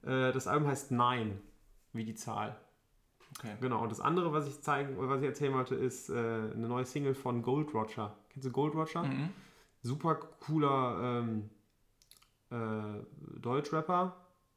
Hm. 0.01 0.09
Äh, 0.11 0.31
das 0.31 0.47
Album 0.47 0.67
heißt 0.67 0.89
Nine, 0.89 1.33
wie 1.91 2.05
die 2.05 2.15
Zahl. 2.15 2.55
Okay. 3.37 3.55
Genau, 3.61 3.81
und 3.81 3.91
das 3.91 3.99
andere, 3.99 4.31
was 4.33 4.47
ich 4.47 4.61
zeigen, 4.61 4.95
was 4.97 5.21
ich 5.21 5.27
erzählen 5.27 5.53
wollte, 5.53 5.75
ist 5.75 6.09
äh, 6.09 6.13
eine 6.13 6.67
neue 6.67 6.85
Single 6.85 7.15
von 7.15 7.41
Gold 7.41 7.73
Roger. 7.73 8.15
Kennst 8.29 8.47
du 8.47 8.51
Gold 8.51 8.75
Roger? 8.75 9.03
Mhm. 9.03 9.29
Super 9.81 10.15
cooler 10.15 11.21
ähm, 11.23 11.49
äh, 12.51 13.03
Deutschrapper, 13.39 14.15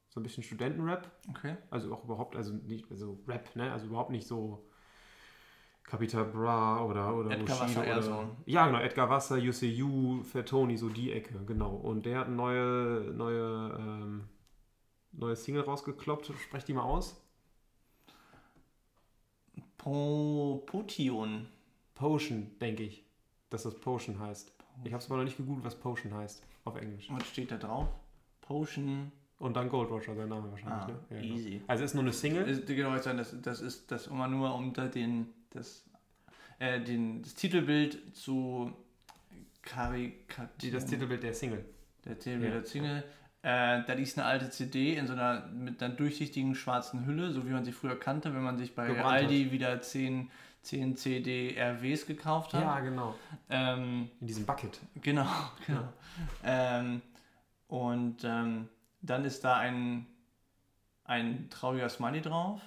so 0.08 0.20
ein 0.20 0.22
bisschen 0.22 0.42
Studentenrap. 0.42 1.10
Okay. 1.30 1.56
Also 1.70 1.92
auch 1.92 2.04
überhaupt, 2.04 2.36
also 2.36 2.52
nicht, 2.52 2.90
also 2.90 3.18
Rap, 3.26 3.54
ne? 3.56 3.72
Also 3.72 3.86
überhaupt 3.86 4.10
nicht 4.10 4.26
so 4.26 4.66
Capital 5.86 6.24
Bra 6.24 6.84
oder, 6.84 7.14
oder 7.14 7.30
Edgar 7.30 7.58
Bushido 7.58 7.80
Wasser 7.80 7.92
oder, 7.92 8.02
so. 8.02 8.36
Ja, 8.44 8.66
genau, 8.66 8.80
Edgar 8.80 9.08
Wasser, 9.08 9.36
UCU, 9.36 10.22
Fatoni, 10.22 10.76
so 10.76 10.88
die 10.88 11.12
Ecke, 11.12 11.40
genau. 11.46 11.74
Und 11.74 12.06
der 12.06 12.18
hat 12.18 12.26
eine 12.26 12.36
neue, 12.36 13.12
neue, 13.14 13.76
ähm, 13.78 14.28
neue 15.12 15.36
Single 15.36 15.62
rausgekloppt. 15.62 16.32
Sprech 16.42 16.64
die 16.64 16.74
mal 16.74 16.82
aus. 16.82 17.22
Po 19.86 20.64
Potion. 20.66 21.46
Potion, 21.94 22.50
denke 22.60 22.82
ich, 22.82 23.04
dass 23.50 23.62
das 23.62 23.78
Potion 23.78 24.18
heißt. 24.18 24.52
Ich 24.82 24.92
habe 24.92 25.00
es 25.00 25.06
aber 25.08 25.18
noch 25.18 25.24
nicht 25.24 25.36
gegoogelt, 25.36 25.64
was 25.64 25.76
Potion 25.76 26.12
heißt 26.12 26.42
auf 26.64 26.74
Englisch. 26.74 27.06
Was 27.08 27.24
steht 27.28 27.52
da 27.52 27.56
drauf? 27.56 27.86
Potion. 28.40 29.12
Und 29.38 29.54
dann 29.54 29.68
Gold 29.68 29.88
Roger, 29.88 30.16
sein 30.16 30.28
Name 30.28 30.50
wahrscheinlich. 30.50 30.82
Ah, 30.82 30.86
ne? 30.88 30.98
Ja, 31.10 31.20
genau. 31.22 31.34
easy. 31.36 31.62
Also 31.68 31.84
ist 31.84 31.94
nur 31.94 32.02
eine 32.02 32.12
Single. 32.12 32.48
Ist, 32.48 32.66
genau, 32.66 32.96
ich 32.96 33.02
sagen, 33.02 33.18
das, 33.18 33.40
das 33.40 33.60
ist 33.60 33.92
das 33.92 34.08
immer 34.08 34.26
nur 34.26 34.52
unter 34.56 34.88
den 34.88 35.28
das, 35.50 35.84
äh, 36.58 36.80
den, 36.80 37.22
das 37.22 37.34
Titelbild 37.34 38.16
zu 38.16 38.72
karikatieren. 39.62 40.74
das 40.74 40.86
Titelbild 40.86 41.22
der 41.22 41.32
Single. 41.34 41.64
Der 42.04 42.18
Titelbild 42.18 42.54
Ja. 42.54 42.58
der 42.58 42.66
Single. 42.66 43.04
Äh, 43.46 43.84
da 43.86 43.92
ist 43.92 44.18
eine 44.18 44.26
alte 44.26 44.50
CD 44.50 44.96
in 44.96 45.06
so 45.06 45.12
einer 45.12 45.46
mit 45.46 45.80
einer 45.80 45.94
durchsichtigen 45.94 46.56
schwarzen 46.56 47.06
Hülle, 47.06 47.30
so 47.30 47.46
wie 47.46 47.50
man 47.50 47.64
sie 47.64 47.70
früher 47.70 47.96
kannte, 47.96 48.34
wenn 48.34 48.42
man 48.42 48.58
sich 48.58 48.74
bei 48.74 48.88
Gebrannt 48.88 49.06
Aldi 49.06 49.52
wieder 49.52 49.80
10, 49.80 50.28
10 50.62 50.96
CD 50.96 51.56
RWs 51.56 52.06
gekauft 52.06 52.54
hat. 52.54 52.62
Ja, 52.62 52.80
genau. 52.80 53.14
Ähm, 53.48 54.10
In 54.20 54.26
diesem 54.26 54.46
Bucket. 54.46 54.80
Genau, 55.00 55.28
genau. 55.68 55.92
Ähm, 56.42 57.02
und 57.68 58.24
ähm, 58.24 58.68
dann 59.02 59.24
ist 59.24 59.44
da 59.44 59.58
ein, 59.58 60.06
ein 61.04 61.48
trauriger 61.48 61.88
Smiley 61.88 62.22
drauf. 62.22 62.60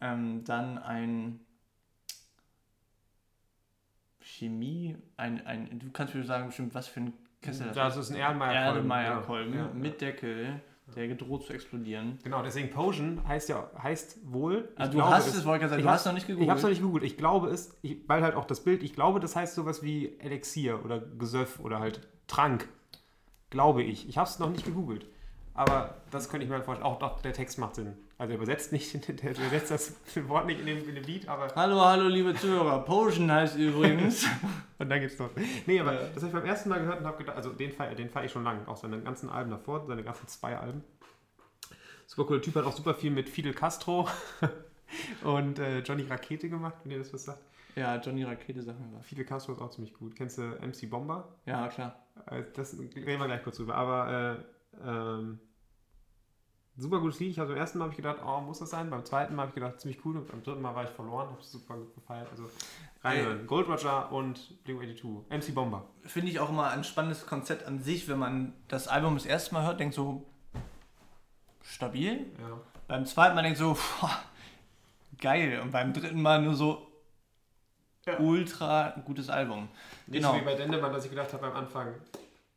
Ähm, 0.00 0.44
dann 0.44 0.78
ein 0.78 1.40
Chemie, 4.22 4.96
ein, 5.18 5.46
ein, 5.46 5.78
du 5.78 5.90
kannst 5.90 6.14
mir 6.14 6.24
sagen 6.24 6.46
bestimmt, 6.46 6.72
was 6.72 6.88
für 6.88 7.00
ein 7.00 7.12
Kessel 7.40 7.72
Das 7.72 7.96
ist 7.96 8.10
ein 8.10 8.16
Erlenmeyer-Kolben. 8.16 9.54
Ja, 9.54 9.66
ja. 9.66 9.70
mit 9.72 10.00
Deckel, 10.00 10.60
der 10.94 11.08
gedroht 11.08 11.44
zu 11.44 11.52
explodieren. 11.52 12.18
Genau, 12.22 12.42
deswegen 12.42 12.70
Potion 12.70 13.26
heißt 13.26 13.48
ja 13.48 13.70
heißt 13.82 14.18
wohl. 14.24 14.68
ich 14.74 14.80
Ah, 14.80 14.86
du 14.86 14.92
glaube 14.92 15.10
hast 15.10 15.34
es, 15.34 15.44
wollte 15.44 15.64
ich 15.64 15.70
gerade 15.70 15.70
sagen, 15.70 15.80
ich 15.80 15.86
du 15.86 15.90
hast 15.90 16.06
noch 16.06 16.12
nicht 16.12 16.26
gegoogelt. 16.26 16.44
Ich 16.44 16.50
habe 16.50 16.58
es 16.58 16.62
noch 16.62 16.70
nicht 16.70 16.80
gegoogelt. 16.80 17.04
Ich 17.04 17.16
glaube 17.16 17.48
es, 17.48 17.78
ich, 17.82 17.98
weil 18.08 18.22
halt 18.22 18.34
auch 18.34 18.44
das 18.44 18.62
Bild, 18.64 18.82
ich 18.82 18.94
glaube, 18.94 19.20
das 19.20 19.36
heißt 19.36 19.54
sowas 19.54 19.82
wie 19.82 20.18
Elixier 20.18 20.84
oder 20.84 21.00
Gesöff 21.00 21.60
oder 21.60 21.80
halt 21.80 22.06
Trank. 22.26 22.68
Glaube 23.50 23.82
ich. 23.82 24.08
Ich 24.08 24.18
habe 24.18 24.28
es 24.28 24.38
noch 24.38 24.50
nicht 24.50 24.64
gegoogelt. 24.64 25.06
Aber 25.54 25.96
das 26.10 26.28
könnte 26.28 26.44
ich 26.44 26.50
mir 26.50 26.56
halt 26.56 26.64
vorstellen. 26.64 26.86
Auch 26.86 26.98
doch, 26.98 27.20
der 27.20 27.32
Text 27.32 27.58
macht 27.58 27.74
Sinn. 27.74 27.96
Also 28.20 28.34
er 28.34 28.36
übersetzt 28.36 28.70
nicht, 28.70 28.92
der 29.22 29.30
übersetzt 29.30 29.70
das 29.70 29.96
Wort 30.28 30.44
nicht 30.44 30.60
in 30.60 30.66
dem, 30.66 30.86
in 30.86 30.94
dem 30.94 31.04
Lied, 31.04 31.26
aber. 31.26 31.54
Hallo, 31.56 31.80
hallo, 31.80 32.06
liebe 32.06 32.34
Zuhörer. 32.34 32.84
Potion 32.84 33.32
heißt 33.32 33.56
übrigens. 33.56 34.26
Und 34.78 34.90
dann 34.90 35.00
geht's 35.00 35.16
los. 35.16 35.30
Nee, 35.64 35.80
aber 35.80 35.92
das 35.92 36.16
habe 36.16 36.26
ich 36.26 36.32
beim 36.34 36.44
ersten 36.44 36.68
Mal 36.68 36.80
gehört 36.80 37.00
und 37.00 37.06
habe 37.06 37.16
gedacht, 37.16 37.36
also 37.36 37.50
den 37.50 37.72
feiere 37.72 37.94
den 37.94 38.10
feier 38.10 38.24
ich 38.26 38.32
schon 38.32 38.44
lange. 38.44 38.66
Auch 38.68 38.76
seine 38.76 39.00
ganzen 39.00 39.30
Alben 39.30 39.50
davor, 39.50 39.86
seine 39.86 40.02
ganzen 40.02 40.26
zwei 40.28 40.56
Alben. 40.56 40.84
Super 42.06 42.24
cooler 42.26 42.42
Typ, 42.42 42.54
hat 42.56 42.64
auch 42.64 42.76
super 42.76 42.94
viel 42.94 43.10
mit 43.10 43.28
Fidel 43.28 43.54
Castro 43.54 44.06
und 45.24 45.58
äh, 45.58 45.80
Johnny 45.80 46.02
Rakete 46.02 46.48
gemacht, 46.50 46.76
wenn 46.84 46.92
ihr 46.92 46.98
das 46.98 47.12
was 47.14 47.24
sagt. 47.24 47.40
ja, 47.76 47.96
Johnny 48.00 48.24
Rakete, 48.24 48.62
sag 48.62 48.78
mir 48.80 48.98
was. 48.98 49.06
Fidel 49.06 49.24
Castro 49.24 49.52
ist 49.52 49.60
auch 49.60 49.70
ziemlich 49.70 49.94
gut. 49.94 50.14
Kennst 50.16 50.36
du 50.38 50.42
MC 50.42 50.88
Bomber? 50.90 51.28
Ja, 51.46 51.68
klar. 51.68 51.98
Äh, 52.26 52.42
Das 52.54 52.78
reden 52.78 53.18
wir 53.20 53.26
gleich 53.26 53.42
kurz 53.42 53.56
drüber. 53.56 53.74
Aber 53.76 54.42
äh, 54.82 54.88
ähm, 54.88 55.40
super 56.80 57.00
gutes 57.00 57.20
Lied. 57.20 57.30
Ich 57.30 57.38
habe 57.38 57.50
beim 57.50 57.58
ersten 57.58 57.78
Mal 57.78 57.84
hab 57.84 57.90
ich 57.92 57.96
gedacht, 57.96 58.18
oh, 58.24 58.40
muss 58.40 58.58
das 58.58 58.70
sein? 58.70 58.90
Beim 58.90 59.04
zweiten 59.04 59.34
Mal 59.34 59.42
habe 59.42 59.50
ich 59.50 59.54
gedacht, 59.54 59.80
ziemlich 59.80 60.04
cool. 60.04 60.16
Und 60.16 60.28
beim 60.28 60.42
dritten 60.42 60.62
Mal 60.62 60.74
war 60.74 60.84
ich 60.84 60.90
verloren, 60.90 61.28
habe 61.28 61.40
es 61.40 61.52
super 61.52 61.76
gefeiert. 61.94 62.28
Also 62.30 62.48
reinhören. 63.02 63.46
Gold 63.46 63.68
Roger 63.68 64.10
und 64.12 64.62
Blink-182. 64.64 65.22
MC 65.30 65.54
Bomber. 65.54 65.84
Finde 66.04 66.30
ich 66.30 66.40
auch 66.40 66.48
immer 66.48 66.70
ein 66.70 66.84
spannendes 66.84 67.26
Konzept 67.26 67.66
an 67.66 67.80
sich, 67.82 68.08
wenn 68.08 68.18
man 68.18 68.54
das 68.68 68.88
Album 68.88 69.14
das 69.14 69.26
erste 69.26 69.54
Mal 69.54 69.64
hört, 69.66 69.80
denkt 69.80 69.94
so 69.94 70.26
stabil. 71.62 72.26
Ja. 72.38 72.60
Beim 72.88 73.06
zweiten 73.06 73.34
Mal 73.34 73.42
denkt 73.42 73.58
so 73.58 73.76
boah, 74.00 74.18
geil. 75.20 75.60
Und 75.62 75.70
beim 75.70 75.92
dritten 75.92 76.20
Mal 76.20 76.42
nur 76.42 76.54
so 76.54 76.86
Ja. 78.06 78.18
ultra 78.18 78.90
gutes 79.04 79.28
Album. 79.28 79.68
Nicht 80.06 80.22
Genau. 80.22 80.32
so 80.34 80.40
wie 80.40 80.44
bei 80.44 80.54
Dendemann, 80.54 80.92
dass 80.92 81.04
ich 81.04 81.10
gedacht 81.10 81.32
habe 81.32 81.42
beim 81.46 81.56
Anfang, 81.56 81.94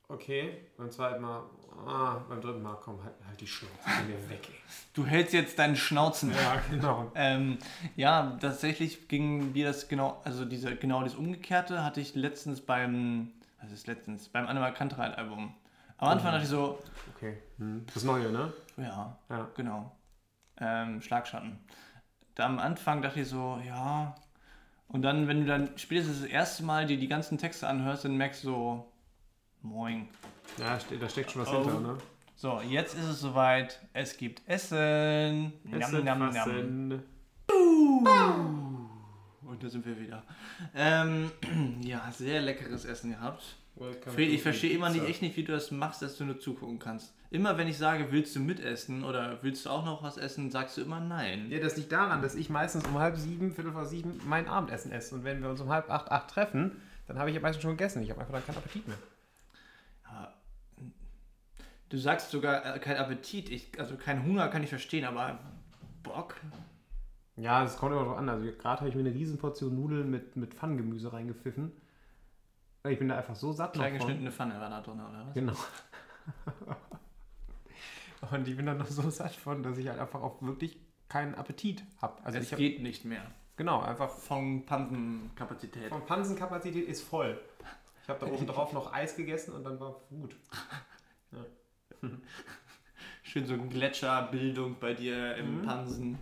okay, 0.08 0.58
beim 0.78 0.90
zweiten 0.90 1.22
Mal, 1.22 1.44
ah, 1.86 2.22
beim 2.30 2.42
dritten 2.42 2.62
Mal, 2.62 2.76
komm, 2.82 3.04
halt, 3.04 3.14
halt 3.28 3.40
die 3.42 3.48
Schnauze, 3.48 3.76
mir 4.08 4.30
weg, 4.30 4.48
ey. 4.50 4.56
Du 4.94 5.06
hältst 5.06 5.34
jetzt 5.34 5.58
deinen 5.60 5.76
Schnauzen. 5.76 6.32
Ja, 6.32 6.62
genau. 6.70 7.12
Ähm, 7.16 7.58
ja, 7.96 8.38
tatsächlich 8.40 9.08
ging 9.08 9.52
mir 9.54 9.68
das 9.68 9.88
genau, 9.88 10.22
also 10.24 10.46
diese, 10.46 10.76
genau 10.76 11.04
das 11.04 11.16
Umgekehrte 11.16 11.84
hatte 11.84 12.00
ich 12.02 12.16
letztens 12.16 12.62
beim, 12.62 13.32
was 13.62 13.72
ist 13.72 13.88
letztens, 13.88 14.30
beim 14.30 14.48
Animal 14.48 14.74
Kantereit 14.74 15.18
Album. 15.18 15.54
Am 15.98 16.08
Anfang 16.10 16.30
Mhm. 16.30 16.34
dachte 16.34 16.44
ich 16.44 16.50
so, 16.50 16.80
Okay. 17.16 17.38
Hm. 17.58 17.86
Das 17.94 18.04
Neue, 18.04 18.32
ne? 18.32 18.52
ja, 18.78 19.18
Ja. 19.30 19.48
genau, 19.56 19.92
ähm, 20.58 21.02
Schlagschatten. 21.02 21.60
Da 22.36 22.46
am 22.46 22.60
Anfang 22.60 23.02
dachte 23.02 23.22
ich 23.22 23.28
so, 23.30 23.62
ja, 23.66 24.16
und 24.88 25.02
dann, 25.04 25.28
wenn 25.28 25.42
du 25.42 25.46
dann 25.48 25.78
spätestens 25.78 26.22
das 26.22 26.30
erste 26.30 26.64
Mal 26.64 26.86
dir 26.88 26.98
die 26.98 27.08
ganzen 27.08 27.38
Texte 27.38 27.68
anhörst, 27.68 28.06
dann 28.06 28.16
merkst 28.18 28.44
du 28.44 28.48
so, 28.48 28.92
moin. 29.62 30.08
Ja, 30.58 30.78
da 31.00 31.10
steckt 31.10 31.32
schon 31.32 31.42
was 31.42 31.50
Oh. 31.50 31.64
hinter, 31.64 31.80
ne? 31.80 31.98
So, 32.36 32.60
jetzt 32.62 32.96
ist 32.96 33.06
es 33.06 33.20
soweit, 33.22 33.80
es 33.94 34.18
gibt 34.18 34.42
Essen. 34.48 35.54
Essen, 35.72 36.04
njam, 36.04 36.20
njam. 36.20 36.34
fassen. 36.34 37.04
Und 39.46 39.64
da 39.64 39.70
sind 39.70 39.86
wir 39.86 40.00
wieder. 40.00 40.24
Ähm, 40.76 41.32
ja, 41.82 42.12
sehr 42.12 42.42
leckeres 42.42 42.86
Essen 42.86 43.12
gehabt. 43.12 43.44
Welcome 43.76 44.14
Fred, 44.16 44.30
ich 44.30 44.42
verstehe 44.44 44.72
immer 44.72 44.90
nicht, 44.90 45.04
echt 45.06 45.22
nicht, 45.24 45.36
wie 45.36 45.44
du 45.44 45.52
das 45.52 45.72
machst, 45.72 46.02
dass 46.04 46.18
du 46.18 46.26
nur 46.26 46.40
zugucken 46.40 46.78
kannst. 46.78 47.14
Immer 47.32 47.58
wenn 47.58 47.68
ich 47.68 47.78
sage, 47.78 48.12
willst 48.12 48.36
du 48.36 48.40
mitessen 48.40 49.04
oder 49.04 49.40
willst 49.42 49.66
du 49.66 49.72
auch 49.72 49.84
noch 49.84 50.04
was 50.04 50.18
essen, 50.18 50.52
sagst 50.52 50.78
du 50.78 50.82
immer 50.82 51.00
nein. 51.00 51.50
Ja, 51.50 51.60
das 51.60 51.76
liegt 51.78 51.92
daran, 51.92 52.22
dass 52.22 52.36
ich 52.36 52.52
meistens 52.52 52.86
um 52.86 53.00
halb 53.00 53.18
sieben, 53.18 53.52
viertel 53.52 53.72
vor 53.72 53.86
sieben 53.86 54.22
mein 54.28 54.48
Abendessen 54.48 54.92
esse. 54.92 55.16
Und 55.16 55.24
wenn 55.24 55.42
wir 55.42 55.50
uns 55.50 55.60
um 55.60 55.70
halb 55.70 55.90
acht, 55.90 56.12
acht 56.12 56.30
treffen, 56.30 56.74
dann 57.08 57.18
habe 57.18 57.30
ich 57.30 57.36
ja 57.36 57.42
meistens 57.42 57.64
schon 57.64 57.72
gegessen. 57.72 58.04
Ich 58.04 58.12
habe 58.12 58.22
einfach 58.22 58.34
dann 58.34 58.46
keinen 58.46 58.58
Appetit 58.58 58.88
mehr. 58.88 58.98
Du 61.94 62.00
sagst 62.00 62.32
sogar 62.32 62.76
äh, 62.76 62.80
kein 62.80 62.98
Appetit, 62.98 63.52
ich, 63.52 63.80
also 63.80 63.96
kein 63.96 64.26
Hunger 64.26 64.48
kann 64.48 64.64
ich 64.64 64.70
verstehen, 64.70 65.06
aber 65.06 65.38
Bock? 66.02 66.34
Ja, 67.36 67.62
das 67.62 67.78
kommt 67.78 67.92
immer 67.92 68.04
drauf 68.04 68.18
an. 68.18 68.28
Also 68.30 68.46
gerade 68.46 68.80
habe 68.80 68.90
ich 68.90 68.96
mir 68.96 69.02
eine 69.02 69.14
riesen 69.14 69.38
Portion 69.38 69.76
Nudeln 69.76 70.10
mit, 70.10 70.36
mit 70.36 70.56
Pfannengemüse 70.56 71.14
reingepfiffen. 71.14 71.72
Ich 72.90 72.98
bin 72.98 73.10
da 73.10 73.18
einfach 73.18 73.36
so 73.36 73.52
satt 73.52 73.74
Klein 73.74 73.94
geschnittene 73.94 74.32
Pfanne 74.32 74.60
war 74.60 74.72
da 74.72 74.82
drin, 74.82 75.02
oder 75.02 75.28
was? 75.28 75.36
Genau. 75.36 75.54
Und 78.32 78.48
ich 78.48 78.58
bin 78.58 78.66
dann 78.66 78.80
noch 78.80 78.88
so 78.88 79.08
satt 79.12 79.36
von, 79.36 79.62
dass 79.62 79.78
ich 79.78 79.88
halt 79.88 80.00
einfach 80.00 80.24
auch 80.24 80.42
wirklich 80.42 80.80
keinen 81.10 81.36
Appetit 81.36 81.84
habe. 82.02 82.26
Also 82.26 82.40
es 82.40 82.46
ich 82.46 82.54
hab, 82.54 82.58
geht 82.58 82.82
nicht 82.82 83.06
mehr. 83.06 83.22
genau, 83.56 83.82
einfach 83.82 84.10
Von 84.10 84.66
Pansenkapazität. 84.66 85.90
von 85.90 86.04
Pansenkapazität 86.08 86.88
ist 86.88 87.04
voll. 87.04 87.40
Ich 88.02 88.10
habe 88.10 88.26
da 88.26 88.26
oben 88.34 88.48
drauf 88.48 88.74
noch 88.74 88.92
Eis 88.92 89.16
gegessen 89.16 89.54
und 89.54 89.64
dann 89.64 89.80
war 89.80 90.02
gut. 90.10 90.36
Schön 93.24 93.46
so 93.46 93.58
Gletscherbildung 93.58 94.76
bei 94.80 94.94
dir 94.94 95.36
im 95.36 95.62
Mhm. 95.62 95.66
Pansen. 95.66 96.20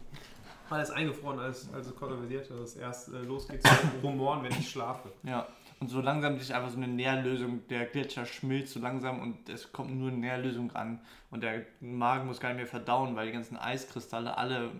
Alles 0.69 0.91
eingefroren, 0.91 1.39
alles 1.39 1.67
also 1.73 1.91
konserviert, 1.91 2.49
dass 2.49 2.59
es 2.59 2.75
erst 2.77 3.09
äh, 3.09 3.17
losgeht 3.23 3.61
zu 3.61 3.69
rumoren, 4.03 4.43
wenn 4.43 4.51
ich 4.53 4.69
schlafe. 4.69 5.11
Ja. 5.23 5.47
Und 5.81 5.89
so 5.89 5.99
langsam 5.99 6.37
sich 6.39 6.53
einfach 6.53 6.69
so 6.69 6.77
eine 6.77 6.87
Nährlösung, 6.87 7.67
der 7.67 7.85
Gletscher 7.87 8.25
schmilzt 8.25 8.73
so 8.73 8.79
langsam 8.79 9.19
und 9.19 9.49
es 9.49 9.71
kommt 9.73 9.91
nur 9.93 10.11
Nährlösung 10.11 10.71
an. 10.75 11.01
Und 11.31 11.41
der 11.43 11.65
Magen 11.81 12.27
muss 12.27 12.39
gar 12.39 12.49
nicht 12.49 12.57
mehr 12.57 12.67
verdauen, 12.67 13.15
weil 13.15 13.25
die 13.27 13.33
ganzen 13.33 13.57
Eiskristalle 13.57 14.37
alle 14.37 14.71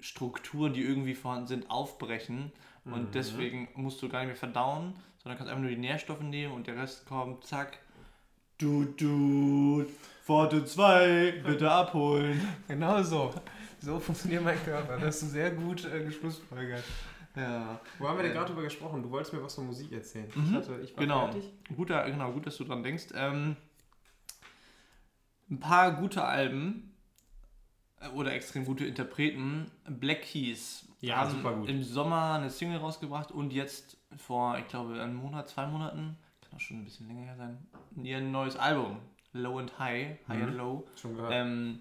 Strukturen, 0.00 0.74
die 0.74 0.82
irgendwie 0.82 1.14
vorhanden 1.14 1.46
sind, 1.48 1.70
aufbrechen. 1.70 2.52
Und 2.84 3.04
Mhm. 3.04 3.10
deswegen 3.12 3.68
musst 3.74 4.02
du 4.02 4.08
gar 4.10 4.18
nicht 4.20 4.28
mehr 4.28 4.36
verdauen, 4.36 4.92
sondern 5.22 5.38
kannst 5.38 5.50
einfach 5.50 5.62
nur 5.62 5.70
die 5.70 5.78
Nährstoffe 5.78 6.20
nehmen 6.20 6.52
und 6.52 6.66
der 6.66 6.76
Rest 6.76 7.06
kommt, 7.06 7.44
zack. 7.44 7.78
Du, 8.58 8.84
du, 8.84 9.84
Pforte 10.24 10.64
2, 10.64 11.42
bitte 11.44 11.70
abholen. 11.70 12.40
Genau 12.68 13.02
so. 13.02 13.34
So 13.80 13.98
funktioniert 13.98 14.42
mein 14.44 14.62
Körper. 14.64 14.94
Das 14.96 15.06
hast 15.16 15.22
du 15.22 15.26
sehr 15.26 15.50
gut 15.50 15.84
äh, 15.84 16.04
geschlussfolgert. 16.04 16.84
Ja. 17.36 17.80
Wo 17.98 18.08
haben 18.08 18.16
wir 18.18 18.22
denn 18.22 18.32
gerade 18.32 18.46
drüber 18.46 18.62
gesprochen? 18.62 19.02
Du 19.02 19.10
wolltest 19.10 19.32
mir 19.34 19.42
was 19.42 19.54
von 19.56 19.66
Musik 19.66 19.90
erzählen. 19.92 20.30
Mhm. 20.34 20.44
Ich, 20.50 20.52
hatte, 20.54 20.80
ich 20.82 20.96
war 20.96 21.02
Genau. 21.02 21.20
fertig. 21.26 21.52
Guter, 21.76 22.04
genau, 22.10 22.32
gut, 22.32 22.46
dass 22.46 22.56
du 22.56 22.64
dran 22.64 22.82
denkst. 22.84 23.06
Ähm, 23.14 23.56
ein 25.50 25.58
paar 25.60 25.92
gute 25.96 26.24
Alben 26.24 26.94
äh, 28.00 28.08
oder 28.10 28.32
extrem 28.32 28.64
gute 28.64 28.86
Interpreten. 28.86 29.70
Black 29.88 30.22
Keys 30.22 30.86
Ja, 31.00 31.16
haben 31.16 31.32
super 31.32 31.54
gut. 31.54 31.68
im 31.68 31.82
Sommer 31.82 32.34
eine 32.34 32.50
Single 32.50 32.78
rausgebracht 32.78 33.32
und 33.32 33.52
jetzt 33.52 33.96
vor, 34.16 34.56
ich 34.58 34.68
glaube, 34.68 35.02
einem 35.02 35.16
Monat, 35.16 35.48
zwei 35.48 35.66
Monaten, 35.66 36.16
auch 36.54 36.60
schon 36.60 36.78
ein 36.78 36.84
bisschen 36.84 37.06
länger 37.08 37.22
her 37.24 37.36
sein, 37.36 37.58
ihr 38.02 38.20
neues 38.20 38.56
Album, 38.56 38.98
Low 39.32 39.58
and 39.58 39.76
High, 39.78 40.18
High 40.28 40.38
Mhm. 40.38 40.44
and 40.48 40.54
Low, 40.56 40.86
Schon 41.00 41.16
gehört. 41.16 41.32
ähm, 41.34 41.80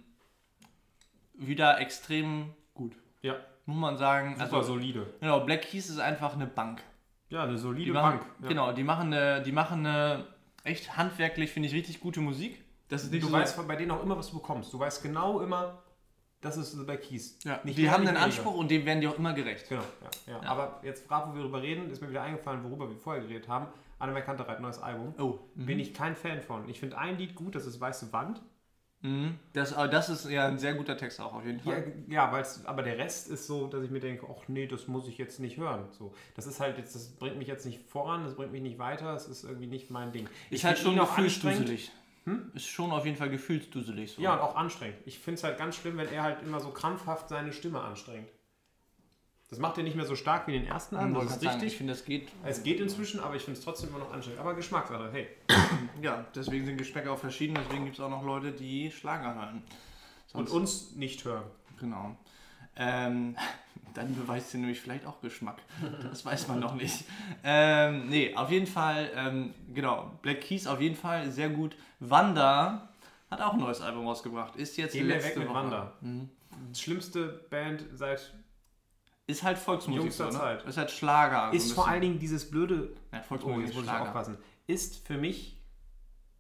wieder 1.34 1.80
extrem 1.80 2.54
gut. 2.74 2.94
ja, 3.22 3.36
Muss 3.66 3.78
man 3.78 3.98
sagen. 3.98 4.34
super 4.34 4.44
Also, 4.58 4.74
solide. 4.74 5.14
genau, 5.20 5.40
Black 5.42 5.62
Keys 5.64 5.90
ist 5.90 6.00
einfach 6.00 6.34
eine 6.34 6.48
Bank. 6.48 6.82
Ja, 7.30 7.44
eine 7.44 7.54
Die 7.54 7.58
solide 7.58 7.94
machen, 7.94 8.20
Bank. 8.20 8.32
Ja. 8.42 8.48
Genau, 8.50 8.72
die 8.74 8.84
machen 8.84 9.14
eine, 9.14 9.42
die 9.42 9.52
machen 9.52 9.86
eine 9.86 10.28
echt 10.64 10.98
handwerklich, 10.98 11.52
finde 11.52 11.68
ich, 11.70 11.74
richtig 11.76 12.00
gute 12.00 12.20
Musik. 12.22 12.64
Das 12.90 13.04
ist 13.04 13.12
nicht 13.12 13.24
Du 13.24 13.28
so, 13.28 13.34
weißt 13.34 13.68
bei 13.68 13.76
denen 13.76 13.92
auch 13.92 14.04
immer, 14.04 14.18
was 14.18 14.30
du 14.30 14.36
bekommst. 14.38 14.72
Du 14.74 14.80
weißt 14.80 15.02
genau 15.02 15.40
immer, 15.40 15.82
das 16.42 16.58
ist 16.58 16.86
bei 16.86 16.98
Keys. 16.98 17.40
ja, 17.44 17.60
nicht 17.64 17.78
die 17.78 17.90
haben 17.90 18.06
einen. 18.08 18.18
Anspruch 18.18 18.54
und 18.56 18.70
dem 18.70 18.86
werden 18.86 19.00
die 19.02 19.08
auch 19.08 19.18
immer 19.18 19.34
gerecht. 19.34 19.68
Genau, 19.70 19.82
ja, 20.28 20.34
ja. 20.34 20.42
Aber 20.50 20.80
jetzt 20.84 21.08
gerade, 21.08 21.32
wo 21.32 21.36
wir 21.36 21.42
darüber 21.42 21.62
reden, 21.62 21.90
ist 21.90 22.02
mir 22.02 22.10
wieder 22.10 22.22
eingefallen, 22.22 22.64
worüber 22.64 22.88
wir 22.90 22.98
vorher 22.98 23.24
geredet 23.24 23.48
haben. 23.48 23.68
Anne 24.04 24.22
Kantereit, 24.22 24.60
neues 24.60 24.80
Album. 24.80 25.14
Oh, 25.18 25.40
Bin 25.56 25.80
ich 25.80 25.94
kein 25.94 26.16
Fan 26.16 26.42
von. 26.42 26.68
Ich 26.70 26.80
finde 26.80 26.98
ein 26.98 27.18
Lied 27.18 27.36
gut, 27.36 27.56
das 27.56 27.66
ist 27.66 27.80
Weiße 27.80 28.12
Wand. 28.14 28.42
Mhm. 29.02 29.38
Das, 29.52 29.74
aber 29.74 29.90
das 29.90 30.08
ist 30.10 30.30
ja 30.30 30.48
ein 30.48 30.58
sehr 30.60 30.76
guter 30.76 30.96
Text 30.98 31.20
auch 31.20 31.34
auf 31.34 31.46
jeden 31.46 31.60
Ja, 31.66 31.74
Fall. 31.74 31.94
ja 32.08 32.32
weil's, 32.32 32.66
aber 32.66 32.84
der 32.84 32.98
Rest 32.98 33.30
ist 33.30 33.48
so, 33.48 33.68
dass 33.68 33.84
ich 33.84 33.92
mir 33.92 34.00
denke, 34.00 34.26
ach 34.30 34.48
nee, 34.48 34.66
das 34.66 34.88
muss 34.88 35.08
ich 35.10 35.18
jetzt 35.18 35.40
nicht 35.42 35.58
hören. 35.58 35.88
So, 35.92 36.14
das 36.36 36.48
ist 36.48 36.62
halt 36.62 36.78
jetzt, 36.78 36.96
das 36.96 37.10
bringt 37.10 37.38
mich 37.38 37.50
jetzt 37.50 37.66
nicht 37.66 37.82
voran, 37.82 38.24
das 38.24 38.36
bringt 38.36 38.54
mich 38.54 38.62
nicht 38.62 38.80
weiter, 38.80 39.12
das 39.14 39.28
ist 39.28 39.44
irgendwie 39.44 39.68
nicht 39.68 39.90
mein 39.92 40.14
Ding. 40.14 40.30
ist 40.50 40.64
halt 40.64 40.78
find 40.78 40.96
schon 40.96 41.00
anstrengend. 41.00 41.36
gefühlsduselig. 41.36 41.92
Ist 42.54 42.68
schon 42.68 42.92
auf 42.92 43.04
jeden 43.06 43.18
Fall 43.18 43.30
gefühlsduselig. 43.30 44.14
So. 44.14 44.22
Ja, 44.22 44.36
und 44.36 44.40
auch 44.40 44.56
anstrengend. 44.56 44.96
Ich 45.06 45.20
finde 45.20 45.36
es 45.38 45.44
halt 45.44 45.58
ganz 45.58 45.76
schlimm, 45.76 45.98
wenn 45.98 46.08
er 46.08 46.24
halt 46.24 46.42
immer 46.42 46.62
so 46.62 46.70
krampfhaft 46.70 47.28
seine 47.28 47.52
Stimme 47.52 47.82
anstrengt. 47.82 48.30
Das 49.54 49.60
macht 49.60 49.78
er 49.78 49.84
nicht 49.84 49.96
mehr 49.96 50.08
so 50.08 50.16
stark 50.16 50.48
wie 50.48 50.54
den 50.54 50.66
ersten 50.66 50.96
Alben, 50.96 51.14
Wollte 51.14 51.28
das 51.28 51.36
ist 51.36 51.44
sagen, 51.44 51.54
richtig. 51.58 51.74
Ich 51.74 51.78
finde, 51.78 51.94
das 51.94 52.06
geht. 52.06 52.28
Es 52.44 52.64
geht 52.64 52.80
inzwischen, 52.80 53.20
aber 53.20 53.36
ich 53.36 53.44
finde 53.44 53.60
es 53.60 53.64
trotzdem 53.64 53.90
immer 53.90 54.00
noch 54.00 54.12
anstrengend. 54.12 54.42
Aber 54.42 54.56
Geschmackssache, 54.56 55.12
hey. 55.12 55.28
Ja, 56.02 56.26
deswegen 56.34 56.66
sind 56.66 56.78
Geschmäcker 56.78 57.12
auch 57.12 57.20
verschieden. 57.20 57.54
Deswegen 57.54 57.84
gibt 57.86 57.98
es 57.98 58.04
auch 58.04 58.10
noch 58.10 58.24
Leute, 58.24 58.52
die 58.52 58.90
Schlager 58.90 59.36
hören. 59.36 59.62
Und 60.34 60.50
Sonst- 60.50 60.52
uns 60.52 60.96
nicht 60.96 61.24
hören. 61.24 61.44
Genau. 61.80 62.18
Ähm, 62.76 63.36
dann 63.94 64.16
beweist 64.16 64.50
sie 64.50 64.58
nämlich 64.58 64.82
vielleicht 64.82 65.06
auch 65.06 65.22
Geschmack. 65.22 65.62
Das 66.02 66.26
weiß 66.26 66.48
man 66.48 66.60
noch 66.60 66.74
nicht. 66.74 67.06
Ähm, 67.44 68.10
nee, 68.10 68.34
auf 68.36 68.50
jeden 68.50 68.66
Fall, 68.66 69.12
ähm, 69.16 69.54
genau. 69.72 70.10
Black 70.24 70.42
Keys 70.42 70.66
auf 70.66 70.82
jeden 70.82 70.96
Fall 70.96 71.30
sehr 71.30 71.50
gut. 71.50 71.76
Wanda 72.00 72.90
hat 73.30 73.40
auch 73.40 73.54
ein 73.54 73.60
neues 73.60 73.82
Album 73.82 74.08
rausgebracht. 74.08 74.56
Ist 74.56 74.78
jetzt 74.78 74.94
Gehen 74.94 75.08
wir 75.08 75.14
letzte 75.14 75.30
weg 75.30 75.38
mit 75.38 75.48
Woche. 75.50 75.56
Wanda. 75.58 75.94
Mhm. 76.02 76.30
Schlimmste 76.74 77.46
Band 77.52 77.86
seit. 77.94 78.34
Ist 79.28 79.44
halt 79.44 79.58
Volksmusik. 79.58 80.02
Jüngster 80.04 80.32
so, 80.32 80.38
ne? 80.38 80.44
Zeit. 80.44 80.64
Ist 80.66 80.78
halt 80.78 80.92
Schlager. 80.92 81.50
so 81.52 81.56
ist 81.58 81.70
ein 81.72 81.76
vor 81.76 81.88
allen 81.88 82.02
Dingen 82.02 82.20
dieses 82.20 82.50
blöde. 82.50 82.94
Ja, 83.12 83.20
Oh, 83.20 83.24
Volksmusik 83.30 83.60
jetzt 83.62 83.70
ist 83.70 83.76
muss 83.76 83.86
ich 83.86 83.92
aufpassen. 83.92 84.38
Ist 84.68 85.08
für 85.08 85.18
mich. 85.18 85.60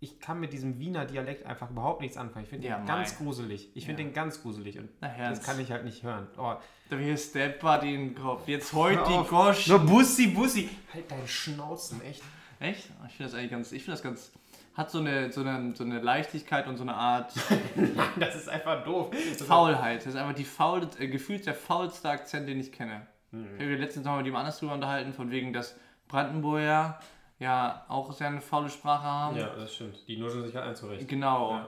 Ich 0.01 0.19
kann 0.19 0.41
mit 0.41 0.51
diesem 0.51 0.79
Wiener 0.79 1.05
Dialekt 1.05 1.45
einfach 1.45 1.69
überhaupt 1.69 2.01
nichts 2.01 2.17
anfangen. 2.17 2.43
Ich 2.43 2.49
finde 2.49 2.67
Ja, 2.67 2.77
den 2.79 2.85
ganz 2.85 3.11
mei. 3.17 3.17
gruselig. 3.25 3.69
Ich 3.73 3.85
finde 3.85 4.01
Ja. 4.01 4.09
den 4.09 4.13
ganz 4.13 4.41
gruselig. 4.41 4.77
Und 4.77 4.89
das 4.99 5.41
kann 5.43 5.57
ich 5.61 5.71
halt 5.71 5.85
nicht 5.85 6.03
hören. 6.03 6.27
Oh, 6.37 6.55
Da 6.89 6.99
wir 6.99 7.15
steppert 7.15 7.83
in 7.83 7.89
den 8.09 8.15
Kopf. 8.15 8.45
Jetzt 8.49 8.73
heute 8.73 8.99
Hör 8.99 9.07
die 9.07 9.13
auf. 9.13 9.29
Gosch. 9.29 9.67
nur 9.67 9.79
Bussi, 9.79 10.27
Bussi. 10.27 10.69
Halt 10.93 11.09
deinen 11.09 11.25
Schnauzen, 11.27 12.01
echt. 12.01 12.21
Echt? 12.59 12.89
Ich 13.07 13.13
finde 13.15 13.31
das 13.31 13.33
eigentlich 13.39 13.51
ganz. 13.51 13.71
Ich 13.71 13.83
finde 13.83 13.93
das 13.93 14.03
ganz. 14.03 14.31
Hat 14.73 14.89
so 14.89 14.99
eine, 14.99 15.31
so, 15.31 15.41
eine, 15.41 15.75
so 15.75 15.83
eine 15.83 15.99
Leichtigkeit 15.99 16.67
und 16.67 16.77
so 16.77 16.83
eine 16.83 16.95
Art 16.95 17.31
Nein, 17.75 18.11
das 18.19 18.35
ist 18.35 18.49
einfach 18.49 18.83
doof. 18.83 19.11
Das 19.11 19.43
Faulheit. 19.43 19.99
Das 19.99 20.07
ist 20.07 20.15
einfach 20.15 20.33
die 20.33 20.45
faul, 20.45 20.87
äh, 20.97 21.07
gefühlt 21.07 21.45
der 21.45 21.53
faulste 21.53 22.09
Akzent, 22.09 22.49
den 22.49 22.59
ich 22.59 22.71
kenne. 22.71 23.05
Mhm. 23.31 23.45
Ich 23.55 23.61
habe 23.61 23.71
mich 23.71 23.79
letztens 23.79 24.05
noch 24.05 24.17
mit 24.17 24.25
jemand 24.25 24.45
anders 24.45 24.59
drüber 24.59 24.73
unterhalten, 24.73 25.13
von 25.13 25.29
wegen, 25.29 25.53
dass 25.53 25.75
Brandenburger 26.07 26.99
ja 27.37 27.85
auch 27.87 28.11
sehr 28.13 28.27
eine 28.27 28.41
faule 28.41 28.69
Sprache 28.69 29.03
haben. 29.03 29.37
Ja, 29.37 29.55
das 29.55 29.75
stimmt. 29.75 30.07
Die 30.07 30.17
nuscheln 30.17 30.45
sich 30.45 30.55
halt 30.55 30.67
einzurechten. 30.67 31.07
Genau. 31.07 31.51
Ja. 31.51 31.67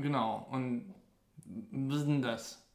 Genau. 0.00 0.46
Und 0.50 0.92
was 1.70 1.98
ist 1.98 2.06
denn 2.06 2.22
das? 2.22 2.66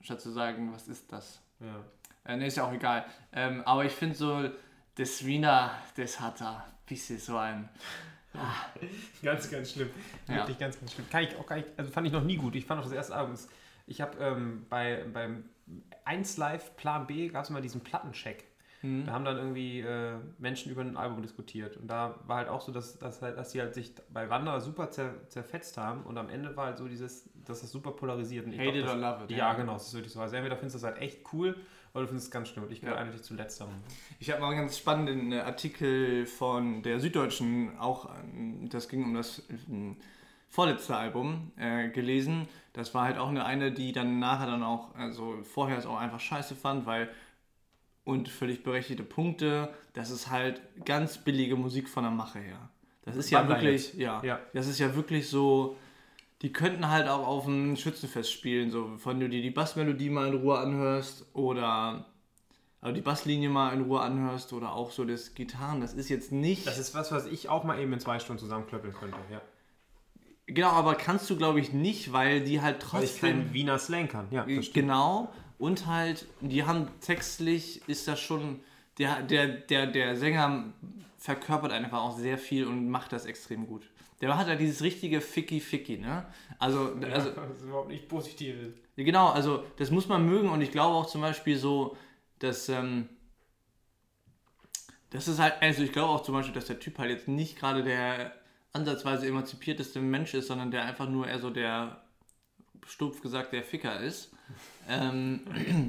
Statt 0.00 0.20
zu 0.20 0.30
sagen, 0.30 0.72
was 0.72 0.88
ist 0.88 1.12
das? 1.12 1.40
Ja. 1.60 1.84
Äh, 2.24 2.36
ne, 2.36 2.46
ist 2.46 2.56
ja 2.56 2.64
auch 2.66 2.72
egal. 2.72 3.04
Ähm, 3.32 3.62
aber 3.64 3.84
ich 3.84 3.92
finde 3.92 4.16
so, 4.16 4.50
das 4.96 5.24
Wiener, 5.24 5.70
das 5.96 6.20
hat 6.20 6.40
da 6.40 6.64
ein 6.82 6.88
bisschen 6.88 7.18
so 7.18 7.36
ein. 7.36 7.68
Ganz, 9.22 9.50
ganz 9.50 9.72
schlimm. 9.72 9.90
Ja. 10.26 10.36
Wirklich 10.36 10.58
ganz, 10.58 10.78
ganz 10.78 10.92
schlimm. 10.94 11.08
Kann 11.10 11.24
ich 11.24 11.36
auch 11.36 11.46
gar 11.46 11.56
nicht, 11.56 11.68
also 11.76 11.90
fand 11.90 12.06
ich 12.06 12.12
noch 12.12 12.24
nie 12.24 12.36
gut. 12.36 12.54
Ich 12.54 12.64
fand 12.64 12.80
auch 12.80 12.84
das 12.84 12.94
erste 12.94 13.14
Album. 13.14 13.34
Ich 13.86 14.00
habe 14.00 14.16
ähm, 14.18 14.66
bei, 14.68 15.04
beim 15.12 15.44
1 16.04 16.36
Live 16.38 16.76
Plan 16.76 17.06
B 17.06 17.28
gab 17.28 17.44
es 17.44 17.50
mal 17.50 17.60
diesen 17.60 17.82
Plattencheck. 17.82 18.44
Hm. 18.80 19.06
Da 19.06 19.12
haben 19.12 19.24
dann 19.24 19.36
irgendwie 19.36 19.80
äh, 19.80 20.14
Menschen 20.38 20.72
über 20.72 20.80
ein 20.80 20.96
Album 20.96 21.22
diskutiert. 21.22 21.76
Und 21.76 21.88
da 21.88 22.18
war 22.26 22.38
halt 22.38 22.48
auch 22.48 22.60
so, 22.60 22.72
dass, 22.72 22.98
dass, 22.98 23.22
halt, 23.22 23.38
dass 23.38 23.52
sie 23.52 23.60
halt 23.60 23.74
sich 23.74 23.94
bei 24.12 24.28
Wanderer 24.28 24.60
super 24.60 24.90
zer, 24.90 25.28
zerfetzt 25.28 25.76
haben. 25.76 26.02
Und 26.02 26.18
am 26.18 26.28
Ende 26.28 26.56
war 26.56 26.66
halt 26.66 26.78
so 26.78 26.88
dieses, 26.88 27.30
dass 27.44 27.60
das 27.60 27.70
super 27.70 27.92
polarisiert. 27.92 28.46
Und 28.46 28.52
Hate 28.52 28.72
glaub, 28.72 28.76
it 28.76 28.88
or 28.88 28.96
love 28.96 29.24
it. 29.24 29.30
Ja, 29.30 29.52
genau, 29.54 29.74
das 29.74 29.88
ist 29.88 29.94
wirklich 29.94 30.12
so. 30.12 30.20
Also 30.20 30.34
entweder 30.36 30.56
findest 30.56 30.76
du 30.76 30.80
das 30.80 30.92
halt 30.92 31.02
echt 31.02 31.32
cool 31.32 31.56
oder 31.94 32.02
du 32.02 32.08
findest 32.08 32.28
es 32.28 32.30
ganz 32.30 32.48
schlimm. 32.48 32.64
Und 32.64 32.72
ich 32.72 32.80
gehöre 32.80 32.96
Ja. 32.96 33.02
eigentlich 33.02 33.22
zu 33.22 33.34
letzterem. 33.34 33.74
Ich 34.18 34.30
habe 34.30 34.40
mal 34.40 34.48
einen 34.50 34.58
ganz 34.60 34.78
spannenden 34.78 35.32
äh, 35.32 35.40
Artikel 35.40 36.26
von 36.26 36.82
der 36.82 37.00
Süddeutschen, 37.00 37.78
auch, 37.78 38.08
ähm, 38.34 38.68
das 38.70 38.88
ging 38.88 39.04
um 39.04 39.14
das 39.14 39.42
ähm, 39.68 39.96
vorletzte 40.48 40.96
Album, 40.96 41.52
äh, 41.56 41.88
gelesen. 41.90 42.48
Das 42.72 42.94
war 42.94 43.04
halt 43.04 43.18
auch 43.18 43.28
eine, 43.28 43.44
eine, 43.44 43.72
die 43.72 43.92
dann 43.92 44.18
nachher 44.18 44.46
dann 44.46 44.62
auch, 44.62 44.94
also 44.94 45.42
vorher 45.42 45.78
es 45.78 45.86
auch 45.86 45.98
einfach 45.98 46.20
scheiße 46.20 46.54
fand, 46.54 46.86
weil, 46.86 47.10
und 48.04 48.28
völlig 48.28 48.62
berechtigte 48.64 49.02
Punkte, 49.04 49.72
das 49.92 50.10
ist 50.10 50.30
halt 50.30 50.60
ganz 50.84 51.18
billige 51.18 51.56
Musik 51.56 51.88
von 51.88 52.02
der 52.02 52.10
Mache 52.12 52.38
her. 52.40 52.68
Das 53.02 53.16
ist 53.16 53.30
ja 53.30 53.48
wirklich, 53.48 53.94
ja, 53.94 54.22
Ja. 54.24 54.40
das 54.54 54.66
ist 54.66 54.78
ja 54.78 54.94
wirklich 54.94 55.28
so, 55.28 55.76
die 56.42 56.52
könnten 56.52 56.88
halt 56.88 57.08
auch 57.08 57.26
auf 57.26 57.44
dem 57.44 57.76
Schützenfest 57.76 58.32
spielen, 58.32 58.70
so, 58.70 58.98
wenn 59.04 59.20
du 59.20 59.28
dir 59.28 59.42
die 59.42 59.50
Bassmelodie 59.50 60.10
mal 60.10 60.28
in 60.28 60.34
Ruhe 60.34 60.58
anhörst 60.58 61.26
oder 61.32 62.06
aber 62.80 62.92
die 62.92 63.00
Basslinie 63.00 63.48
mal 63.48 63.72
in 63.72 63.82
Ruhe 63.82 64.00
anhörst 64.00 64.52
oder 64.52 64.72
auch 64.72 64.90
so 64.90 65.04
das 65.04 65.34
Gitarren, 65.34 65.80
das 65.80 65.94
ist 65.94 66.08
jetzt 66.08 66.32
nicht. 66.32 66.66
Das 66.66 66.78
ist 66.78 66.94
was, 66.96 67.12
was 67.12 67.26
ich 67.26 67.48
auch 67.48 67.62
mal 67.62 67.78
eben 67.78 67.92
in 67.92 68.00
zwei 68.00 68.18
Stunden 68.18 68.40
zusammenklöppeln 68.40 68.92
könnte, 68.92 69.16
ja. 69.30 69.40
genau, 70.46 70.70
aber 70.70 70.96
kannst 70.96 71.30
du 71.30 71.36
glaube 71.36 71.60
ich 71.60 71.72
nicht, 71.72 72.12
weil 72.12 72.42
die 72.42 72.60
halt 72.60 72.92
Weil 72.92 73.04
ich 73.04 73.10
trotzdem. 73.12 73.44
kein 73.44 73.54
Wiener 73.54 73.78
Slang 73.78 74.08
kann. 74.08 74.26
Ja, 74.32 74.42
stimmt. 74.42 74.74
Genau. 74.74 75.32
Und 75.58 75.86
halt, 75.86 76.26
die 76.40 76.64
haben 76.64 76.88
textlich 77.00 77.82
ist 77.88 78.08
das 78.08 78.18
schon. 78.18 78.58
Der, 78.98 79.22
der, 79.22 79.46
der, 79.46 79.86
der 79.86 80.16
Sänger 80.16 80.64
verkörpert 81.18 81.70
einfach 81.70 82.02
auch 82.02 82.18
sehr 82.18 82.36
viel 82.36 82.66
und 82.66 82.90
macht 82.90 83.12
das 83.12 83.26
extrem 83.26 83.66
gut. 83.68 83.88
Der 84.22 84.36
hat 84.38 84.48
ja 84.48 84.54
dieses 84.54 84.80
richtige 84.80 85.20
Ficky-Ficky, 85.20 85.98
ne? 85.98 86.24
Also, 86.58 86.94
also 86.94 87.30
das 87.30 87.58
ist 87.58 87.64
überhaupt 87.64 87.88
nicht 87.88 88.08
positiv. 88.08 88.54
Genau, 88.96 89.28
also 89.28 89.64
das 89.76 89.90
muss 89.90 90.08
man 90.08 90.24
mögen 90.24 90.48
und 90.48 90.62
ich 90.62 90.70
glaube 90.70 90.96
auch 90.96 91.06
zum 91.06 91.20
Beispiel 91.20 91.58
so, 91.58 91.96
dass 92.38 92.70
ähm, 92.70 93.08
das 95.10 95.28
ist 95.28 95.38
halt, 95.38 95.54
also 95.60 95.82
ich 95.82 95.92
glaube 95.92 96.08
auch 96.08 96.22
zum 96.22 96.34
Beispiel, 96.34 96.54
dass 96.54 96.66
der 96.66 96.78
Typ 96.78 96.98
halt 96.98 97.10
jetzt 97.10 97.28
nicht 97.28 97.58
gerade 97.58 97.82
der 97.82 98.32
ansatzweise 98.72 99.26
emanzipierteste 99.26 100.00
Mensch 100.00 100.32
ist, 100.32 100.46
sondern 100.46 100.70
der 100.70 100.84
einfach 100.84 101.08
nur 101.08 101.28
eher 101.28 101.38
so 101.38 101.50
der, 101.50 102.02
stumpf 102.86 103.20
gesagt, 103.20 103.52
der 103.52 103.62
Ficker 103.62 104.00
ist. 104.00 104.32
ähm, 104.88 105.40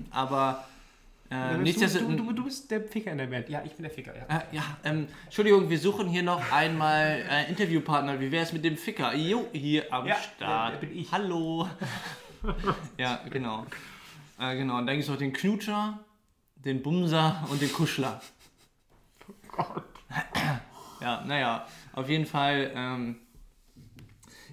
aber 0.11 0.65
äh, 1.33 1.55
du, 1.55 1.61
nichtsdestotrotz... 1.63 2.09
du, 2.17 2.23
du, 2.23 2.31
du 2.33 2.43
bist 2.45 2.69
der 2.71 2.81
Ficker 2.83 3.11
in 3.11 3.17
der 3.17 3.27
Band. 3.27 3.49
Ja, 3.49 3.61
ich 3.65 3.73
bin 3.73 3.83
der 3.83 3.91
Ficker, 3.91 4.13
ja. 4.15 4.23
Äh, 4.37 4.41
ja, 4.55 4.63
ähm, 4.83 5.07
Entschuldigung, 5.25 5.69
wir 5.69 5.79
suchen 5.79 6.07
hier 6.07 6.23
noch 6.23 6.51
einmal 6.51 7.23
äh, 7.29 7.49
Interviewpartner. 7.49 8.19
Wie 8.19 8.31
wäre 8.31 8.43
es 8.43 8.53
mit 8.53 8.63
dem 8.63 8.77
Ficker? 8.77 9.13
Jo, 9.15 9.47
hier 9.53 9.91
am 9.91 10.05
Ja, 10.05 10.15
Start. 10.15 10.73
der- 10.73 10.79
der 10.79 10.87
bin 10.87 10.97
ich. 10.97 11.11
Hallo. 11.11 11.67
ja, 12.97 13.19
genau. 13.29 13.65
Äh, 14.39 14.55
genau, 14.57 14.77
und 14.77 14.87
dann 14.87 14.95
gibt 14.95 15.03
es 15.03 15.09
noch 15.09 15.17
den 15.17 15.31
Knutscher, 15.33 15.99
den 16.55 16.81
Bumser 16.81 17.45
und 17.49 17.61
den 17.61 17.71
Kuschler. 17.71 18.21
Gott. 19.49 19.83
Ja, 21.01 21.23
naja, 21.25 21.65
auf 21.93 22.09
jeden 22.09 22.25
Fall. 22.25 22.71
Ähm, 22.75 23.17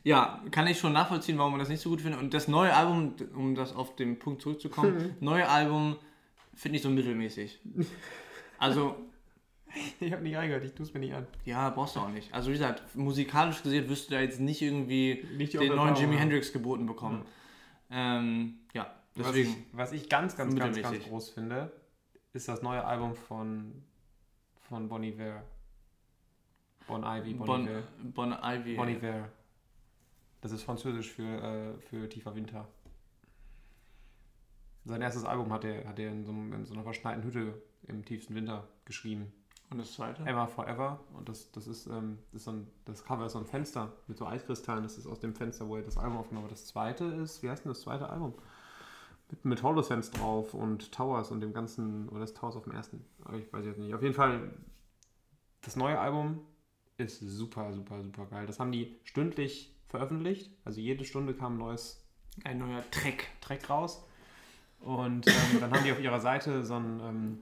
ja, 0.03 0.41
kann 0.51 0.67
ich 0.67 0.79
schon 0.79 0.93
nachvollziehen, 0.95 1.37
warum 1.39 1.53
man 1.53 1.61
das 1.61 1.69
nicht 1.69 1.81
so 1.83 1.91
gut 1.91 2.01
findet. 2.01 2.21
Und 2.21 2.33
das 2.33 2.49
neue 2.49 2.75
Album, 2.75 3.15
um 3.35 3.55
das 3.55 3.75
auf 3.75 3.97
den 3.97 4.19
Punkt 4.19 4.41
zurückzukommen, 4.43 5.15
neue 5.21 5.47
Album 5.49 5.97
finde 6.61 6.77
ich 6.77 6.83
so 6.83 6.91
mittelmäßig. 6.91 7.61
Also, 8.63 8.95
Ich 10.01 10.13
hab 10.13 10.21
nicht 10.21 10.37
reingehört, 10.37 10.65
ich 10.65 10.75
tue 10.75 10.85
es 10.85 10.93
mir 10.93 11.01
nicht 11.01 11.15
an. 11.15 11.27
Ja, 11.47 11.71
brauchst 11.71 11.97
du 11.97 12.01
auch 12.01 12.11
nicht. 12.11 12.33
Also 12.35 12.49
wie 12.51 12.53
gesagt, 12.55 12.95
musikalisch 12.95 13.63
gesehen 13.63 13.89
wirst 13.89 14.11
du 14.11 14.15
da 14.15 14.21
jetzt 14.21 14.39
nicht 14.39 14.61
irgendwie 14.61 15.25
Nicht 15.39 15.55
den 15.55 15.75
neuen 15.75 15.95
Jimi. 15.97 16.17
Hendrix 16.19 16.53
geboten 16.53 16.85
bekommen. 16.85 17.25
Ähm, 17.91 18.59
ja, 18.75 18.95
Was 19.15 19.29
deswegen. 19.29 19.51
ich, 19.51 19.57
was 19.73 19.93
ich 19.93 20.09
ganz, 20.11 20.37
ganz, 20.37 20.55
ganz, 20.55 20.81
ganz 20.83 21.03
groß 21.05 21.31
finde, 21.31 21.73
ist 22.35 22.49
das 22.49 22.61
neue 22.61 22.85
Album 22.85 23.15
von, 23.15 23.83
von 24.69 24.89
Bon 24.91 25.03
Iver. 25.03 25.43
Bon 26.87 27.03
Ivy, 27.03 27.33
Bon, 27.35 27.47
Bon, 27.47 27.65
Iver. 27.67 27.83
bon 28.03 28.33
Ivy. 28.43 28.75
Bon 28.77 28.89
Iver. 28.89 29.29
Das 30.43 30.53
ist 30.53 30.65
französisch 30.65 31.11
für, 31.11 31.23
äh, 31.23 31.81
für 31.89 32.09
tiefer 32.11 32.35
Winter. 32.35 32.69
Sein 34.85 35.03
erstes 35.03 35.25
Album 35.25 35.53
hat 35.53 35.65
er, 35.65 35.87
hat 35.87 35.99
er 35.99 36.11
in, 36.11 36.25
so, 36.25 36.33
in 36.33 36.65
so 36.65 36.75
einer 36.75 36.83
verschneiten 36.83 37.23
Hütte 37.23 37.61
im 37.87 38.05
tiefsten 38.05 38.35
Winter 38.35 38.67
geschrieben. 38.85 39.33
Und 39.71 39.79
das 39.79 39.93
zweite? 39.93 40.23
Ever 40.25 40.49
Forever. 40.49 41.01
Und 41.13 41.29
das, 41.29 41.53
das 41.53 41.69
ist, 41.69 41.87
ähm, 41.87 42.19
das 42.33 42.41
ist 42.41 42.45
so 42.45 42.53
ein, 42.53 42.67
das 42.87 43.05
Cover 43.05 43.27
ist 43.27 43.33
so 43.33 43.39
ein 43.39 43.47
Fenster 43.47 43.93
mit 44.09 44.19
so 44.19 44.27
Eiskristallen. 44.27 44.83
Das 44.83 44.99
ist 44.99 45.07
aus 45.07 45.21
dem 45.21 45.35
Fenster, 45.35 45.69
wo 45.69 45.77
er 45.77 45.83
das 45.83 45.97
Album 45.97 46.19
aufgenommen 46.19 46.47
hat. 46.47 46.53
Das 46.53 46.67
zweite 46.67 47.05
ist, 47.05 47.43
wie 47.43 47.51
heißt 47.51 47.65
denn 47.65 47.71
das 47.71 47.83
zweite 47.83 48.11
Album? 48.11 48.35
Mit, 49.31 49.45
mit 49.45 49.63
Holosense 49.63 50.11
drauf 50.11 50.55
und 50.55 50.91
Towers 50.91 51.31
und 51.31 51.41
dem 51.41 51.53
ganzen, 51.53 52.09
oder 52.09 52.21
das 52.21 52.35
Towers 52.35 52.57
auf 52.57 52.65
dem 52.65 52.73
ersten. 52.73 53.05
Aber 53.25 53.37
ich 53.39 53.53
weiß 53.53 53.65
jetzt 53.65 53.79
nicht. 53.79 53.95
Auf 53.95 54.03
jeden 54.03 54.15
Fall, 54.15 54.51
das 55.61 55.77
neue 55.77 56.01
Album 56.01 56.41
ist 56.97 57.21
super, 57.21 57.73
super, 57.73 58.03
super 58.03 58.27
geil. 58.27 58.47
Das 58.47 58.59
haben 58.59 58.73
die 58.73 58.99
stündlich 59.05 59.77
veröffentlicht. 59.89 60.51
Also 60.65 60.81
jede 60.81 61.05
Stunde 61.05 61.33
kam 61.35 61.55
ein 61.55 61.59
neues 61.59 62.05
Ein 62.43 62.59
neuer 62.59 62.83
Track. 62.91 63.29
Track 63.41 63.71
raus. 63.71 64.05
Und 64.81 65.27
ähm, 65.27 65.61
dann 65.61 65.73
haben 65.73 65.85
die 65.85 65.93
auf 65.93 66.01
ihrer 66.01 66.21
Seite 66.21 66.65
so 66.65 66.75
einen, 66.75 67.01
ähm, 67.01 67.39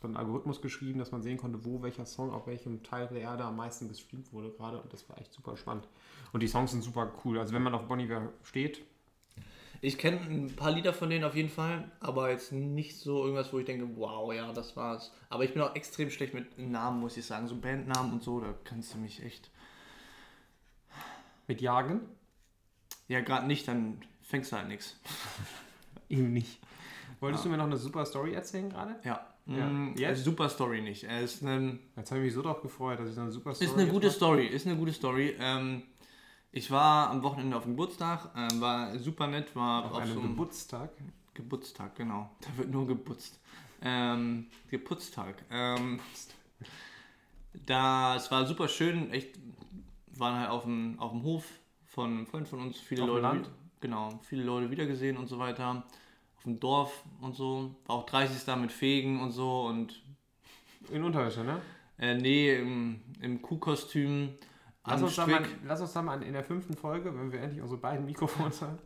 so 0.00 0.06
einen 0.08 0.16
Algorithmus 0.16 0.60
geschrieben, 0.60 0.98
dass 0.98 1.12
man 1.12 1.22
sehen 1.22 1.36
konnte, 1.38 1.64
wo 1.64 1.82
welcher 1.82 2.04
Song 2.06 2.32
auf 2.32 2.46
welchem 2.46 2.82
Teil 2.82 3.06
der 3.08 3.20
Erde 3.20 3.44
am 3.44 3.56
meisten 3.56 3.88
gestreamt 3.88 4.32
wurde 4.32 4.50
gerade. 4.50 4.80
Und 4.80 4.92
das 4.92 5.08
war 5.08 5.18
echt 5.18 5.32
super 5.32 5.56
spannend. 5.56 5.88
Und 6.32 6.42
die 6.42 6.48
Songs 6.48 6.72
sind 6.72 6.82
super 6.82 7.12
cool. 7.24 7.38
Also 7.38 7.54
wenn 7.54 7.62
man 7.62 7.74
auf 7.74 7.86
Bon 7.86 7.98
Iver 8.00 8.32
steht, 8.42 8.82
Ich 9.80 9.96
kenne 9.98 10.20
ein 10.20 10.54
paar 10.56 10.72
Lieder 10.72 10.92
von 10.92 11.08
denen 11.08 11.24
auf 11.24 11.36
jeden 11.36 11.48
Fall, 11.48 11.90
aber 12.00 12.30
jetzt 12.30 12.50
nicht 12.52 12.98
so 12.98 13.22
irgendwas, 13.22 13.52
wo 13.52 13.60
ich 13.60 13.64
denke, 13.64 13.88
wow, 13.96 14.32
ja, 14.34 14.52
das 14.52 14.76
war's. 14.76 15.12
Aber 15.30 15.44
ich 15.44 15.52
bin 15.52 15.62
auch 15.62 15.74
extrem 15.76 16.10
schlecht 16.10 16.34
mit 16.34 16.58
Namen, 16.58 16.98
muss 17.00 17.16
ich 17.16 17.24
sagen. 17.24 17.46
So 17.46 17.56
Bandnamen 17.56 18.12
und 18.12 18.22
so, 18.24 18.40
da 18.40 18.52
kannst 18.64 18.94
du 18.94 18.98
mich 18.98 19.22
echt. 19.22 19.50
mit 21.46 21.60
Jagen, 21.60 22.00
Ja, 23.06 23.20
gerade 23.20 23.46
nicht, 23.46 23.66
dann 23.68 24.02
fängst 24.22 24.52
du 24.52 24.56
halt 24.56 24.68
nichts. 24.68 24.96
ihm 26.08 26.32
nicht. 26.32 26.60
Wolltest 27.20 27.44
du 27.44 27.48
mir 27.48 27.56
noch 27.56 27.64
eine 27.66 27.76
super 27.76 28.04
Story 28.06 28.32
erzählen 28.34 28.70
gerade? 28.70 28.96
Ja. 29.04 29.26
Ja. 29.46 29.66
Mm, 29.66 29.94
Jetzt? 29.96 30.24
Super 30.24 30.48
Story 30.50 30.82
nicht. 30.82 31.04
Ist 31.04 31.42
ein 31.42 31.78
Jetzt 31.96 32.10
habe 32.10 32.20
ich 32.20 32.26
mich 32.26 32.34
so 32.34 32.42
drauf 32.42 32.60
gefreut, 32.60 33.00
dass 33.00 33.08
ich 33.08 33.14
so 33.14 33.22
eine 33.22 33.32
super 33.32 33.54
Story 33.54 33.70
Ist 33.70 33.78
eine 33.78 33.90
gute 33.90 34.06
mache. 34.08 34.16
Story, 34.16 34.46
ist 34.46 34.66
eine 34.66 34.76
gute 34.76 34.92
Story. 34.92 35.34
Ähm, 35.40 35.82
ich 36.52 36.70
war 36.70 37.10
am 37.10 37.22
Wochenende 37.22 37.56
auf 37.56 37.62
dem 37.64 37.72
Geburtstag, 37.72 38.30
ähm, 38.36 38.60
war 38.60 38.98
super 38.98 39.26
nett, 39.26 39.54
war 39.56 39.86
Auf 39.86 39.92
auf, 39.92 39.98
einem 39.98 40.12
so 40.14 40.20
einem 40.20 40.28
Geburtstag. 40.30 40.90
Geburtstag, 41.34 41.96
genau. 41.96 42.30
Da 42.40 42.48
wird 42.58 42.70
nur 42.70 42.86
geputzt. 42.86 43.38
Ähm, 43.80 44.46
Geputztag. 44.70 45.44
Ähm, 45.50 45.98
das 47.66 48.30
war 48.30 48.46
super 48.46 48.68
schön, 48.68 49.10
echt, 49.12 49.38
waren 50.14 50.38
halt 50.40 50.50
auf 50.50 50.64
dem, 50.64 50.98
auf 50.98 51.12
dem 51.12 51.22
Hof 51.22 51.44
von 51.86 52.10
einem 52.10 52.26
Freund 52.26 52.48
von 52.48 52.60
uns, 52.60 52.78
viele 52.78 53.02
Auf 53.02 53.08
dem 53.08 53.14
Leute, 53.14 53.22
Land? 53.22 53.50
Genau, 53.80 54.18
viele 54.22 54.42
Leute 54.44 54.70
wiedergesehen 54.70 55.16
und 55.16 55.26
so 55.28 55.38
weiter. 55.38 55.84
Auf 56.36 56.42
dem 56.44 56.60
Dorf 56.60 57.04
und 57.20 57.34
so, 57.34 57.74
war 57.86 57.96
auch 57.96 58.06
30. 58.06 58.44
da 58.44 58.54
mit 58.56 58.70
Fegen 58.72 59.20
und 59.20 59.32
so 59.32 59.62
und 59.66 60.02
In 60.90 61.02
Unterwäsche, 61.02 61.42
ne? 61.44 61.60
äh, 61.98 62.14
nee, 62.14 62.54
im, 62.56 63.00
im 63.20 63.42
Kuhkostüm. 63.42 64.30
Lass 64.86 65.02
uns, 65.02 65.16
da 65.16 65.26
mal, 65.26 65.44
Strick. 65.44 65.58
lass 65.64 65.80
uns 65.80 65.92
da 65.92 66.00
mal 66.02 66.22
in 66.22 66.32
der 66.32 66.44
fünften 66.44 66.74
Folge, 66.74 67.14
wenn 67.14 67.30
wir 67.32 67.40
endlich 67.40 67.60
unsere 67.60 67.78
beiden 67.80 68.06
Mikrofons 68.06 68.62
haben, 68.62 68.78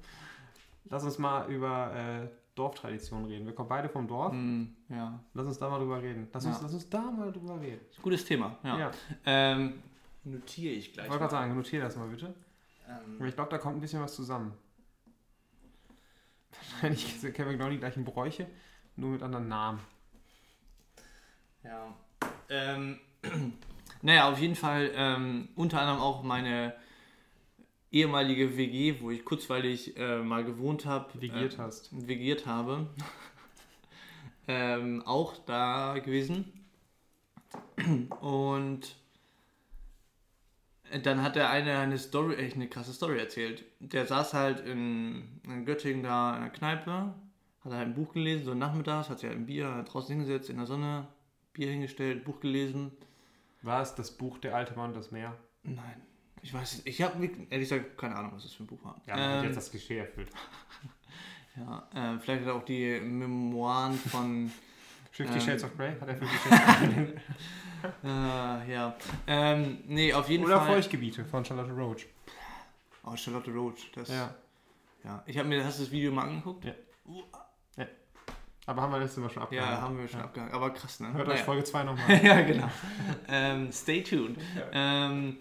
lass 0.87 1.05
uns 1.05 1.19
mal 1.19 1.49
über 1.53 1.95
äh, 1.95 2.29
Dorftraditionen 2.55 3.27
reden. 3.27 3.47
Wir 3.47 3.55
kommen 3.55 3.69
beide 3.69 3.89
vom 3.89 4.09
Dorf. 4.09 4.33
Hm, 4.33 4.75
ja, 4.89 5.21
Lass 5.35 5.47
uns 5.47 5.59
da 5.59 5.69
mal 5.71 5.79
drüber 5.79 6.03
reden. 6.03 6.29
Lass, 6.33 6.45
uns, 6.47 6.57
Ja. 6.57 6.63
lass 6.63 6.75
uns 6.75 6.89
da 6.89 7.03
mal 7.03 7.31
drüber 7.31 7.61
reden. 7.61 7.81
gutes 8.03 8.25
Thema. 8.25 8.59
Ja. 8.65 8.79
Ja. 8.79 8.91
Ähm, 9.27 9.75
notiere 10.25 10.73
ich 10.75 10.89
Ich 10.89 10.93
gleich. 10.95 11.09
wollte 11.09 11.21
gerade 11.21 11.31
sagen, 11.31 11.55
notiere 11.55 11.85
das 11.85 11.97
mal 11.97 12.09
bitte. 12.09 12.35
Ähm, 12.89 13.25
Ich 13.27 13.35
glaube, 13.35 13.51
da 13.51 13.59
kommt 13.59 13.77
ein 13.77 13.81
bisschen 13.81 14.03
was 14.03 14.15
zusammen. 14.15 14.53
Wahrscheinlich 16.59 17.17
ist 17.17 17.35
Kevin 17.35 17.59
genau 17.59 17.71
die 17.71 17.79
gleichen 17.79 18.05
Bräuche, 18.05 18.47
nur 18.97 19.11
mit 19.11 19.23
anderen 19.23 19.49
Namen. 19.49 19.81
ja. 21.65 21.95
Ähm, 22.49 23.01
naja, 24.03 24.31
auf 24.31 24.39
jeden 24.39 24.57
Fall 24.57 24.91
ähm, 24.95 25.49
unter 25.57 25.81
anderem 25.81 26.01
auch 26.01 26.23
meine 26.23 26.75
ehemalige 27.91 28.57
WG, 28.57 29.01
wo 29.01 29.11
ich 29.11 29.25
kurzweilig 29.25 29.97
äh, 29.97 30.19
mal 30.19 30.45
gewohnt 30.45 30.87
habe. 30.87 31.21
Vigiert 31.21 31.55
äh, 31.55 31.59
hast. 31.59 31.91
Vigiert 31.93 32.47
habe. 32.47 32.89
ähm, 34.49 35.03
auch 35.07 35.37
da 35.47 35.99
gewesen. 35.99 36.53
Und 38.21 38.97
dann 41.03 41.23
hat 41.23 41.37
der 41.37 41.51
eine 41.51 41.79
eine 41.79 41.99
Story, 41.99 42.35
echt 42.37 42.57
eine 42.57 42.69
krasse 42.69 42.93
Story 42.93 43.19
erzählt. 43.19 43.65
Der 43.81 44.07
saß 44.07 44.35
halt 44.35 44.61
in, 44.61 45.41
in 45.45 45.65
Göttingen 45.65 46.03
da 46.03 46.37
in 46.37 46.43
der 46.43 46.51
Kneipe, 46.51 47.15
hat 47.65 47.73
halt 47.73 47.89
ein 47.89 47.95
Buch 47.95 48.13
gelesen, 48.13 48.45
so 48.45 48.55
nachmittags, 48.55 49.09
hat 49.09 49.19
sich 49.21 49.29
halt 49.29 49.39
ein 49.39 49.47
Bier 49.47 49.85
draußen 49.89 50.11
hingesetzt, 50.15 50.51
in 50.51 50.57
der 50.57 50.67
Sonne, 50.67 51.07
Bier 51.53 51.71
hingestellt, 51.71 52.25
Buch 52.25 52.41
gelesen. 52.41 52.93
War 53.63 53.81
es 53.83 53.95
das 53.95 54.11
Buch 54.11 54.39
Der 54.39 54.55
alte 54.57 54.75
Mann 54.75 54.91
und 54.91 54.97
das 54.97 55.11
Meer? 55.13 55.37
Nein, 55.63 56.03
ich 56.43 56.53
weiß 56.53 56.75
es, 56.75 56.87
ich 56.87 57.01
habe 57.03 57.25
ehrlich 57.51 57.69
gesagt 57.69 57.97
keine 57.97 58.17
Ahnung, 58.17 58.33
was 58.35 58.43
das 58.43 58.53
für 58.53 58.65
ein 58.65 58.67
Buch 58.67 58.83
war. 58.85 59.01
Ja, 59.07 59.17
man 59.17 59.25
hat 59.31 59.39
Ähm, 59.39 59.45
jetzt 59.45 59.57
das 59.57 59.71
Klischee 59.71 59.99
erfüllt. 59.99 60.31
ja 61.57 61.89
äh, 61.95 62.19
vielleicht 62.19 62.43
hat 62.43 62.49
er 62.49 62.55
auch 62.57 62.65
die 62.65 62.99
Memoiren 63.01 63.95
von 63.95 64.51
Fifty 65.13 65.35
Ähm. 65.35 65.41
Shades 65.41 65.63
of 65.65 65.77
Grey? 65.77 65.93
Hat 66.01 66.09
er 66.09 66.17
Fifty 66.17 66.37
Shades 66.49 66.61
of 66.61 66.95
Grey? 66.95 67.15
Äh, 68.05 68.73
ja. 68.73 68.97
Ähm, 69.27 69.79
nee, 69.87 70.13
auf 70.13 70.29
jeden 70.29 70.45
Oder 70.45 70.59
Fall. 70.61 70.75
Feuchtgebiete 70.77 71.25
von 71.25 71.45
Charlotte 71.45 71.73
Roach. 71.73 72.07
Oh, 73.05 73.17
Charlotte 73.17 73.51
Roach. 73.53 73.91
Das, 73.95 74.09
Ja. 74.09 74.35
ja. 75.05 75.23
Ich 75.27 75.37
habe 75.39 75.49
mir, 75.49 75.65
hast 75.65 75.79
du 75.79 75.83
das 75.85 75.93
Video 75.93 76.13
mal 76.13 76.23
angeguckt? 76.29 76.65
Ja. 76.65 76.73
Aber 78.65 78.81
haben 78.83 78.93
wir 78.93 79.01
letztes 79.01 79.19
Mal 79.19 79.29
schon 79.29 79.41
Ja, 79.41 79.45
abgehakt. 79.45 79.81
haben 79.83 79.99
wir 79.99 80.07
schon 80.07 80.21
Ja. 80.21 80.25
abgehakt. 80.27 80.55
Aber 80.55 80.71
krass, 80.71 81.01
ne? 81.01 81.13
Hört 81.13 81.27
euch 81.27 81.35
Naja. 81.35 81.45
Folge 81.45 81.65
2 81.65 81.83
nochmal. 81.83 82.25
ja, 82.25 82.41
genau. 82.43 82.71
ähm, 83.29 83.73
stay 83.73 84.03
tuned. 84.05 84.39
Ähm, 84.73 85.39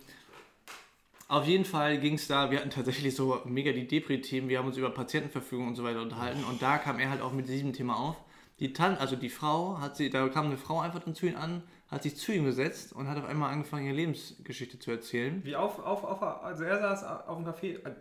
auf 1.27 1.45
jeden 1.45 1.63
Fall 1.63 1.99
ging 1.99 2.15
es 2.15 2.27
da, 2.27 2.49
wir 2.49 2.57
hatten 2.57 2.71
tatsächlich 2.71 3.15
so 3.15 3.39
mega 3.45 3.71
die 3.73 3.87
Depri-Themen, 3.87 4.49
wir 4.49 4.57
haben 4.57 4.65
uns 4.67 4.77
über 4.77 4.89
Patientenverfügung 4.89 5.67
und 5.67 5.75
so 5.75 5.83
weiter 5.83 6.01
unterhalten 6.01 6.43
und 6.45 6.63
da 6.63 6.79
kam 6.79 6.97
er 6.97 7.11
halt 7.11 7.21
auch 7.21 7.31
mit 7.31 7.47
diesem 7.47 7.73
Thema 7.73 7.95
auf. 7.95 8.15
Die 8.61 8.73
Tante, 8.73 9.01
also 9.01 9.15
die 9.15 9.29
Frau, 9.29 9.79
hat 9.79 9.97
sie, 9.97 10.11
da 10.11 10.29
kam 10.29 10.45
eine 10.45 10.57
Frau 10.57 10.79
einfach 10.79 10.99
dann 10.99 11.15
zu 11.15 11.25
ihm 11.25 11.35
an, 11.35 11.63
hat 11.89 12.03
sich 12.03 12.15
zu 12.15 12.31
ihm 12.31 12.45
gesetzt 12.45 12.93
und 12.93 13.07
hat 13.07 13.17
auf 13.17 13.25
einmal 13.25 13.51
angefangen, 13.51 13.87
ihre 13.87 13.95
Lebensgeschichte 13.95 14.77
zu 14.77 14.91
erzählen. 14.91 15.43
Wie 15.43 15.55
auf, 15.55 15.79
auf, 15.79 16.03
auf, 16.03 16.21
also 16.21 16.63
er 16.63 16.79
saß 16.79 17.03
auf 17.27 17.37
dem 17.37 17.47
Café, 17.47 17.83
äh, 17.83 17.95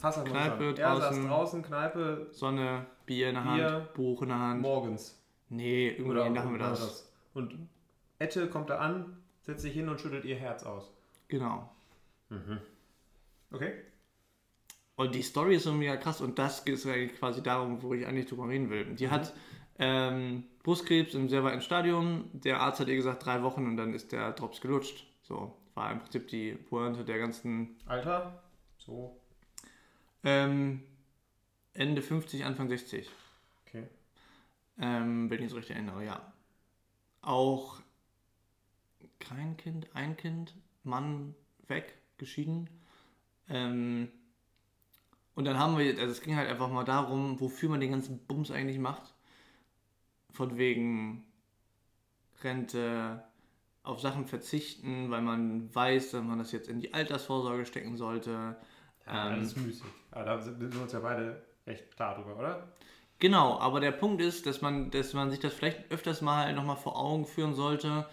mal 0.00 0.24
Kneipe. 0.24 0.74
Er 0.78 0.96
saß 0.96 1.00
draußen. 1.00 1.26
draußen, 1.26 1.62
Kneipe, 1.64 2.28
Sonne, 2.30 2.86
Bier 3.04 3.30
in 3.30 3.34
der 3.34 3.42
Bier, 3.42 3.72
Hand, 3.72 3.94
Buch 3.94 4.22
in 4.22 4.28
der 4.28 4.38
Hand. 4.38 4.62
morgens. 4.62 5.20
Nee, 5.48 5.88
irgendwie 5.88 6.30
nachmittags. 6.30 6.78
das. 6.78 7.12
Und 7.34 7.68
Ette 8.20 8.48
kommt 8.48 8.70
da 8.70 8.78
an, 8.78 9.16
setzt 9.42 9.62
sich 9.62 9.72
hin 9.72 9.88
und 9.88 10.00
schüttelt 10.00 10.24
ihr 10.24 10.36
Herz 10.36 10.62
aus. 10.62 10.92
Genau. 11.26 11.68
Okay. 13.50 13.72
Und 14.94 15.14
die 15.16 15.22
Story 15.22 15.56
ist 15.56 15.64
so 15.64 15.72
mega 15.72 15.96
krass 15.96 16.20
und 16.20 16.38
das 16.38 16.64
geht 16.64 16.86
eigentlich 16.86 17.18
quasi 17.18 17.42
darum, 17.42 17.82
wo 17.82 17.92
ich 17.94 18.06
eigentlich 18.06 18.26
drüber 18.26 18.48
reden 18.48 18.70
will. 18.70 18.84
Die 18.94 19.08
hat 19.08 19.32
ähm, 19.80 20.44
Brustkrebs 20.62 21.14
im 21.14 21.28
sehr 21.30 21.42
weiten 21.42 21.62
Stadium. 21.62 22.30
Der 22.32 22.60
Arzt 22.60 22.80
hat 22.80 22.88
ihr 22.88 22.96
gesagt, 22.96 23.24
drei 23.24 23.42
Wochen 23.42 23.66
und 23.66 23.78
dann 23.78 23.94
ist 23.94 24.12
der 24.12 24.32
Drops 24.32 24.60
gelutscht. 24.60 25.06
So, 25.22 25.56
war 25.74 25.90
im 25.90 26.00
Prinzip 26.00 26.28
die 26.28 26.52
Pointe 26.52 27.02
der 27.02 27.18
ganzen 27.18 27.76
Alter? 27.86 28.42
So. 28.76 29.18
ähm, 30.22 30.82
Ende 31.72 32.02
50, 32.02 32.44
Anfang 32.44 32.68
60. 32.68 33.08
Okay. 33.66 33.86
Ähm, 34.78 35.30
wenn 35.30 35.40
ich 35.40 35.46
es 35.46 35.56
richtig 35.56 35.76
erinnere, 35.76 36.04
ja. 36.04 36.32
Auch 37.22 37.80
kein 39.18 39.56
Kind, 39.56 39.88
ein 39.94 40.16
Kind, 40.16 40.54
Mann 40.84 41.34
weg, 41.68 41.94
geschieden. 42.18 42.68
Ähm, 43.48 44.08
und 45.34 45.46
dann 45.46 45.58
haben 45.58 45.78
wir, 45.78 45.98
also 45.98 46.12
es 46.12 46.20
ging 46.20 46.36
halt 46.36 46.50
einfach 46.50 46.68
mal 46.68 46.84
darum, 46.84 47.40
wofür 47.40 47.70
man 47.70 47.80
den 47.80 47.92
ganzen 47.92 48.18
Bums 48.26 48.50
eigentlich 48.50 48.78
macht. 48.78 49.14
Von 50.32 50.56
wegen 50.56 51.24
Rente, 52.42 53.24
auf 53.82 54.00
Sachen 54.00 54.26
verzichten, 54.26 55.10
weil 55.10 55.22
man 55.22 55.74
weiß, 55.74 56.12
dass 56.12 56.22
man 56.22 56.38
das 56.38 56.52
jetzt 56.52 56.68
in 56.68 56.80
die 56.80 56.92
Altersvorsorge 56.94 57.66
stecken 57.66 57.96
sollte. 57.96 58.56
Ja, 59.06 59.30
Ähm, 59.32 59.40
das 59.40 59.48
ist 59.48 59.56
müßig. 59.56 59.84
Aber 60.10 60.24
da 60.24 60.40
sind 60.40 60.60
wir 60.74 60.82
uns 60.82 60.92
ja 60.92 61.00
beide 61.00 61.42
recht 61.66 61.94
klar 61.96 62.14
drüber, 62.16 62.36
oder? 62.38 62.72
Genau, 63.18 63.58
aber 63.58 63.80
der 63.80 63.92
Punkt 63.92 64.20
ist, 64.22 64.46
dass 64.46 64.62
man, 64.62 64.90
dass 64.90 65.12
man 65.12 65.30
sich 65.30 65.40
das 65.40 65.52
vielleicht 65.54 65.90
öfters 65.90 66.22
mal 66.22 66.52
nochmal 66.54 66.76
vor 66.76 66.98
Augen 66.98 67.26
führen 67.26 67.54
sollte, 67.54 68.06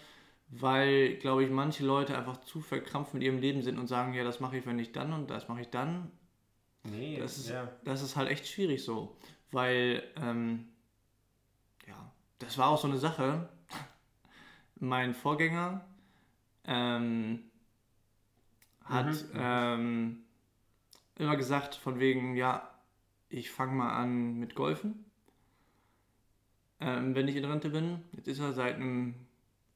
weil, 0.48 1.16
glaube 1.16 1.44
ich, 1.44 1.50
manche 1.50 1.84
Leute 1.84 2.16
einfach 2.16 2.38
zu 2.42 2.60
verkrampft 2.60 3.14
mit 3.14 3.22
ihrem 3.22 3.38
Leben 3.38 3.62
sind 3.62 3.78
und 3.78 3.86
sagen, 3.86 4.12
ja, 4.14 4.24
das 4.24 4.40
mache 4.40 4.58
ich, 4.58 4.66
wenn 4.66 4.78
ich 4.78 4.92
dann 4.92 5.12
und 5.12 5.30
das 5.30 5.48
mache 5.48 5.62
ich 5.62 5.70
dann. 5.70 6.10
Nee, 6.84 7.18
Das 7.20 7.38
ist, 7.38 7.50
ja. 7.50 7.70
das 7.84 8.02
ist 8.02 8.16
halt 8.16 8.30
echt 8.30 8.46
schwierig 8.46 8.82
so, 8.84 9.16
weil, 9.50 10.02
ähm, 10.16 10.68
das 12.38 12.58
war 12.58 12.68
auch 12.68 12.80
so 12.80 12.88
eine 12.88 12.98
Sache. 12.98 13.48
Mein 14.80 15.14
Vorgänger 15.14 15.84
ähm, 16.64 17.44
hat 18.84 19.06
Mhm. 19.06 19.30
ähm, 19.34 20.18
immer 21.16 21.36
gesagt, 21.36 21.74
von 21.76 21.98
wegen, 22.00 22.36
ja, 22.36 22.68
ich 23.28 23.50
fange 23.50 23.72
mal 23.74 23.90
an 23.96 24.38
mit 24.38 24.54
Golfen, 24.54 25.04
ähm, 26.80 27.14
wenn 27.14 27.28
ich 27.28 27.36
in 27.36 27.44
Rente 27.44 27.70
bin. 27.70 28.02
Jetzt 28.12 28.26
ist 28.28 28.38
er 28.40 28.52
seit 28.52 28.74
einem 28.76 29.14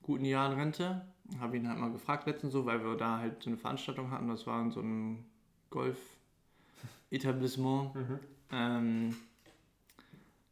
guten 0.03 0.25
Jahr 0.25 0.51
in 0.53 0.59
Rente. 0.59 1.07
Habe 1.41 1.57
ihn 1.57 1.69
halt 1.69 1.79
mal 1.79 1.93
gefragt 1.93 2.27
letztens 2.27 2.53
so, 2.53 2.67
weil 2.67 2.85
wir 2.85 2.97
da 2.97 3.19
halt 3.19 3.43
so 3.43 3.51
eine 3.51 3.57
Veranstaltung 3.59 4.11
hatten. 4.11 4.29
Das 4.29 4.47
war 4.47 4.61
in 4.63 4.71
so 4.71 4.81
einem 4.81 5.25
Golf-Etablissement. 5.71 7.95
Mhm. 7.95 8.19
Ähm, 8.51 9.17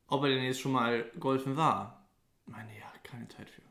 ob 0.08 0.24
er 0.24 0.30
denn 0.30 0.44
jetzt 0.44 0.60
schon 0.60 0.72
mal 0.72 1.04
golfen 1.18 1.56
war. 1.56 1.99
Ich 2.50 2.56
meine, 2.56 2.72
ja, 2.76 2.86
keine 3.04 3.28
Zeit 3.28 3.48
für. 3.48 3.62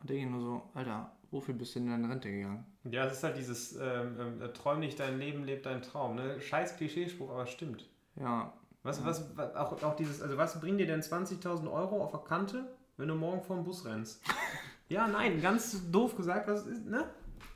Und 0.00 0.08
denke 0.08 0.24
ich 0.24 0.30
nur 0.30 0.40
so, 0.40 0.62
Alter, 0.72 1.12
wofür 1.30 1.52
bist 1.54 1.74
du 1.74 1.80
denn 1.80 1.92
in 1.92 2.04
Rente 2.06 2.30
gegangen? 2.30 2.64
Ja, 2.84 3.04
es 3.04 3.18
ist 3.18 3.22
halt 3.22 3.36
dieses 3.36 3.76
ähm, 3.76 4.40
ähm, 4.40 4.54
Träum 4.54 4.80
nicht 4.80 4.98
dein 4.98 5.18
Leben, 5.18 5.44
leb 5.44 5.62
deinen 5.62 5.82
Traum. 5.82 6.16
Ne? 6.16 6.40
Scheiß 6.40 6.76
Klischeespruch, 6.76 7.28
aber 7.30 7.46
stimmt. 7.46 7.86
Ja, 8.16 8.54
Was, 8.82 9.04
was, 9.04 9.36
was 9.36 9.54
auch, 9.56 9.82
auch 9.82 9.94
dieses, 9.96 10.22
also 10.22 10.38
was 10.38 10.58
bringt 10.58 10.80
dir 10.80 10.86
denn 10.86 11.02
20.000 11.02 11.70
Euro 11.70 12.02
auf 12.02 12.12
der 12.12 12.20
Kante, 12.20 12.74
wenn 12.96 13.08
du 13.08 13.14
morgen 13.14 13.42
vor 13.42 13.56
dem 13.56 13.64
Bus 13.64 13.84
rennst? 13.84 14.22
ja, 14.88 15.06
nein, 15.06 15.40
ganz 15.42 15.90
doof 15.90 16.16
gesagt, 16.16 16.48
was 16.48 16.66
ist, 16.66 16.86
ne? 16.86 17.10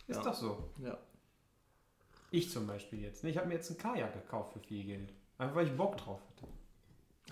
Ist 0.07 0.17
Ja. 0.17 0.23
doch 0.23 0.35
so. 0.35 0.71
ja. 0.83 0.99
Ich 2.31 2.51
zum 2.51 2.67
Beispiel 2.67 3.01
jetzt. 3.01 3.25
Ne? 3.25 3.31
Ich 3.31 3.39
habe 3.39 3.49
mir 3.49 3.55
jetzt 3.55 3.71
einen 3.71 3.79
Kajak 3.79 4.13
gekauft 4.13 4.53
für 4.53 4.61
viel 4.61 4.85
Geld. 4.85 5.15
Einfach 5.39 5.55
weil 5.55 5.67
ich 5.67 5.75
Bock 5.75 5.97
drauf 5.97 6.21
hatte. 6.31 6.47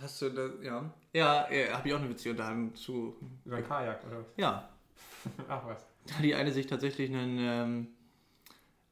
Hast 0.01 0.21
du 0.23 0.31
das, 0.31 0.51
ja? 0.63 0.91
Ja, 1.13 1.51
ja 1.51 1.79
habe 1.79 1.89
ich 1.89 1.95
auch 1.95 1.99
eine 1.99 2.09
Beziehung 2.09 2.75
zu. 2.75 3.17
Über 3.45 3.57
einen 3.57 3.67
Kajak, 3.67 4.07
oder? 4.07 4.25
Ja, 4.37 4.69
Ach 5.49 5.67
was. 5.67 5.87
da 6.07 6.15
hat 6.15 6.25
die 6.25 6.35
eine 6.35 6.53
sich 6.53 6.67
tatsächlich 6.67 7.11
einen, 7.11 7.39
ähm, 7.39 7.87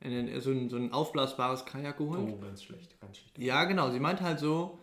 einen, 0.00 0.40
so, 0.40 0.50
ein, 0.50 0.68
so 0.68 0.76
ein 0.76 0.92
aufblasbares 0.92 1.64
Kajak 1.66 1.98
geholt. 1.98 2.20
Oh, 2.20 2.38
ganz 2.38 2.62
schlecht, 2.62 2.98
ganz 3.00 3.18
schlecht. 3.18 3.38
Ja, 3.38 3.64
genau. 3.64 3.90
Sie 3.90 4.00
meinte 4.00 4.24
halt 4.24 4.38
so, 4.38 4.78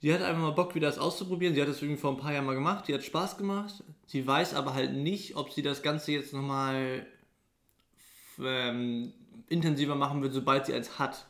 sie 0.00 0.12
hat 0.12 0.22
einfach 0.22 0.42
mal 0.42 0.50
Bock, 0.52 0.74
wieder 0.74 0.88
das 0.88 0.98
auszuprobieren. 0.98 1.54
Sie 1.54 1.60
hat 1.60 1.68
das 1.68 1.82
irgendwie 1.82 2.00
vor 2.00 2.12
ein 2.12 2.18
paar 2.18 2.32
Jahren 2.32 2.46
mal 2.46 2.54
gemacht. 2.54 2.88
Die 2.88 2.94
hat 2.94 3.02
Spaß 3.02 3.38
gemacht. 3.38 3.82
Sie 4.06 4.26
weiß 4.26 4.54
aber 4.54 4.74
halt 4.74 4.92
nicht, 4.92 5.36
ob 5.36 5.52
sie 5.52 5.62
das 5.62 5.82
Ganze 5.82 6.12
jetzt 6.12 6.32
nochmal 6.32 7.06
ähm, 8.38 9.12
intensiver 9.48 9.94
machen 9.94 10.22
wird, 10.22 10.32
sobald 10.32 10.66
sie 10.66 10.74
eins 10.74 10.98
hat. 10.98 11.26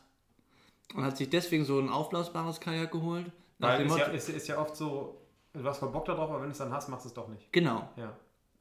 Und 0.93 1.03
hat 1.03 1.17
sich 1.17 1.29
deswegen 1.29 1.65
so 1.65 1.79
ein 1.79 1.89
aufblasbares 1.89 2.59
Kajak 2.59 2.91
geholt. 2.91 3.31
Weil 3.59 3.79
dem 3.79 3.87
ist 3.87 3.97
ja, 3.97 4.05
ist, 4.05 4.29
ist 4.29 4.47
ja 4.47 4.57
oft 4.59 4.75
so, 4.75 5.19
du 5.53 5.63
hast 5.63 5.79
voll 5.79 5.89
Bock 5.89 6.05
darauf, 6.05 6.29
aber 6.29 6.39
wenn 6.39 6.47
du 6.47 6.51
es 6.51 6.57
dann 6.57 6.71
hast, 6.71 6.89
machst 6.89 7.05
du 7.05 7.09
es 7.09 7.13
doch 7.13 7.27
nicht. 7.27 7.51
genau. 7.51 7.89
Ja. 7.95 8.15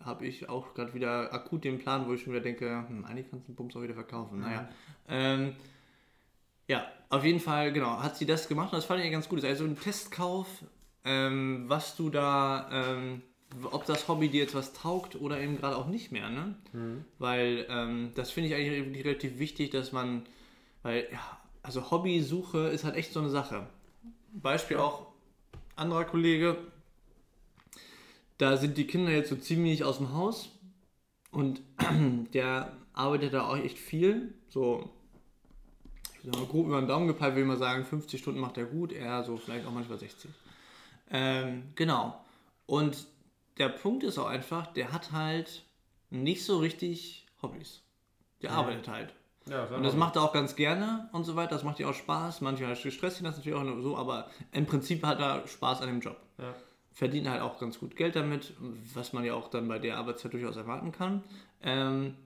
Habe 0.04 0.26
ich 0.26 0.48
auch 0.48 0.74
gerade 0.74 0.92
wieder 0.92 1.32
akut 1.32 1.64
den 1.64 1.78
Plan, 1.78 2.06
wo 2.06 2.12
ich 2.12 2.22
schon 2.22 2.32
wieder 2.32 2.42
denke, 2.42 2.84
hm, 2.86 3.04
eigentlich 3.06 3.30
kannst 3.30 3.48
du 3.48 3.52
den 3.52 3.56
Bums 3.56 3.74
auch 3.76 3.82
wieder 3.82 3.94
verkaufen. 3.94 4.40
Naja. 4.40 4.68
Ähm, 5.08 5.56
ja, 6.68 6.86
auf 7.08 7.24
jeden 7.24 7.40
Fall, 7.40 7.72
genau, 7.72 8.02
hat 8.02 8.16
sie 8.16 8.26
das 8.26 8.46
gemacht 8.46 8.72
und 8.72 8.76
das 8.76 8.84
fand 8.84 9.02
ich 9.02 9.10
ganz 9.10 9.28
gut. 9.28 9.38
Das 9.38 9.44
ist 9.44 9.50
also 9.50 9.64
ein 9.64 9.78
Testkauf, 9.80 10.46
ähm, 11.04 11.64
was 11.68 11.96
du 11.96 12.10
da, 12.10 12.68
ähm, 12.72 13.22
ob 13.70 13.86
das 13.86 14.06
Hobby 14.08 14.28
dir 14.28 14.42
jetzt 14.42 14.54
was 14.54 14.72
taugt 14.74 15.16
oder 15.16 15.40
eben 15.40 15.56
gerade 15.56 15.76
auch 15.76 15.86
nicht 15.86 16.12
mehr, 16.12 16.28
ne? 16.28 16.56
Weil 17.18 17.66
ähm, 17.70 18.10
das 18.14 18.30
finde 18.30 18.50
ich 18.50 18.54
eigentlich 18.54 19.04
relativ 19.04 19.38
wichtig, 19.38 19.70
dass 19.70 19.92
man, 19.92 20.24
weil, 20.82 21.08
ja, 21.10 21.38
also 21.66 21.90
Hobbysuche 21.90 22.68
ist 22.68 22.84
halt 22.84 22.94
echt 22.94 23.12
so 23.12 23.18
eine 23.18 23.28
Sache. 23.28 23.66
Beispiel 24.32 24.76
auch 24.76 25.08
anderer 25.74 26.04
Kollege, 26.04 26.56
da 28.38 28.56
sind 28.56 28.78
die 28.78 28.86
Kinder 28.86 29.10
jetzt 29.10 29.30
so 29.30 29.36
ziemlich 29.36 29.82
aus 29.82 29.98
dem 29.98 30.12
Haus 30.12 30.50
und 31.32 31.60
der 32.34 32.72
arbeitet 32.92 33.34
da 33.34 33.48
auch 33.48 33.56
echt 33.56 33.78
viel, 33.78 34.32
so 34.48 34.90
ich 36.22 36.30
sag 36.30 36.36
mal, 36.36 36.46
grob 36.46 36.66
über 36.66 36.80
den 36.80 36.86
Daumen 36.86 37.08
gepeilt, 37.08 37.34
würde 37.34 37.42
ich 37.42 37.48
mal 37.48 37.56
sagen, 37.58 37.84
50 37.84 38.20
Stunden 38.20 38.40
macht 38.40 38.56
er 38.58 38.64
gut, 38.66 38.92
er 38.92 39.24
so 39.24 39.36
vielleicht 39.36 39.66
auch 39.66 39.72
manchmal 39.72 39.98
60. 39.98 40.30
Ähm, 41.10 41.64
genau. 41.74 42.24
Und 42.66 43.06
der 43.58 43.70
Punkt 43.70 44.04
ist 44.04 44.18
auch 44.18 44.26
einfach, 44.26 44.68
der 44.68 44.92
hat 44.92 45.10
halt 45.10 45.64
nicht 46.10 46.44
so 46.44 46.58
richtig 46.58 47.26
Hobbys. 47.42 47.82
Der 48.42 48.50
Ja. 48.50 48.56
arbeitet 48.56 48.86
halt. 48.86 49.14
Ja, 49.48 49.64
Und 49.64 49.84
das 49.84 49.94
macht 49.94 50.16
er 50.16 50.22
auch 50.22 50.32
ganz 50.32 50.56
gerne 50.56 51.08
und 51.12 51.24
so 51.24 51.36
weiter. 51.36 51.50
Das 51.50 51.62
macht 51.62 51.78
ihm 51.78 51.86
auch 51.86 51.94
Spaß. 51.94 52.40
Manchmal 52.40 52.74
stresst 52.74 53.20
ihn 53.20 53.24
das 53.24 53.36
natürlich 53.36 53.56
auch 53.56 53.62
nur 53.62 53.80
so, 53.80 53.96
aber 53.96 54.28
im 54.52 54.66
Prinzip 54.66 55.04
hat 55.04 55.20
er 55.20 55.46
Spaß 55.46 55.82
an 55.82 55.88
dem 55.88 56.00
Job. 56.00 56.16
Ja. 56.38 56.54
Verdient 56.92 57.28
halt 57.28 57.42
auch 57.42 57.58
ganz 57.58 57.78
gut 57.78 57.94
Geld 57.94 58.16
damit, 58.16 58.54
was 58.94 59.12
man 59.12 59.24
ja 59.24 59.34
auch 59.34 59.48
dann 59.48 59.68
bei 59.68 59.78
der 59.78 59.98
Arbeitszeit 59.98 60.32
durchaus 60.32 60.56
erwarten 60.56 60.90
kann. 60.90 61.22
Ähm, 61.62 62.16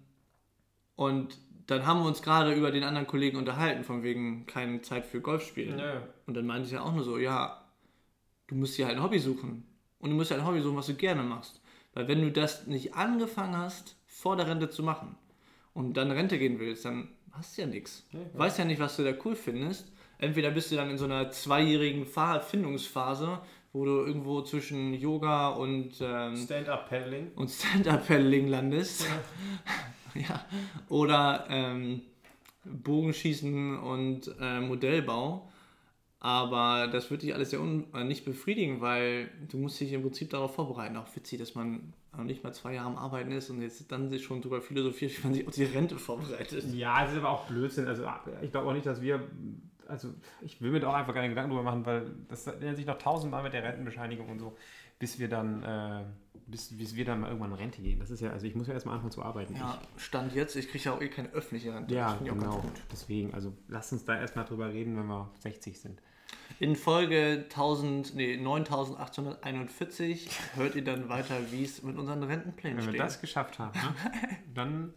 und 0.96 1.36
dann 1.66 1.86
haben 1.86 2.00
wir 2.00 2.06
uns 2.06 2.22
gerade 2.22 2.54
über 2.54 2.70
den 2.70 2.84
anderen 2.84 3.06
Kollegen 3.06 3.36
unterhalten, 3.36 3.84
von 3.84 4.02
wegen 4.02 4.46
keine 4.46 4.80
Zeit 4.80 5.04
für 5.04 5.20
Golf 5.20 5.46
spielen. 5.46 5.78
Ja, 5.78 5.94
ja. 5.94 6.02
Und 6.26 6.34
dann 6.34 6.46
meinte 6.46 6.66
ich 6.66 6.72
ja 6.72 6.82
auch 6.82 6.92
nur 6.92 7.04
so, 7.04 7.18
ja, 7.18 7.64
du 8.46 8.54
musst 8.54 8.78
dir 8.78 8.86
halt 8.86 8.96
ein 8.96 9.02
Hobby 9.02 9.18
suchen. 9.18 9.66
Und 9.98 10.10
du 10.10 10.16
musst 10.16 10.30
dir 10.30 10.36
halt 10.36 10.44
ein 10.44 10.48
Hobby 10.48 10.62
suchen, 10.62 10.76
was 10.76 10.86
du 10.86 10.94
gerne 10.94 11.22
machst. 11.22 11.60
Weil 11.92 12.08
wenn 12.08 12.22
du 12.22 12.32
das 12.32 12.66
nicht 12.66 12.94
angefangen 12.94 13.56
hast, 13.56 13.96
vor 14.06 14.36
der 14.36 14.46
Rente 14.46 14.70
zu 14.70 14.82
machen 14.82 15.16
und 15.74 15.96
dann 15.96 16.10
Rente 16.10 16.38
gehen 16.38 16.58
willst, 16.58 16.84
dann 16.84 17.08
hast 17.32 17.56
du 17.56 17.62
ja 17.62 17.68
nichts. 17.68 18.06
Ja, 18.12 18.20
ja. 18.20 18.26
Weißt 18.34 18.58
ja 18.58 18.64
nicht, 18.64 18.80
was 18.80 18.96
du 18.96 19.04
da 19.04 19.12
cool 19.24 19.34
findest. 19.34 19.90
Entweder 20.18 20.50
bist 20.50 20.70
du 20.70 20.76
dann 20.76 20.90
in 20.90 20.98
so 20.98 21.06
einer 21.06 21.30
zweijährigen 21.30 22.04
Findungsphase, 22.06 23.40
wo 23.72 23.84
du 23.84 24.04
irgendwo 24.04 24.42
zwischen 24.42 24.92
Yoga 24.94 25.48
und, 25.48 25.92
ähm, 26.00 26.36
Stand-up-Paddling. 26.36 27.32
und 27.36 27.50
Stand-Up-Paddling 27.50 28.48
landest. 28.48 29.06
ja. 30.14 30.44
Oder 30.88 31.46
ähm, 31.48 32.02
Bogenschießen 32.64 33.78
und 33.78 34.34
äh, 34.40 34.60
Modellbau. 34.60 35.50
Aber 36.18 36.88
das 36.88 37.10
wird 37.10 37.22
dich 37.22 37.34
alles 37.34 37.50
sehr 37.50 37.60
un 37.60 37.86
äh, 37.94 38.04
nicht 38.04 38.26
befriedigen, 38.26 38.82
weil 38.82 39.30
du 39.48 39.56
musst 39.56 39.80
dich 39.80 39.92
im 39.94 40.02
Prinzip 40.02 40.28
darauf 40.30 40.54
vorbereiten. 40.54 40.98
Auch 40.98 41.16
witzig, 41.16 41.38
dass 41.38 41.54
man 41.54 41.94
noch 42.16 42.24
nicht 42.24 42.42
mal 42.42 42.52
zwei 42.52 42.74
Jahre 42.74 42.88
am 42.88 42.96
Arbeiten 42.96 43.32
ist 43.32 43.50
und 43.50 43.62
jetzt 43.62 43.90
dann 43.90 44.11
sich 44.11 44.24
schon 44.24 44.40
darüber 44.40 44.61
philosophiert, 44.61 45.16
wie 45.18 45.22
man 45.26 45.34
sich 45.34 45.46
auf 45.46 45.54
die 45.54 45.64
Rente 45.64 45.98
vorbereitet. 45.98 46.64
Ja, 46.72 47.04
es 47.04 47.12
ist 47.12 47.18
aber 47.18 47.30
auch 47.30 47.46
Blödsinn. 47.46 47.86
Also 47.86 48.04
ich 48.42 48.50
glaube 48.50 48.68
auch 48.68 48.72
nicht, 48.72 48.86
dass 48.86 49.00
wir 49.00 49.28
also 49.90 50.14
ich 50.40 50.61
will 50.62 50.70
mir 50.70 50.80
da 50.80 50.88
auch 50.88 50.94
einfach 50.94 51.14
keine 51.14 51.28
Gedanken 51.28 51.50
drüber 51.50 51.64
machen, 51.64 51.84
weil 51.84 52.11
das 52.28 52.46
nennt 52.46 52.76
sich 52.76 52.86
noch 52.86 52.98
tausendmal 52.98 53.42
mit 53.42 53.52
der 53.52 53.62
Rentenbescheinigung 53.62 54.28
und 54.28 54.38
so, 54.38 54.56
bis 54.98 55.18
wir 55.18 55.28
dann, 55.28 55.62
äh, 55.62 56.04
bis, 56.46 56.76
bis 56.76 56.94
wir 56.94 57.04
dann 57.04 57.20
mal 57.20 57.28
irgendwann 57.28 57.50
in 57.52 57.56
Rente 57.56 57.82
gehen. 57.82 57.98
Das 57.98 58.11
ist 58.11 58.20
ja, 58.20 58.30
also 58.30 58.46
ich 58.46 58.54
muss 58.54 58.68
ja 58.68 58.74
erstmal 58.74 58.94
anfangen 58.94 59.12
zu 59.12 59.22
arbeiten. 59.22 59.56
Ja, 59.56 59.80
Stand 59.96 60.34
jetzt, 60.34 60.56
ich 60.56 60.68
kriege 60.68 60.84
ja 60.84 60.92
auch 60.92 61.02
eh 61.02 61.08
keine 61.08 61.30
öffentliche 61.30 61.74
Rente. 61.74 61.94
Ja, 61.94 62.18
genau. 62.24 62.64
Deswegen, 62.90 63.34
also 63.34 63.52
lasst 63.68 63.92
uns 63.92 64.04
da 64.04 64.18
erstmal 64.18 64.44
drüber 64.44 64.72
reden, 64.72 64.96
wenn 64.96 65.06
wir 65.06 65.30
60 65.40 65.80
sind. 65.80 66.00
In 66.61 66.76
Folge 66.76 67.46
1000, 67.48 68.14
nee, 68.14 68.36
9841 68.36 70.28
hört 70.56 70.74
ihr 70.74 70.84
dann 70.84 71.08
weiter, 71.08 71.36
wie 71.50 71.64
es 71.64 71.82
mit 71.82 71.96
unseren 71.96 72.22
Rentenplänen 72.22 72.76
Wenn 72.76 72.84
wir 72.84 72.90
steht. 72.92 73.00
das 73.00 73.20
geschafft 73.22 73.58
haben, 73.58 73.72
ne, 73.72 73.94
dann 74.54 74.92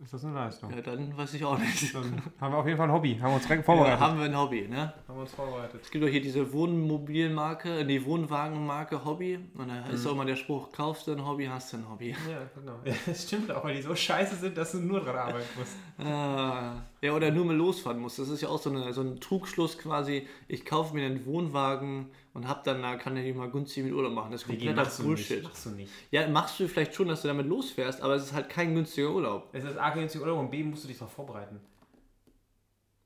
ist 0.00 0.12
das 0.14 0.24
eine 0.24 0.34
Leistung. 0.34 0.70
ja, 0.74 0.80
dann 0.80 1.14
weiß 1.16 1.34
ich 1.34 1.44
auch 1.44 1.58
nicht. 1.58 1.94
Dann 1.94 2.20
haben 2.40 2.52
wir 2.52 2.58
auf 2.58 2.66
jeden 2.66 2.78
Fall 2.78 2.88
ein 2.88 2.94
Hobby, 2.94 3.18
haben 3.20 3.30
wir 3.30 3.34
uns 3.36 3.46
vorbereitet. 3.46 4.00
Ja, 4.00 4.06
haben 4.06 4.18
wir 4.18 4.24
ein 4.24 4.36
Hobby, 4.36 4.68
ne? 4.68 4.92
haben 5.06 5.16
wir 5.16 5.22
uns 5.22 5.32
vorbereitet. 5.32 5.80
Es 5.82 5.90
gibt 5.90 6.02
doch 6.02 6.08
hier 6.08 6.22
diese 6.22 6.50
Wohnmobilmarke, 6.52 7.84
nee, 7.86 8.02
Wohnwagenmarke 8.04 9.04
Hobby. 9.04 9.38
Und 9.54 9.68
da 9.68 9.86
ist 9.86 10.06
auch 10.06 10.12
immer 10.12 10.24
der 10.24 10.36
Spruch, 10.36 10.72
kaufst 10.72 11.06
du 11.06 11.12
ein 11.12 11.26
Hobby, 11.26 11.46
hast 11.46 11.72
du 11.74 11.76
ein 11.76 11.88
Hobby. 11.88 12.10
Ja, 12.10 12.40
genau. 12.54 12.78
Ja, 12.84 12.94
das 13.06 13.22
stimmt 13.26 13.50
auch, 13.50 13.64
weil 13.64 13.76
die 13.76 13.82
so 13.82 13.94
scheiße 13.94 14.36
sind, 14.36 14.56
dass 14.56 14.72
du 14.72 14.78
nur 14.78 15.00
dran 15.00 15.16
arbeiten 15.16 15.48
musst. 15.58 15.76
Ah, 15.98 16.82
ja, 17.04 17.12
oder 17.12 17.30
nur 17.30 17.44
mal 17.44 17.54
losfahren 17.54 17.98
musst. 18.00 18.18
Das 18.18 18.30
ist 18.30 18.40
ja 18.40 18.48
auch 18.48 18.58
so, 18.58 18.70
eine, 18.70 18.90
so 18.94 19.02
ein 19.02 19.20
Trugschluss 19.20 19.76
quasi. 19.76 20.26
Ich 20.48 20.64
kaufe 20.64 20.94
mir 20.94 21.04
einen 21.04 21.26
Wohnwagen 21.26 22.06
und 22.32 22.48
hab 22.48 22.64
dann, 22.64 22.80
da 22.80 22.96
kann 22.96 23.14
ich 23.18 23.34
mal 23.36 23.50
günstig 23.50 23.84
mit 23.84 23.92
Urlaub 23.92 24.14
machen. 24.14 24.32
Das 24.32 24.40
ist 24.40 24.50
Digi, 24.50 24.68
kompletter 24.68 25.02
Bullshit. 25.02 25.36
nicht. 25.36 25.44
Machst 25.44 25.66
du 25.66 25.70
nicht. 25.70 25.92
Ja, 26.10 26.26
machst 26.28 26.58
du 26.58 26.66
vielleicht 26.66 26.94
schon, 26.94 27.08
dass 27.08 27.20
du 27.20 27.28
damit 27.28 27.46
losfährst, 27.46 28.00
aber 28.00 28.14
es 28.14 28.24
ist 28.24 28.32
halt 28.32 28.48
kein 28.48 28.74
günstiger 28.74 29.10
Urlaub. 29.10 29.50
Es 29.52 29.64
ist 29.64 29.76
A, 29.76 29.90
günstig 29.90 30.22
Urlaub 30.22 30.38
und 30.38 30.50
B, 30.50 30.64
musst 30.64 30.84
du 30.84 30.88
dich 30.88 30.96
darauf 30.96 31.12
vorbereiten. 31.12 31.60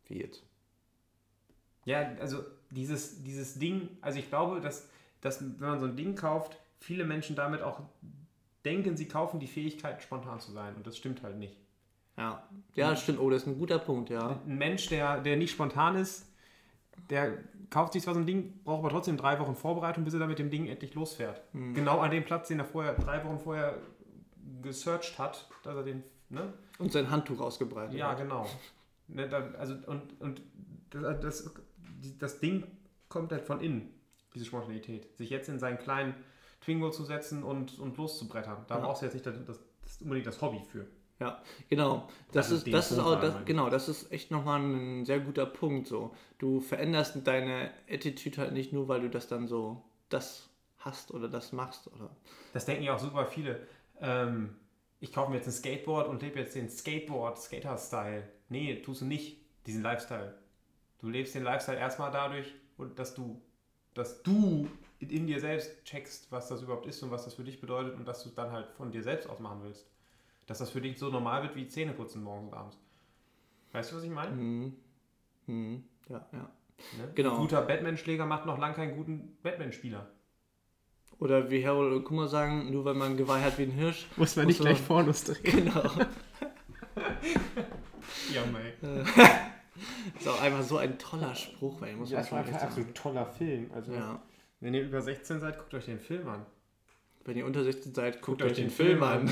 Wie 0.07 0.21
jetzt? 0.21 0.45
Ja, 1.85 2.13
also 2.21 2.45
dieses, 2.71 3.25
dieses 3.25 3.59
Ding, 3.59 3.89
also 4.01 4.21
ich 4.21 4.29
glaube, 4.29 4.61
dass, 4.61 4.89
dass 5.21 5.41
wenn 5.41 5.59
man 5.59 5.81
so 5.81 5.87
ein 5.87 5.97
Ding 5.97 6.15
kauft, 6.15 6.57
viele 6.79 7.03
Menschen 7.03 7.35
damit 7.35 7.63
auch 7.63 7.81
denken, 8.65 8.97
sie 8.97 9.09
kaufen 9.09 9.41
die 9.41 9.49
Fähigkeit, 9.49 10.01
spontan 10.05 10.39
zu 10.39 10.53
sein. 10.53 10.77
Und 10.77 10.87
das 10.87 10.97
stimmt 10.97 11.25
halt 11.25 11.37
nicht. 11.37 11.57
Ja, 12.19 12.43
ja, 12.75 12.95
stimmt. 12.97 13.21
Oh, 13.21 13.31
das 13.31 13.43
ist 13.43 13.49
ein 13.49 13.59
guter 13.59 13.79
Punkt, 13.79 14.11
ja. 14.11 14.41
Ein 14.47 14.59
Mensch, 14.59 14.89
der, 14.89 15.21
der 15.21 15.37
nicht 15.37 15.53
spontan 15.53 15.97
ist, 15.97 16.27
der 17.11 17.39
kauft 17.71 17.93
sich 17.93 18.03
zwar 18.03 18.15
so 18.15 18.21
ein 18.21 18.27
Ding, 18.27 18.61
braucht 18.65 18.81
aber 18.81 18.91
trotzdem 18.91 19.17
drei 19.17 19.39
Wochen 19.39 19.55
Vorbereitung, 19.55 20.05
bis 20.05 20.15
er 20.15 20.21
dann 20.21 20.29
mit 20.29 20.39
dem 20.39 20.51
Ding 20.51 20.67
endlich 20.67 20.95
losfährt. 20.95 21.41
Genau 21.53 22.01
an 22.01 22.11
dem 22.11 22.25
Platz, 22.25 22.49
den 22.49 22.59
er 22.59 22.65
vorher, 22.65 22.95
drei 22.95 23.25
Wochen 23.25 23.39
vorher 23.39 23.79
gesearched 24.63 25.19
hat, 25.19 25.49
dass 25.63 25.77
er 25.77 25.83
den, 25.85 26.03
ne? 26.29 26.53
Und 26.79 26.93
sein 26.93 27.11
Handtuch 27.11 27.41
ausgebreitet. 27.41 27.95
Ja, 27.97 28.11
hat. 28.11 28.19
genau. 28.19 28.47
Ne, 29.09 29.29
da, 29.29 29.51
also, 29.59 29.75
und, 29.87 30.21
und 30.21 30.43
das, 30.91 31.21
das, 31.21 31.51
das 32.19 32.41
Ding 32.41 32.65
kommt 33.09 33.33
halt 33.33 33.43
von 33.43 33.61
innen, 33.61 33.95
diese 34.35 34.45
Spontanität. 34.45 35.17
Sich 35.17 35.31
jetzt 35.31 35.49
in 35.49 35.59
seinen 35.59 35.79
kleinen 35.79 36.15
Twingo 36.61 36.91
zu 36.91 37.05
setzen 37.05 37.43
und, 37.43 37.79
und 37.79 37.97
loszubrettern. 37.97 38.65
Da 38.67 38.77
Ja. 38.77 38.81
brauchst 38.85 39.03
du 39.03 39.07
jetzt 39.07 39.15
nicht 39.15 39.27
das, 39.27 39.35
das, 39.47 39.61
das 39.83 40.03
unbedingt 40.03 40.27
das 40.27 40.41
Hobby 40.43 40.61
für. 40.71 40.87
Ja, 41.21 41.43
genau. 41.69 42.09
Das 42.33 42.47
Also 42.47 42.57
ist, 42.57 42.73
das 42.73 42.93
ist 42.93 42.99
auch, 42.99 43.21
das, 43.21 43.35
genau, 43.45 43.71
das 43.71 43.89
ist 43.89 44.13
echt 44.13 44.31
nochmal 44.31 44.61
ein 44.61 45.05
sehr 45.05 45.19
guter 45.21 45.47
Punkt. 45.47 45.89
So, 45.89 46.15
du 46.39 46.61
veränderst 46.61 47.27
deine 47.27 47.73
Attitude 47.89 48.39
halt 48.39 48.53
nicht 48.53 48.73
nur, 48.73 48.87
weil 48.89 49.01
du 49.01 49.11
das 49.11 49.27
dann 49.27 49.49
so 49.49 49.83
das 50.09 50.49
hast 50.79 51.13
oder 51.13 51.29
das 51.29 51.53
machst 51.53 51.89
oder. 51.89 52.11
Das 52.53 52.67
denken 52.67 52.85
ja 52.85 52.95
auch 52.95 53.01
super 53.01 53.27
viele. 53.27 53.67
Ähm, 54.01 54.57
ich 55.01 55.13
kaufe 55.13 55.31
mir 55.31 55.37
jetzt 55.37 55.47
ein 55.47 55.53
Skateboard 55.53 56.09
und 56.09 56.23
lebe 56.23 56.39
jetzt 56.39 56.55
den 56.55 56.69
Skateboard-Skater-Style. 56.69 58.23
Nee, 58.49 58.77
tust 58.83 59.01
du 59.01 59.05
nicht, 59.05 59.41
diesen 59.67 59.83
Lifestyle. 59.83 60.39
Du 60.99 61.09
lebst 61.09 61.35
den 61.35 61.45
Lifestyle 61.45 61.79
erstmal 61.79 62.11
dadurch, 62.11 62.55
dass 62.97 63.15
du, 63.15 63.41
dass 63.95 64.23
du 64.23 64.69
in, 65.01 65.27
dir 65.27 65.41
selbst 65.41 65.85
checkst, 65.85 66.31
was 66.33 66.49
das 66.49 66.63
überhaupt 66.63 66.87
ist 66.87 67.03
und 67.03 67.11
was 67.11 67.25
das 67.25 67.35
für 67.35 67.45
dich 67.45 67.61
bedeutet 67.61 67.95
und 67.95 68.07
dass 68.07 68.23
du 68.23 68.29
es 68.29 68.35
dann 68.35 68.51
halt 68.53 68.71
von 68.73 68.91
dir 68.91 69.03
selbst 69.03 69.29
aus 69.29 69.39
machen 69.39 69.61
willst. 69.63 69.87
Dass 70.49 70.59
das 70.59 70.71
für 70.71 70.81
dich 70.81 70.99
so 70.99 71.11
normal 71.11 71.43
wird 71.45 71.55
wie 71.55 71.69
Zähneputzen 71.69 72.23
morgens 72.25 72.51
und 72.53 72.59
abends. 72.59 72.79
Weißt 73.73 73.93
du, 73.93 73.97
was 73.97 74.03
ich 74.03 74.11
meine? 74.11 74.35
Mhm. 74.35 74.73
Mhm. 75.47 75.85
Ja, 76.09 76.27
ja. 76.33 76.51
Ne? 76.97 77.13
Genau. 77.15 77.35
Ein 77.35 77.41
guter 77.43 77.63
Batman-Schläger 77.63 78.27
macht 78.27 78.47
noch 78.47 78.59
lange 78.59 78.75
keinen 78.75 78.97
guten 78.97 79.37
Batman-Spieler. 79.43 80.09
Oder 81.19 81.51
wie 81.51 81.67
Harold 81.67 82.05
Kummer 82.05 82.29
sagen, 82.29 82.71
nur 82.73 82.85
weil 82.85 82.95
man 82.95 83.17
Geweih 83.17 83.43
hat 83.43 83.59
wie 83.59 83.65
ein 83.65 83.73
Hirsch. 83.73 84.07
Muss 84.17 84.37
man 84.37 84.47
nicht 84.47 84.61
gleich 84.61 84.85
Pornos 84.87 85.23
drehen. 85.25 85.41
Genau. 85.73 85.83
Ja, 88.33 88.43
mei. 88.47 88.73
ist 90.19 90.29
auch 90.29 90.41
einfach 90.41 90.63
so 90.63 90.79
ein 90.79 90.99
toller 90.99 91.35
Spruch, 91.35 91.81
weil 91.81 91.95
muss 91.97 92.11
Ja, 92.11 92.17
man 92.19 92.25
das 92.25 92.33
war 92.33 92.39
schon 92.39 92.39
einfach 92.39 92.51
echt 92.53 92.61
sagen. 92.61 92.73
absolut 92.73 92.95
toller 92.95 93.27
Film. 93.27 93.71
Also, 93.75 93.93
Ja. 93.93 94.23
wenn 94.61 94.75
ihr 94.75 94.83
über 94.83 95.01
16 95.03 95.41
seid, 95.41 95.59
guckt 95.59 95.75
euch 95.75 95.85
den 95.87 95.99
Film 96.01 96.27
an. 96.29 96.47
Wenn 97.25 97.37
ihr 97.37 97.45
unter 97.47 97.63
16 97.65 97.95
seid, 97.95 98.15
guckt, 98.23 98.41
Guckt 98.41 98.43
euch 98.43 98.57
den, 98.57 98.71
Film 98.71 99.03
an. 99.03 99.31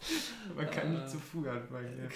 Man 0.56 0.70
kann 0.70 0.94
nicht 0.94 1.10
zu 1.10 1.18
früh 1.18 1.48
anfangen. 1.48 2.08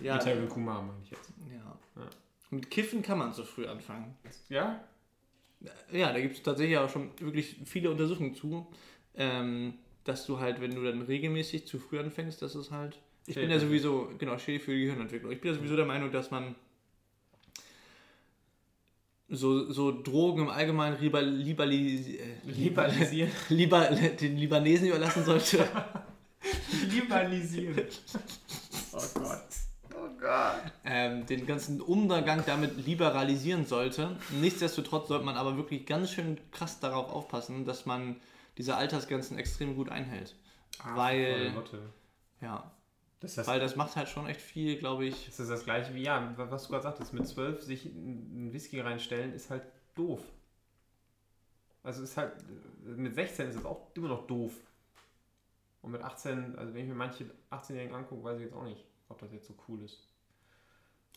Ja, 0.00 0.14
Mit 0.16 0.26
Harold 0.26 0.48
Kumar 0.48 0.82
meine 0.82 0.98
ich 1.02 1.10
jetzt. 1.10 1.32
ja. 1.50 1.78
Ja. 2.02 2.10
Mit 2.50 2.70
Kiffen 2.70 3.02
kann 3.02 3.18
man 3.18 3.32
zu 3.32 3.44
früh 3.44 3.66
anfangen. 3.66 4.14
Ja? 4.48 4.84
Ja, 5.90 6.12
da 6.12 6.20
gibt 6.20 6.36
es 6.36 6.42
tatsächlich 6.42 6.76
auch 6.78 6.90
schon 6.90 7.10
wirklich 7.18 7.56
viele 7.64 7.90
Untersuchungen 7.90 8.34
zu, 8.34 8.66
ähm, 9.16 9.74
dass 10.04 10.26
du 10.26 10.38
halt, 10.38 10.60
wenn 10.60 10.74
du 10.74 10.84
dann 10.84 11.02
regelmäßig 11.02 11.66
zu 11.66 11.78
früh 11.78 11.98
anfängst, 11.98 12.42
dass 12.42 12.54
es 12.54 12.70
halt. 12.70 12.98
Ich 13.26 13.36
bin 13.36 13.50
ja 13.50 13.58
sowieso, 13.58 14.10
genau, 14.18 14.36
schädlich 14.38 14.62
für 14.62 14.72
die 14.72 14.82
Gehirnentwicklung. 14.82 15.32
Ich 15.32 15.40
bin 15.40 15.52
ja 15.52 15.56
sowieso 15.56 15.76
der 15.76 15.86
Meinung, 15.86 16.12
dass 16.12 16.30
man 16.30 16.54
so, 19.28 19.72
so 19.72 20.02
Drogen 20.02 20.42
im 20.42 20.50
Allgemeinen 20.50 21.00
lieber, 21.00 21.22
Liberalisieren. 21.22 23.30
lieber 23.48 23.86
den 23.88 24.36
Libanesen 24.36 24.88
überlassen 24.88 25.24
sollte. 25.24 25.66
Liberalisieren. 26.94 27.86
Oh 28.92 29.00
Gott. 29.14 29.40
Oh 29.96 30.08
Gott. 30.20 30.72
ähm, 30.84 31.24
den 31.26 31.46
ganzen 31.46 31.80
Umgang 31.80 32.42
damit 32.46 32.84
liberalisieren 32.84 33.64
sollte. 33.64 34.16
Nichtsdestotrotz 34.30 35.08
sollte 35.08 35.24
man 35.24 35.36
aber 35.36 35.56
wirklich 35.56 35.86
ganz 35.86 36.10
schön 36.10 36.38
krass 36.50 36.80
darauf 36.80 37.10
aufpassen, 37.10 37.64
dass 37.64 37.86
man 37.86 38.16
diese 38.58 38.76
Altersgrenzen 38.76 39.38
extrem 39.38 39.76
gut 39.76 39.88
einhält. 39.90 40.34
Weil, 40.94 41.52
ja, 42.40 42.72
Das 43.20 43.34
das, 43.36 43.46
weil 43.46 43.60
das 43.60 43.76
macht 43.76 43.94
halt 43.96 44.08
schon 44.08 44.26
echt 44.26 44.40
viel, 44.40 44.76
glaube 44.76 45.06
ich. 45.06 45.26
das 45.26 45.40
ist 45.40 45.50
das 45.50 45.64
gleiche 45.64 45.94
wie, 45.94 46.02
ja, 46.02 46.34
was 46.36 46.64
du 46.64 46.70
gerade 46.70 46.82
sagtest, 46.82 47.12
mit 47.12 47.26
12 47.26 47.62
sich 47.62 47.86
einen 47.86 48.52
Whisky 48.52 48.80
reinstellen, 48.80 49.32
ist 49.32 49.50
halt 49.50 49.62
doof. 49.94 50.20
Also 51.82 52.02
ist 52.02 52.16
halt, 52.16 52.32
mit 52.84 53.14
16 53.14 53.48
ist 53.50 53.56
es 53.56 53.64
auch 53.64 53.88
immer 53.94 54.08
noch 54.08 54.26
doof. 54.26 54.52
Und 55.84 55.90
mit 55.92 56.02
18, 56.02 56.56
also 56.56 56.72
wenn 56.72 56.82
ich 56.84 56.88
mir 56.88 56.94
manche 56.94 57.26
18-Jährigen 57.50 57.94
angucke, 57.94 58.24
weiß 58.24 58.38
ich 58.38 58.44
jetzt 58.44 58.54
auch 58.54 58.64
nicht, 58.64 58.82
ob 59.10 59.18
das 59.18 59.30
jetzt 59.32 59.46
so 59.46 59.54
cool 59.68 59.82
ist. 59.82 60.08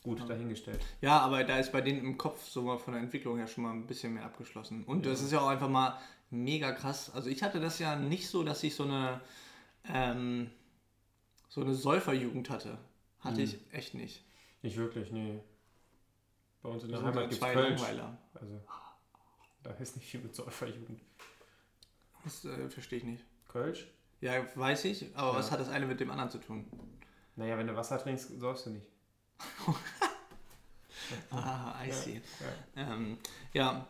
Gut, 0.03 0.19
Ja. 0.19 0.25
dahingestellt. 0.25 0.85
Ja, 0.99 1.19
aber 1.21 1.45
da 1.45 1.57
ist 1.57 1.71
bei 1.71 1.79
denen 1.79 1.99
im 1.99 2.17
Kopf 2.17 2.45
so 2.45 2.61
mal 2.63 2.77
von 2.77 2.93
der 2.93 3.01
Entwicklung 3.01 3.37
her 3.37 3.47
schon 3.47 3.63
mal 3.63 3.71
ein 3.71 3.87
bisschen 3.87 4.13
mehr 4.13 4.25
abgeschlossen. 4.25 4.83
Und 4.83 5.05
das 5.05 5.21
Ja. 5.21 5.25
ist 5.25 5.31
ja 5.31 5.39
auch 5.39 5.47
einfach 5.47 5.69
mal 5.69 5.97
mega 6.29 6.73
krass. 6.73 7.09
Also 7.15 7.29
ich 7.29 7.41
hatte 7.43 7.61
das 7.61 7.79
ja 7.79 7.95
nicht 7.95 8.27
so, 8.27 8.43
dass 8.43 8.61
ich 8.63 8.75
so 8.75 8.83
eine 8.83 9.21
ähm, 9.85 10.51
so 11.47 11.61
eine 11.61 11.73
Säuferjugend 11.73 12.49
hatte. 12.49 12.77
Hatte 13.21 13.37
Hm. 13.37 13.43
ich 13.45 13.57
echt 13.73 13.93
nicht. 13.93 14.21
Nicht 14.63 14.75
wirklich, 14.75 15.11
nee. 15.13 15.39
Bei 16.61 16.67
uns 16.69 16.83
in 16.83 16.91
der 16.91 17.01
Heimat 17.01 17.29
gibt 17.29 17.41
es. 17.41 17.41
Also, 18.33 18.61
da 19.63 19.71
ist 19.71 19.95
nicht 19.95 20.09
viel 20.09 20.19
mit 20.19 20.35
Säuferjugend. 20.35 21.01
Das 22.25 22.43
äh, 22.43 22.69
verstehe 22.69 22.99
ich 22.99 23.05
nicht. 23.05 23.23
Kölsch? 23.47 23.87
Ja, 24.21 24.33
weiß 24.55 24.85
ich, 24.85 25.05
aber 25.15 25.31
Ja. 25.33 25.35
was 25.39 25.51
hat 25.51 25.59
das 25.59 25.69
eine 25.69 25.85
mit 25.85 25.99
dem 25.99 26.09
anderen 26.11 26.29
zu 26.31 26.39
tun? 26.39 26.65
Naja, 27.35 27.57
wenn 27.57 27.67
du 27.67 27.75
Wasser 27.75 27.99
trinkst, 27.99 28.39
säufst 28.39 28.65
du 28.65 28.69
nicht. 28.71 28.87
Ah, 31.31 31.75
I 31.83 31.87
Ja, 31.89 31.93
see. 31.93 32.21
Ähm, 32.75 33.17
ja. 33.53 33.87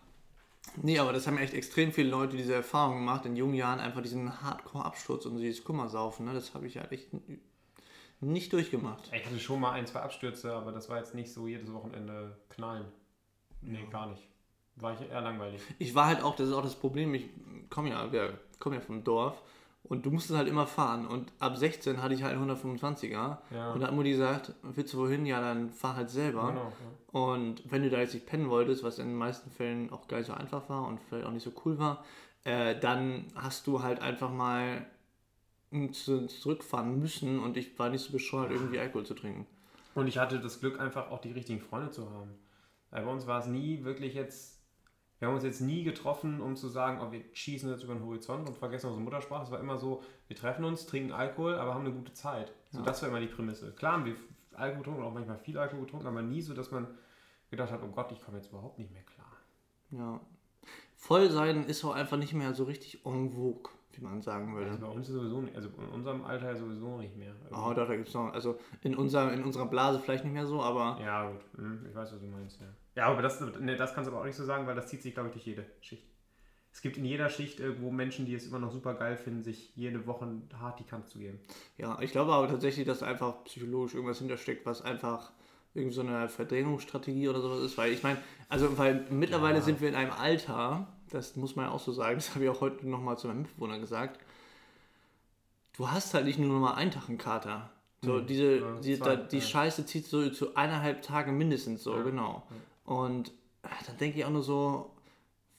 Nee, 0.76 1.00
aber 1.00 1.14
das 1.14 1.26
haben 1.26 1.38
echt 1.38 1.54
extrem 1.54 1.92
viele 1.92 2.10
Leute 2.10 2.38
diese 2.38 2.54
Erfahrung 2.54 2.98
gemacht, 2.98 3.26
in 3.26 3.36
jungen 3.36 3.56
Jahren 3.56 3.80
einfach 3.80 4.02
diesen 4.02 4.42
Hardcore-Absturz 4.42 5.26
und 5.26 5.38
dieses 5.38 5.64
Kummersaufen. 5.64 6.26
Ne? 6.26 6.34
Das 6.34 6.54
habe 6.54 6.68
ich 6.68 6.78
halt 6.78 6.92
echt 6.92 7.08
nicht 8.20 8.54
durchgemacht. 8.54 9.10
Ich 9.14 9.26
hatte 9.26 9.40
schon 9.40 9.60
mal 9.62 9.72
ein, 9.72 9.88
zwei 9.88 10.02
Abstürze, 10.02 10.54
aber 10.54 10.72
das 10.72 10.90
war 10.90 10.98
jetzt 10.98 11.16
nicht 11.16 11.34
so 11.34 11.48
jedes 11.48 11.72
Wochenende 11.74 12.38
knallen. 12.50 12.86
Nee, 13.62 13.80
Ja. 13.84 13.90
gar 13.90 14.08
nicht. 14.08 14.22
War 14.76 14.94
ich 14.94 15.10
eher 15.10 15.22
langweilig. 15.22 15.60
Ich 15.80 15.96
war 15.96 16.06
halt 16.06 16.22
auch, 16.22 16.36
das 16.36 16.50
ist 16.50 16.54
auch 16.54 16.62
das 16.62 16.76
Problem, 16.76 17.16
ich 17.16 17.26
komme 17.72 17.90
ja, 17.90 18.06
ja, 18.08 18.30
komm 18.60 18.74
ja 18.74 18.80
vom 18.82 19.04
Dorf 19.04 19.42
und 19.90 20.06
du 20.06 20.12
musstest 20.12 20.38
halt 20.38 20.48
immer 20.48 20.68
fahren. 20.68 21.08
Und 21.08 21.32
ab 21.40 21.58
16 21.58 22.02
hatte 22.02 22.14
ich 22.14 22.24
halt 22.24 22.36
einen 22.36 22.50
125er. 22.52 23.38
Ja. 23.52 23.72
Und 23.74 23.80
da 23.82 23.88
hat 23.88 23.94
Mutti 23.96 24.12
gesagt, 24.12 24.54
willst 24.64 24.94
du 24.94 24.98
wohin? 25.00 25.26
Ja, 25.26 25.40
dann 25.42 25.70
fahr 25.70 25.96
halt 25.96 26.10
selber. 26.10 26.48
Genau, 26.48 26.72
ja. 27.14 27.20
Und 27.20 27.64
wenn 27.72 27.84
du 27.84 27.90
da 27.90 28.00
jetzt 28.00 28.14
nicht 28.14 28.26
pennen 28.26 28.50
wolltest, 28.50 28.84
was 28.84 29.00
in 29.00 29.08
den 29.08 29.16
meisten 29.18 29.50
Fällen 29.50 29.92
auch 29.92 30.08
gar 30.08 30.18
nicht 30.18 30.28
so 30.28 30.34
einfach 30.34 30.68
war 30.70 30.88
und 30.88 31.00
vielleicht 31.02 31.26
auch 31.26 31.32
nicht 31.32 31.44
so 31.44 31.52
cool 31.66 31.78
war, 31.80 32.04
äh, 32.44 32.80
dann 32.80 33.26
hast 33.36 33.68
du 33.68 33.82
halt 33.82 34.02
einfach 34.02 34.32
mal 34.32 34.86
zu- 35.92 36.28
zurückfahren 36.28 37.00
müssen 37.00 37.40
und 37.40 37.58
ich 37.58 37.78
war 37.78 37.90
nicht 37.90 38.02
so 38.04 38.12
bescheuert, 38.12 38.52
irgendwie 38.52 38.80
Alkohol 38.80 39.06
zu 39.06 39.14
trinken. 39.16 39.46
Und 39.96 40.08
ich 40.08 40.18
hatte 40.18 40.40
das 40.40 40.60
Glück, 40.60 40.80
einfach 40.80 41.12
auch 41.12 41.20
die 41.20 41.32
richtigen 41.32 41.60
Freunde 41.60 41.92
zu 41.92 42.10
haben. 42.10 42.32
Weil 42.92 43.04
bei 43.04 43.12
uns 43.12 43.28
war 43.28 43.40
es 43.40 43.48
nie 43.48 43.84
wirklich 43.84 44.14
jetzt, 44.14 44.57
wir 45.20 45.28
haben 45.28 45.36
uns 45.36 45.44
jetzt 45.44 45.62
nie 45.62 45.84
getroffen, 45.84 46.42
um 46.42 46.56
zu 46.56 46.68
sagen, 46.68 47.00
oh, 47.02 47.12
wir 47.12 47.24
schießen 47.34 47.70
jetzt 47.72 47.84
über 47.84 47.94
den 47.96 48.04
Horizont 48.04 48.48
und 48.48 48.58
vergessen 48.58 48.88
unsere 48.88 49.04
Muttersprache. 49.04 49.44
Es 49.44 49.52
war 49.52 49.60
immer 49.60 49.78
so, 49.78 50.04
wir 50.28 50.36
treffen 50.36 50.64
uns, 50.66 50.86
trinken 50.86 51.12
Alkohol, 51.12 51.56
aber 51.56 51.74
haben 51.74 51.86
eine 51.86 51.94
gute 51.94 52.14
Zeit. 52.14 52.52
So, 52.72 52.80
Ja. 52.80 52.86
das 52.86 53.02
war 53.02 53.10
immer 53.10 53.20
die 53.20 53.28
Prämisse. 53.28 53.72
Klar 53.74 53.94
haben 53.94 54.06
wir 54.06 54.16
Alkohol 54.54 54.84
getrunken, 54.84 55.04
auch 55.04 55.14
manchmal 55.14 55.40
viel 55.40 55.58
Alkohol 55.58 55.86
getrunken, 55.86 56.08
aber 56.08 56.22
nie 56.22 56.42
so, 56.42 56.54
dass 56.54 56.72
man 56.72 56.88
gedacht 57.50 57.72
hat, 57.72 57.82
oh 57.84 57.88
Gott, 57.88 58.12
ich 58.12 58.22
komme 58.22 58.38
jetzt 58.38 58.50
überhaupt 58.50 58.78
nicht 58.80 58.92
mehr 58.92 59.04
klar. 59.04 59.32
Ja. 59.92 60.20
Voll 60.96 61.30
sein 61.30 61.64
ist 61.66 61.84
auch 61.86 61.94
einfach 61.94 62.18
nicht 62.18 62.34
mehr 62.34 62.54
so 62.54 62.64
richtig 62.66 63.06
en 63.06 63.32
vogue, 63.32 63.72
wie 63.98 64.04
man 64.04 64.22
sagen 64.22 64.56
Also 64.56 64.70
würde. 64.72 64.78
bei 64.78 64.88
uns 64.88 65.08
sowieso 65.08 65.42
nicht, 65.42 65.56
also 65.56 65.70
in 65.78 65.90
unserem 65.90 66.24
Alter 66.24 66.56
sowieso 66.56 66.98
nicht 66.98 67.16
mehr. 67.18 67.34
Oh, 67.52 67.74
doch, 67.74 67.88
da 67.88 67.96
gibt 67.96 68.08
es 68.08 68.14
noch. 68.14 68.32
Also 68.34 68.58
in, 68.82 68.96
unser, 68.96 69.34
in 69.34 69.44
unserer 69.44 69.66
Blase 69.66 70.00
vielleicht 70.00 70.24
nicht 70.24 70.34
mehr 70.34 70.46
so, 70.46 70.62
aber. 70.62 71.00
Ja, 71.02 71.30
gut. 71.30 71.42
Hm, 71.58 71.86
Ich 71.90 71.96
weiß, 71.96 72.14
was 72.14 72.20
du 72.20 72.26
meinst, 72.28 72.60
ja. 72.62 72.68
Ja, 72.96 73.08
aber 73.08 73.22
das, 73.22 73.40
ne, 73.42 73.76
das 73.76 73.94
kannst 73.94 74.08
du 74.10 74.14
aber 74.14 74.22
auch 74.22 74.26
nicht 74.26 74.36
so 74.36 74.46
sagen, 74.46 74.66
weil 74.68 74.76
das 74.76 74.88
zieht 74.88 75.02
sich, 75.02 75.14
glaube 75.14 75.30
ich, 75.30 75.34
durch 75.34 75.46
jede 75.46 75.66
Schicht. 75.82 76.04
Es 76.72 76.82
gibt 76.82 76.98
in 76.98 77.06
jeder 77.06 77.30
Schicht 77.30 77.60
irgendwo 77.60 77.90
Menschen, 77.92 78.26
die 78.28 78.36
es 78.36 78.46
immer 78.46 78.60
noch 78.60 78.72
super 78.72 78.94
geil 78.94 79.18
finden, 79.18 79.42
sich 79.44 79.76
jede 79.76 80.06
Woche 80.06 80.28
hart 80.60 80.80
die 80.80 80.84
Kante 80.84 81.08
zu 81.08 81.18
geben. 81.18 81.40
Ja, 81.78 81.98
ich 82.02 82.12
glaube 82.12 82.32
aber 82.34 82.48
tatsächlich, 82.48 82.86
dass 82.86 83.02
einfach 83.02 83.44
psychologisch 83.46 83.96
irgendwas 83.96 84.20
hintersteckt, 84.20 84.66
was 84.66 84.84
einfach 84.84 85.32
irgendwie 85.74 85.96
so 85.96 86.02
eine 86.02 86.30
Verdrängungsstrategie 86.30 87.30
oder 87.30 87.42
sowas 87.42 87.62
ist. 87.62 87.78
Weil 87.78 87.94
ich 87.94 88.04
meine, 88.04 88.18
also 88.50 88.78
weil 88.78 89.06
mittlerweile 89.10 89.56
Ja. 89.58 89.62
sind 89.62 89.82
wir 89.82 89.90
in 89.90 89.96
einem 89.96 90.12
Alter, 90.12 90.88
das 91.12 91.36
muss 91.36 91.56
man 91.56 91.66
ja 91.66 91.72
auch 91.72 91.80
so 91.80 91.92
sagen, 91.92 92.16
das 92.18 92.34
habe 92.36 92.44
ich 92.46 92.50
auch 92.50 92.62
heute 92.62 92.88
nochmal 92.88 93.18
zu 93.18 93.28
meinem 93.28 93.44
Mitbewohner 93.44 93.80
gesagt. 93.80 94.20
Du 95.74 95.90
hast 95.92 96.14
halt 96.14 96.26
nicht 96.26 96.40
nur 96.40 96.60
mal 96.60 96.74
einen 96.74 96.92
Tag 96.92 97.08
einen 97.10 97.18
Kater. 97.18 97.70
So, 98.04 98.14
Mhm. 98.14 98.28
diese, 98.28 98.58
Ja, 98.60 98.80
die, 98.80 98.98
zwei, 98.98 99.16
da, 99.16 99.24
die 99.24 99.38
ja. 99.38 99.42
Scheiße 99.44 99.86
zieht 99.86 100.06
so 100.06 100.30
zu 100.30 100.56
eineinhalb 100.56 101.02
Tage 101.02 101.32
mindestens 101.32 101.84
so, 101.84 101.96
Ja. 101.96 102.04
genau. 102.04 102.44
Und 102.86 103.30
äh, 103.64 103.68
dann 103.86 103.98
denke 103.98 104.20
ich 104.20 104.26
auch 104.26 104.30
nur 104.32 104.44
so, 104.44 104.92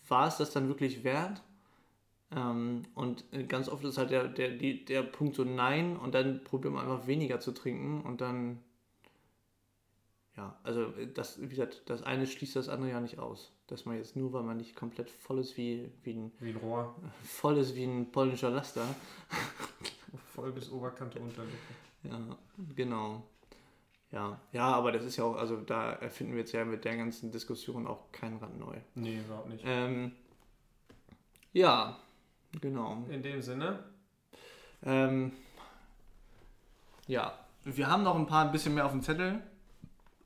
war 0.08 0.26
es 0.28 0.36
das 0.38 0.50
dann 0.52 0.68
wirklich 0.68 1.04
wert? 1.04 1.42
Ähm, 2.34 2.82
und 2.94 3.24
äh, 3.32 3.44
ganz 3.44 3.68
oft 3.68 3.82
ist 3.84 3.96
halt 3.98 4.10
der, 4.10 4.28
der, 4.28 4.50
die, 4.50 4.84
der 4.84 5.02
Punkt 5.02 5.34
so 5.34 5.44
nein 5.44 5.96
und 5.96 6.14
dann 6.14 6.44
probiert 6.44 6.74
man 6.74 6.84
einfach 6.88 7.06
weniger 7.06 7.40
zu 7.40 7.52
trinken 7.52 8.02
und 8.02 8.20
dann, 8.20 8.60
ja, 10.36 10.56
also 10.62 10.82
äh, 10.98 11.06
das, 11.12 11.40
wie 11.40 11.48
gesagt, 11.48 11.82
das 11.86 12.02
eine 12.02 12.26
schließt 12.26 12.54
das 12.56 12.68
andere 12.68 12.90
ja 12.90 13.00
nicht 13.00 13.18
aus. 13.18 13.50
Dass 13.68 13.84
man 13.84 13.96
jetzt 13.96 14.16
nur, 14.16 14.32
weil 14.32 14.42
man 14.42 14.56
nicht 14.56 14.74
komplett 14.74 15.10
voll 15.10 15.38
ist 15.38 15.56
wie, 15.56 15.90
wie 16.02 16.14
ein, 16.14 16.32
Wie 16.40 16.50
ein 16.50 16.56
Rohr. 16.56 16.94
voll 17.22 17.58
ist 17.58 17.74
wie 17.76 17.84
ein 17.84 18.10
polnischer 18.10 18.50
Laster. 18.50 18.86
Voll 20.34 20.52
bis 20.52 20.70
Oberkante 20.70 21.20
Unterlippe. 21.20 21.56
Ja, 22.02 22.18
genau. 22.74 23.22
Ja, 24.10 24.40
ja, 24.52 24.72
aber 24.72 24.90
das 24.92 25.04
ist 25.04 25.16
ja 25.16 25.24
auch, 25.24 25.36
also 25.36 25.56
da 25.58 25.92
erfinden 25.92 26.32
wir 26.32 26.40
jetzt 26.40 26.52
ja 26.52 26.64
mit 26.64 26.84
der 26.86 26.96
ganzen 26.96 27.30
Diskussion 27.30 27.86
auch 27.86 28.10
kein 28.10 28.38
Rad 28.38 28.56
neu. 28.58 28.76
Nee, 28.94 29.18
überhaupt 29.18 29.50
nicht. 29.50 29.62
Ähm, 29.66 30.12
ja, 31.52 31.98
genau. 32.60 33.04
In 33.10 33.22
dem 33.22 33.42
Sinne, 33.42 33.84
Ähm, 34.82 35.32
ja, 37.06 37.36
wir 37.64 37.88
haben 37.88 38.02
noch 38.04 38.14
ein 38.14 38.26
paar 38.26 38.46
ein 38.46 38.52
bisschen 38.52 38.74
mehr 38.74 38.86
auf 38.86 38.92
dem 38.92 39.02
Zettel. 39.02 39.42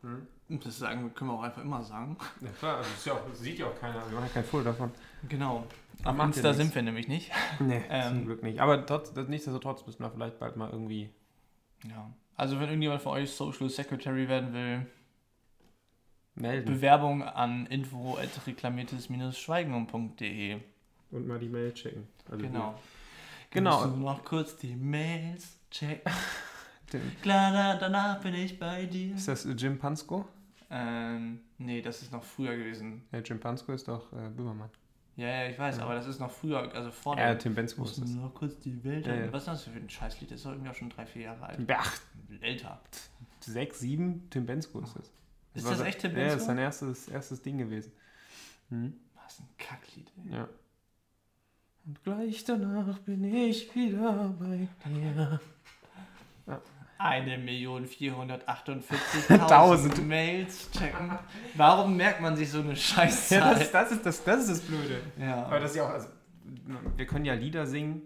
hm? 0.02 0.26
Das 0.60 0.78
sagen, 0.78 1.12
können 1.14 1.30
wir 1.30 1.34
auch 1.38 1.42
einfach 1.42 1.62
immer 1.62 1.82
sagen. 1.82 2.16
ja 2.40 2.48
klar, 2.58 2.76
also 2.78 2.90
ist 2.90 3.06
ja 3.06 3.12
auch, 3.14 3.20
sieht 3.34 3.58
ja 3.58 3.66
auch 3.66 3.78
keiner, 3.80 3.94
wir 4.08 4.14
machen 4.16 4.26
ja 4.28 4.32
kein 4.34 4.44
Foto 4.44 4.64
davon. 4.64 4.90
Genau. 5.28 5.66
Am 6.04 6.20
Insta 6.20 6.52
sind 6.54 6.74
wir 6.74 6.82
nämlich 6.82 7.08
nicht. 7.08 7.30
Nee, 7.60 7.82
Ähm, 7.88 8.14
zum 8.16 8.24
Glück 8.26 8.42
nicht. 8.42 8.58
Aber 8.60 8.84
trotz, 8.86 9.12
das, 9.12 9.28
nichtsdestotrotz 9.28 9.86
müssen 9.86 10.02
wir 10.02 10.10
vielleicht 10.10 10.38
bald 10.38 10.56
mal 10.56 10.70
irgendwie 10.70 11.10
Ja. 11.88 12.10
Also 12.36 12.58
wenn 12.58 12.68
irgendjemand 12.68 13.02
von 13.02 13.12
euch 13.12 13.30
Social 13.30 13.68
Secretary 13.68 14.28
werden 14.28 14.52
will, 14.52 14.86
melden. 16.34 16.74
Bewerbung 16.74 17.22
an 17.22 17.66
info.reklamiertes-schweigen.de. 17.66 20.60
Und 21.10 21.26
mal 21.26 21.38
die 21.38 21.48
Mail 21.48 21.72
checken. 21.74 22.08
Also 22.30 22.42
Genau. 22.44 22.74
Genau. 23.50 23.82
Musst 23.82 23.94
du 23.96 24.00
noch 24.00 24.24
kurz 24.24 24.56
die 24.56 24.74
Mails 24.74 25.58
checken. 25.70 26.10
Klar, 27.22 27.52
da- 27.52 27.76
danach 27.76 28.20
bin 28.20 28.34
ich 28.34 28.58
bei 28.58 28.84
dir. 28.86 29.14
Ist 29.14 29.28
das 29.28 29.46
Jim 29.56 29.78
Pansko? 29.78 30.26
Ähm, 30.74 31.40
nee, 31.58 31.82
das 31.82 32.00
ist 32.00 32.12
noch 32.12 32.24
früher 32.24 32.56
gewesen. 32.56 33.02
Ja, 33.12 33.18
Jim 33.18 33.38
Pansko 33.38 33.72
ist 33.72 33.86
doch 33.88 34.10
äh, 34.14 34.30
Böhmermann. 34.30 34.70
Ja, 35.16 35.28
ja, 35.28 35.50
ich 35.50 35.58
weiß, 35.58 35.76
ja. 35.76 35.82
aber 35.84 35.94
das 35.94 36.06
ist 36.06 36.18
noch 36.18 36.30
früher, 36.30 36.74
also 36.74 36.90
vorne. 36.90 37.20
Ja, 37.20 37.34
Tim 37.34 37.54
Bensko 37.54 37.84
ist 37.84 38.00
das. 38.00 38.08
Noch 38.08 38.32
kurz 38.32 38.58
die 38.58 38.82
Welt. 38.82 39.06
Ja, 39.06 39.14
ja. 39.14 39.32
Was 39.32 39.42
ist 39.42 39.48
das 39.48 39.64
für 39.64 39.70
ein 39.78 39.90
Scheißlied? 39.90 40.30
Das 40.30 40.38
ist 40.38 40.46
doch 40.46 40.52
irgendwie 40.52 40.70
auch 40.70 40.74
schon 40.74 40.88
drei, 40.88 41.04
vier 41.04 41.22
Jahre 41.22 41.44
alt. 41.44 41.60
Ach, 41.70 42.00
älter. 42.40 42.80
Sechs, 43.40 43.80
sieben, 43.80 44.30
Tim 44.30 44.46
Bensko 44.46 44.80
ist 44.80 44.96
das. 44.96 45.12
das 45.52 45.64
ist 45.64 45.70
das 45.72 45.80
echt 45.82 46.00
Tim 46.00 46.14
Bensko? 46.14 46.20
Ja, 46.20 46.32
das 46.32 46.40
ist 46.40 46.46
sein 46.46 46.58
erstes, 46.58 47.08
erstes 47.08 47.42
Ding 47.42 47.58
gewesen. 47.58 47.92
Hm. 48.70 48.94
Was 49.22 49.40
ein 49.40 49.48
Kacklied, 49.58 50.10
ey. 50.24 50.32
Ja. 50.32 50.48
Und 51.84 52.02
gleich 52.04 52.44
danach 52.44 52.98
bin 53.00 53.24
ich 53.24 53.74
wieder 53.74 54.34
bei 54.38 54.68
dir. 54.88 55.40
Ja. 56.46 56.62
1.448.000 57.02 60.02
Mails 60.02 60.70
checken. 60.70 61.18
Warum 61.54 61.96
merkt 61.96 62.20
man 62.20 62.36
sich 62.36 62.50
so 62.50 62.60
eine 62.60 62.76
Scheiße? 62.76 63.34
Ja, 63.34 63.54
das, 63.54 63.72
das, 63.72 63.92
ist, 63.92 64.04
das, 64.06 64.22
das 64.24 64.40
ist 64.40 64.50
das 64.50 64.60
Blöde. 64.60 65.00
Ja. 65.18 65.46
Aber 65.46 65.60
das 65.60 65.74
ja 65.74 65.84
auch, 65.84 65.90
also, 65.90 66.08
wir 66.96 67.06
können 67.06 67.24
ja 67.24 67.32
Lieder 67.34 67.66
singen. 67.66 68.02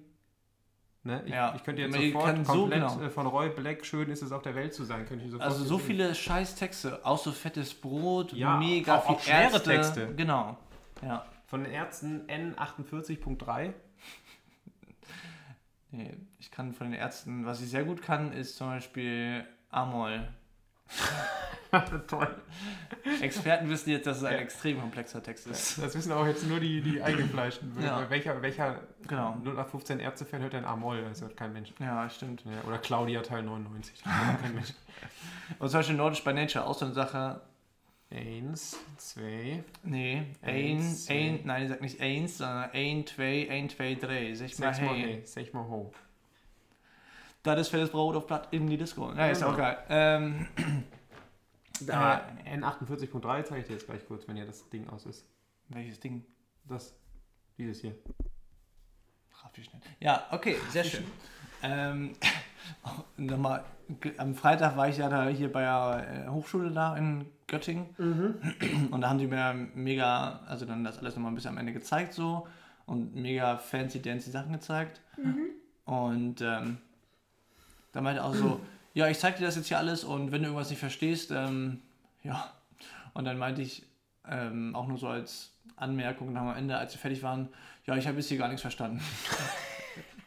Ne? 1.03 1.23
Ich, 1.25 1.33
ja. 1.33 1.55
ich 1.55 1.63
könnte 1.63 1.83
jetzt 1.83 1.93
man 1.93 2.03
sofort 2.03 2.25
komplett 2.25 2.47
so, 2.47 2.67
genau. 2.67 3.01
Äh, 3.01 3.11
von 3.11 3.27
Roy 3.29 3.51
Black, 3.51 3.87
schön 3.87 4.11
ist 4.11 4.23
es 4.23 4.33
auf 4.33 4.43
der 4.43 4.57
Welt 4.57 4.75
zu 4.75 4.85
sein, 4.85 5.07
könnte 5.07 5.25
ich 5.25 5.31
sofort 5.31 5.49
Also 5.49 5.65
so 5.65 5.79
viele 5.79 6.13
Scheißtexte, 6.15 7.05
auch 7.05 7.19
so 7.19 7.31
fettes 7.31 7.75
Brot, 7.75 8.33
ja, 8.33 8.57
mega 8.57 8.97
auch, 8.97 9.07
viel 9.07 9.15
auch 9.15 9.21
schwere 9.21 9.53
Ärzte. 9.53 9.63
Texte. 9.63 10.13
Genau. 10.17 10.57
Ja. 11.03 11.25
Von 11.47 11.63
den 11.63 11.73
Ärzten 11.73 12.27
N48.3 12.27 13.73
Nee, 15.97 16.15
ich 16.39 16.51
kann 16.51 16.73
von 16.75 16.91
den 16.91 16.99
Ärzten, 17.01 17.47
was 17.47 17.61
ich 17.63 17.71
sehr 17.71 17.85
gut 17.85 18.03
kann, 18.03 18.33
ist 18.33 18.57
zum 18.57 18.69
Beispiel 18.69 19.45
Amol. 19.71 20.29
Toll. 22.07 22.29
Experten 23.21 23.69
wissen 23.69 23.91
jetzt, 23.91 24.07
dass 24.07 24.19
es 24.19 24.25
ein 24.25 24.35
Ja. 24.35 24.39
extrem 24.39 24.81
komplexer 24.81 25.23
Text 25.23 25.47
ist. 25.47 25.79
Das 25.83 25.95
wissen 25.95 26.13
auch 26.13 26.27
jetzt 26.27 26.47
nur 26.47 26.61
die, 26.61 26.81
die 26.81 27.03
Eingefleischten. 27.03 27.73
Ja. 27.83 28.09
Welcher, 28.09 28.41
welcher 28.41 28.81
Genau. 29.09 29.33
0815 29.45 29.99
Ärzte-Fan 30.01 30.41
hört 30.43 30.53
denn 30.53 30.65
Amol? 30.65 31.03
Das 31.03 31.21
hört 31.23 31.37
kein 31.37 31.53
Mensch. 31.53 31.73
Ja, 31.81 32.09
stimmt. 32.09 32.45
Ja, 32.45 32.67
oder 32.69 32.79
Claudia 32.79 33.23
Teil 33.23 33.43
99. 33.43 34.03
Das 34.05 34.13
hört 34.27 34.43
kein 34.43 34.55
Mensch. 34.55 34.73
Und 35.59 35.69
zum 35.71 35.79
Beispiel 35.81 35.97
Nordisch 35.97 36.23
by 36.25 36.33
Nature, 36.33 36.65
auch 36.67 36.75
so 36.79 36.85
eine 36.85 36.95
Sache. 36.95 37.41
Eins, 38.11 38.79
zwei. 38.99 39.65
Nee, 39.83 40.23
ein, 40.41 40.49
Eins, 40.77 41.09
ein, 41.11 41.39
zwei. 41.39 41.41
nein, 41.45 41.63
ich 41.65 41.69
sag 41.71 41.81
nicht 41.83 42.01
eins, 42.01 42.39
sondern 42.39 42.71
ein, 42.71 43.07
zwei, 43.07 43.49
ein, 43.51 43.69
zwei, 43.69 43.95
drei. 43.97 44.33
Sag 44.35 44.47
mal, 44.61 44.75
Sechs 44.75 44.81
mal 44.81 44.95
hey. 44.95 45.03
hey. 45.03 45.27
Sech 45.27 45.53
mal 45.53 45.69
ho. 45.69 45.93
Das 47.43 47.61
ist 47.61 47.69
fettes 47.69 47.91
Brot 47.91 48.15
auf 48.17 48.27
Blatt 48.27 48.49
in 48.53 48.69
die 48.69 48.77
Disco. 48.77 49.13
Ja, 49.13 49.27
ist 49.29 49.41
Genau. 49.41 49.53
auch 49.53 49.57
geil. 49.57 49.79
Ähm, 49.89 50.47
Da, 51.81 52.27
N48.3 52.47 53.45
zeige 53.45 53.61
ich 53.61 53.67
dir 53.67 53.73
jetzt 53.75 53.87
gleich 53.87 54.07
kurz, 54.07 54.27
wenn 54.27 54.37
hier 54.37 54.47
das 54.47 54.69
Ding 54.71 54.89
aus 54.89 55.05
ist. 55.05 55.29
welches 55.69 56.01
Ding? 56.01 56.25
Das, 56.65 56.95
dieses 57.59 57.81
hier. 57.83 57.95
Raff 59.43 59.53
ich 59.59 59.73
nicht. 59.75 59.85
Ja, 60.01 60.27
okay, 60.31 60.57
sehr 60.71 60.85
schön. 60.85 61.05
Ähm, 61.69 62.13
nochmal, 63.17 63.65
ge- 64.01 64.17
am 64.19 64.35
Freitag 64.35 64.77
war 64.77 64.89
ich 64.89 64.99
ja 64.99 65.09
da 65.09 65.27
hier 65.29 65.51
bei 65.53 65.63
der 65.63 66.25
äh, 66.27 66.29
Hochschule 66.29 66.71
da 66.71 66.97
in 66.97 67.27
Göttingen. 67.47 67.87
Und 68.91 69.01
da 69.01 69.09
haben 69.09 69.19
die 69.19 69.27
mir 69.27 69.55
mega, 69.75 70.41
also 70.47 70.65
dann 70.67 70.85
das 70.85 70.99
alles 70.99 71.15
nochmal 71.17 71.33
ein 71.33 71.35
bisschen 71.35 71.51
am 71.51 71.59
Ende 71.59 71.73
gezeigt 71.73 72.13
so. 72.13 72.47
Und 72.87 73.15
mega 73.17 73.57
fancy 73.59 74.01
dancy 74.01 74.31
Sachen 74.31 74.53
gezeigt. 74.53 75.01
Und 75.85 76.41
ähm, 76.41 76.79
da 77.93 78.01
meinte 78.01 78.21
er 78.21 78.27
auch 78.27 78.35
so, 78.35 78.61
ja, 78.95 79.09
ich 79.09 79.19
zeig 79.19 79.37
dir 79.37 79.45
das 79.47 79.57
jetzt 79.57 79.67
hier 79.69 79.79
alles 79.79 80.05
und 80.05 80.31
wenn 80.33 80.43
du 80.43 80.49
irgendwas 80.49 80.71
nicht 80.71 80.79
verstehst, 80.81 81.31
ähm, 81.33 81.81
ja. 82.23 82.51
Und 83.15 83.25
dann 83.25 83.39
meinte 83.39 83.63
ich 83.63 83.85
ähm, 84.29 84.75
auch 84.77 84.87
nur 84.87 84.99
so 84.99 85.09
als 85.09 85.53
Anmerkung 85.77 86.35
dann 86.35 86.49
am 86.49 86.57
Ende, 86.57 86.77
als 86.77 86.93
wir 86.95 86.99
fertig 87.01 87.23
waren, 87.23 87.49
ja, 87.87 87.97
ich 87.97 88.07
habe 88.07 88.17
jetzt 88.19 88.29
hier 88.29 88.39
gar 88.39 88.49
nichts 88.49 88.63
verstanden. 88.63 89.01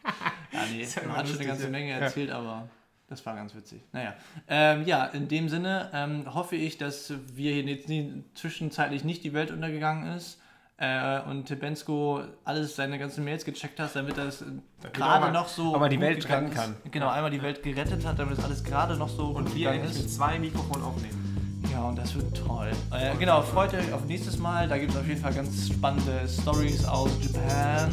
ja, 0.52 0.60
nee, 0.72 0.82
ja 0.82 1.06
man 1.06 1.16
hat 1.16 1.28
schon 1.28 1.38
eine 1.38 1.46
ganze 1.46 1.64
ja. 1.64 1.70
Menge 1.70 1.90
Ja. 1.90 1.98
erzählt, 1.98 2.30
aber 2.30 2.68
das 3.08 3.26
war 3.26 3.34
ganz 3.34 3.54
witzig. 3.54 3.82
Naja, 3.92 4.14
ähm, 4.46 4.86
ja, 4.86 5.04
in 5.06 5.26
dem 5.26 5.48
Sinne 5.48 5.90
ähm, 5.92 6.32
hoffe 6.32 6.54
ich, 6.56 6.78
dass 6.78 7.12
wir 7.34 7.52
hier 7.52 7.64
jetzt 7.64 7.88
nie, 7.88 8.22
zwischenzeitlich 8.34 9.04
nicht 9.04 9.24
die 9.24 9.32
Welt 9.32 9.50
untergegangen 9.50 10.14
ist 10.16 10.38
äh, 10.76 11.20
und 11.22 11.46
Tebensko 11.46 12.22
alles 12.44 12.76
seine 12.76 13.00
ganzen 13.00 13.24
Mails 13.24 13.44
gecheckt 13.44 13.80
hat, 13.80 13.96
damit 13.96 14.16
das 14.16 14.44
gerade 14.92 15.32
noch 15.32 15.48
so 15.48 15.74
aber 15.74 15.88
die 15.88 16.00
Welt 16.00 16.28
retten 16.28 16.50
kann. 16.50 16.76
Genau, 16.90 17.08
einmal 17.08 17.32
die 17.32 17.42
Welt 17.42 17.62
gerettet 17.64 18.06
hat, 18.06 18.18
damit 18.18 18.38
das 18.38 18.44
alles 18.44 18.62
gerade 18.62 18.96
noch 18.96 19.08
so 19.08 19.26
Und 19.26 19.54
wir 19.56 19.72
ist. 19.74 19.98
mit 19.98 20.10
zwei 20.10 20.38
Mikrofonen 20.38 20.84
aufnehmen. 20.84 21.60
Ja, 21.72 21.82
und 21.82 21.96
das 21.96 22.14
wird 22.14 22.36
toll. 22.36 22.70
Äh, 22.92 23.16
genau, 23.16 23.42
freut 23.42 23.74
euch 23.74 23.92
auf 23.92 24.04
nächstes 24.04 24.38
Mal. 24.38 24.68
Da 24.68 24.78
gibt 24.78 24.92
es 24.92 24.98
auf 24.98 25.06
jeden 25.06 25.20
Fall 25.20 25.34
ganz 25.34 25.68
spannende 25.68 26.28
Stories 26.28 26.84
aus 26.84 27.10
Japan 27.20 27.90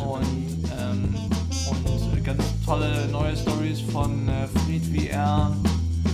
und, 0.00 0.64
ähm, 0.78 1.14
und 1.70 2.24
ganz 2.24 2.42
tolle 2.64 3.08
neue 3.08 3.36
Stories 3.36 3.80
von 3.92 4.28
äh, 4.28 4.46
Fried, 4.46 4.92
wie 4.92 5.08
er 5.08 5.52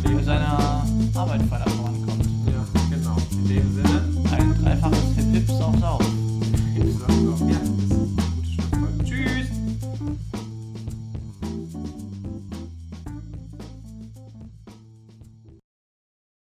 mit 0.09 0.25
seiner 0.25 0.85
Arbeit 1.15 1.51
weiter 1.51 1.71
vorankommt. 1.71 2.27
Ja, 2.47 2.65
genau. 2.91 3.17
In 3.33 3.49
dem 3.49 3.75
Sinne. 3.75 4.03
Ein 4.33 4.55
dreifaches 4.63 5.15
Hip-Hip 5.17 5.49
saugt 5.49 5.83
auf. 5.83 6.03
Hip-Hip 6.75 6.99
saugt 7.01 7.51
ja. 7.51 7.76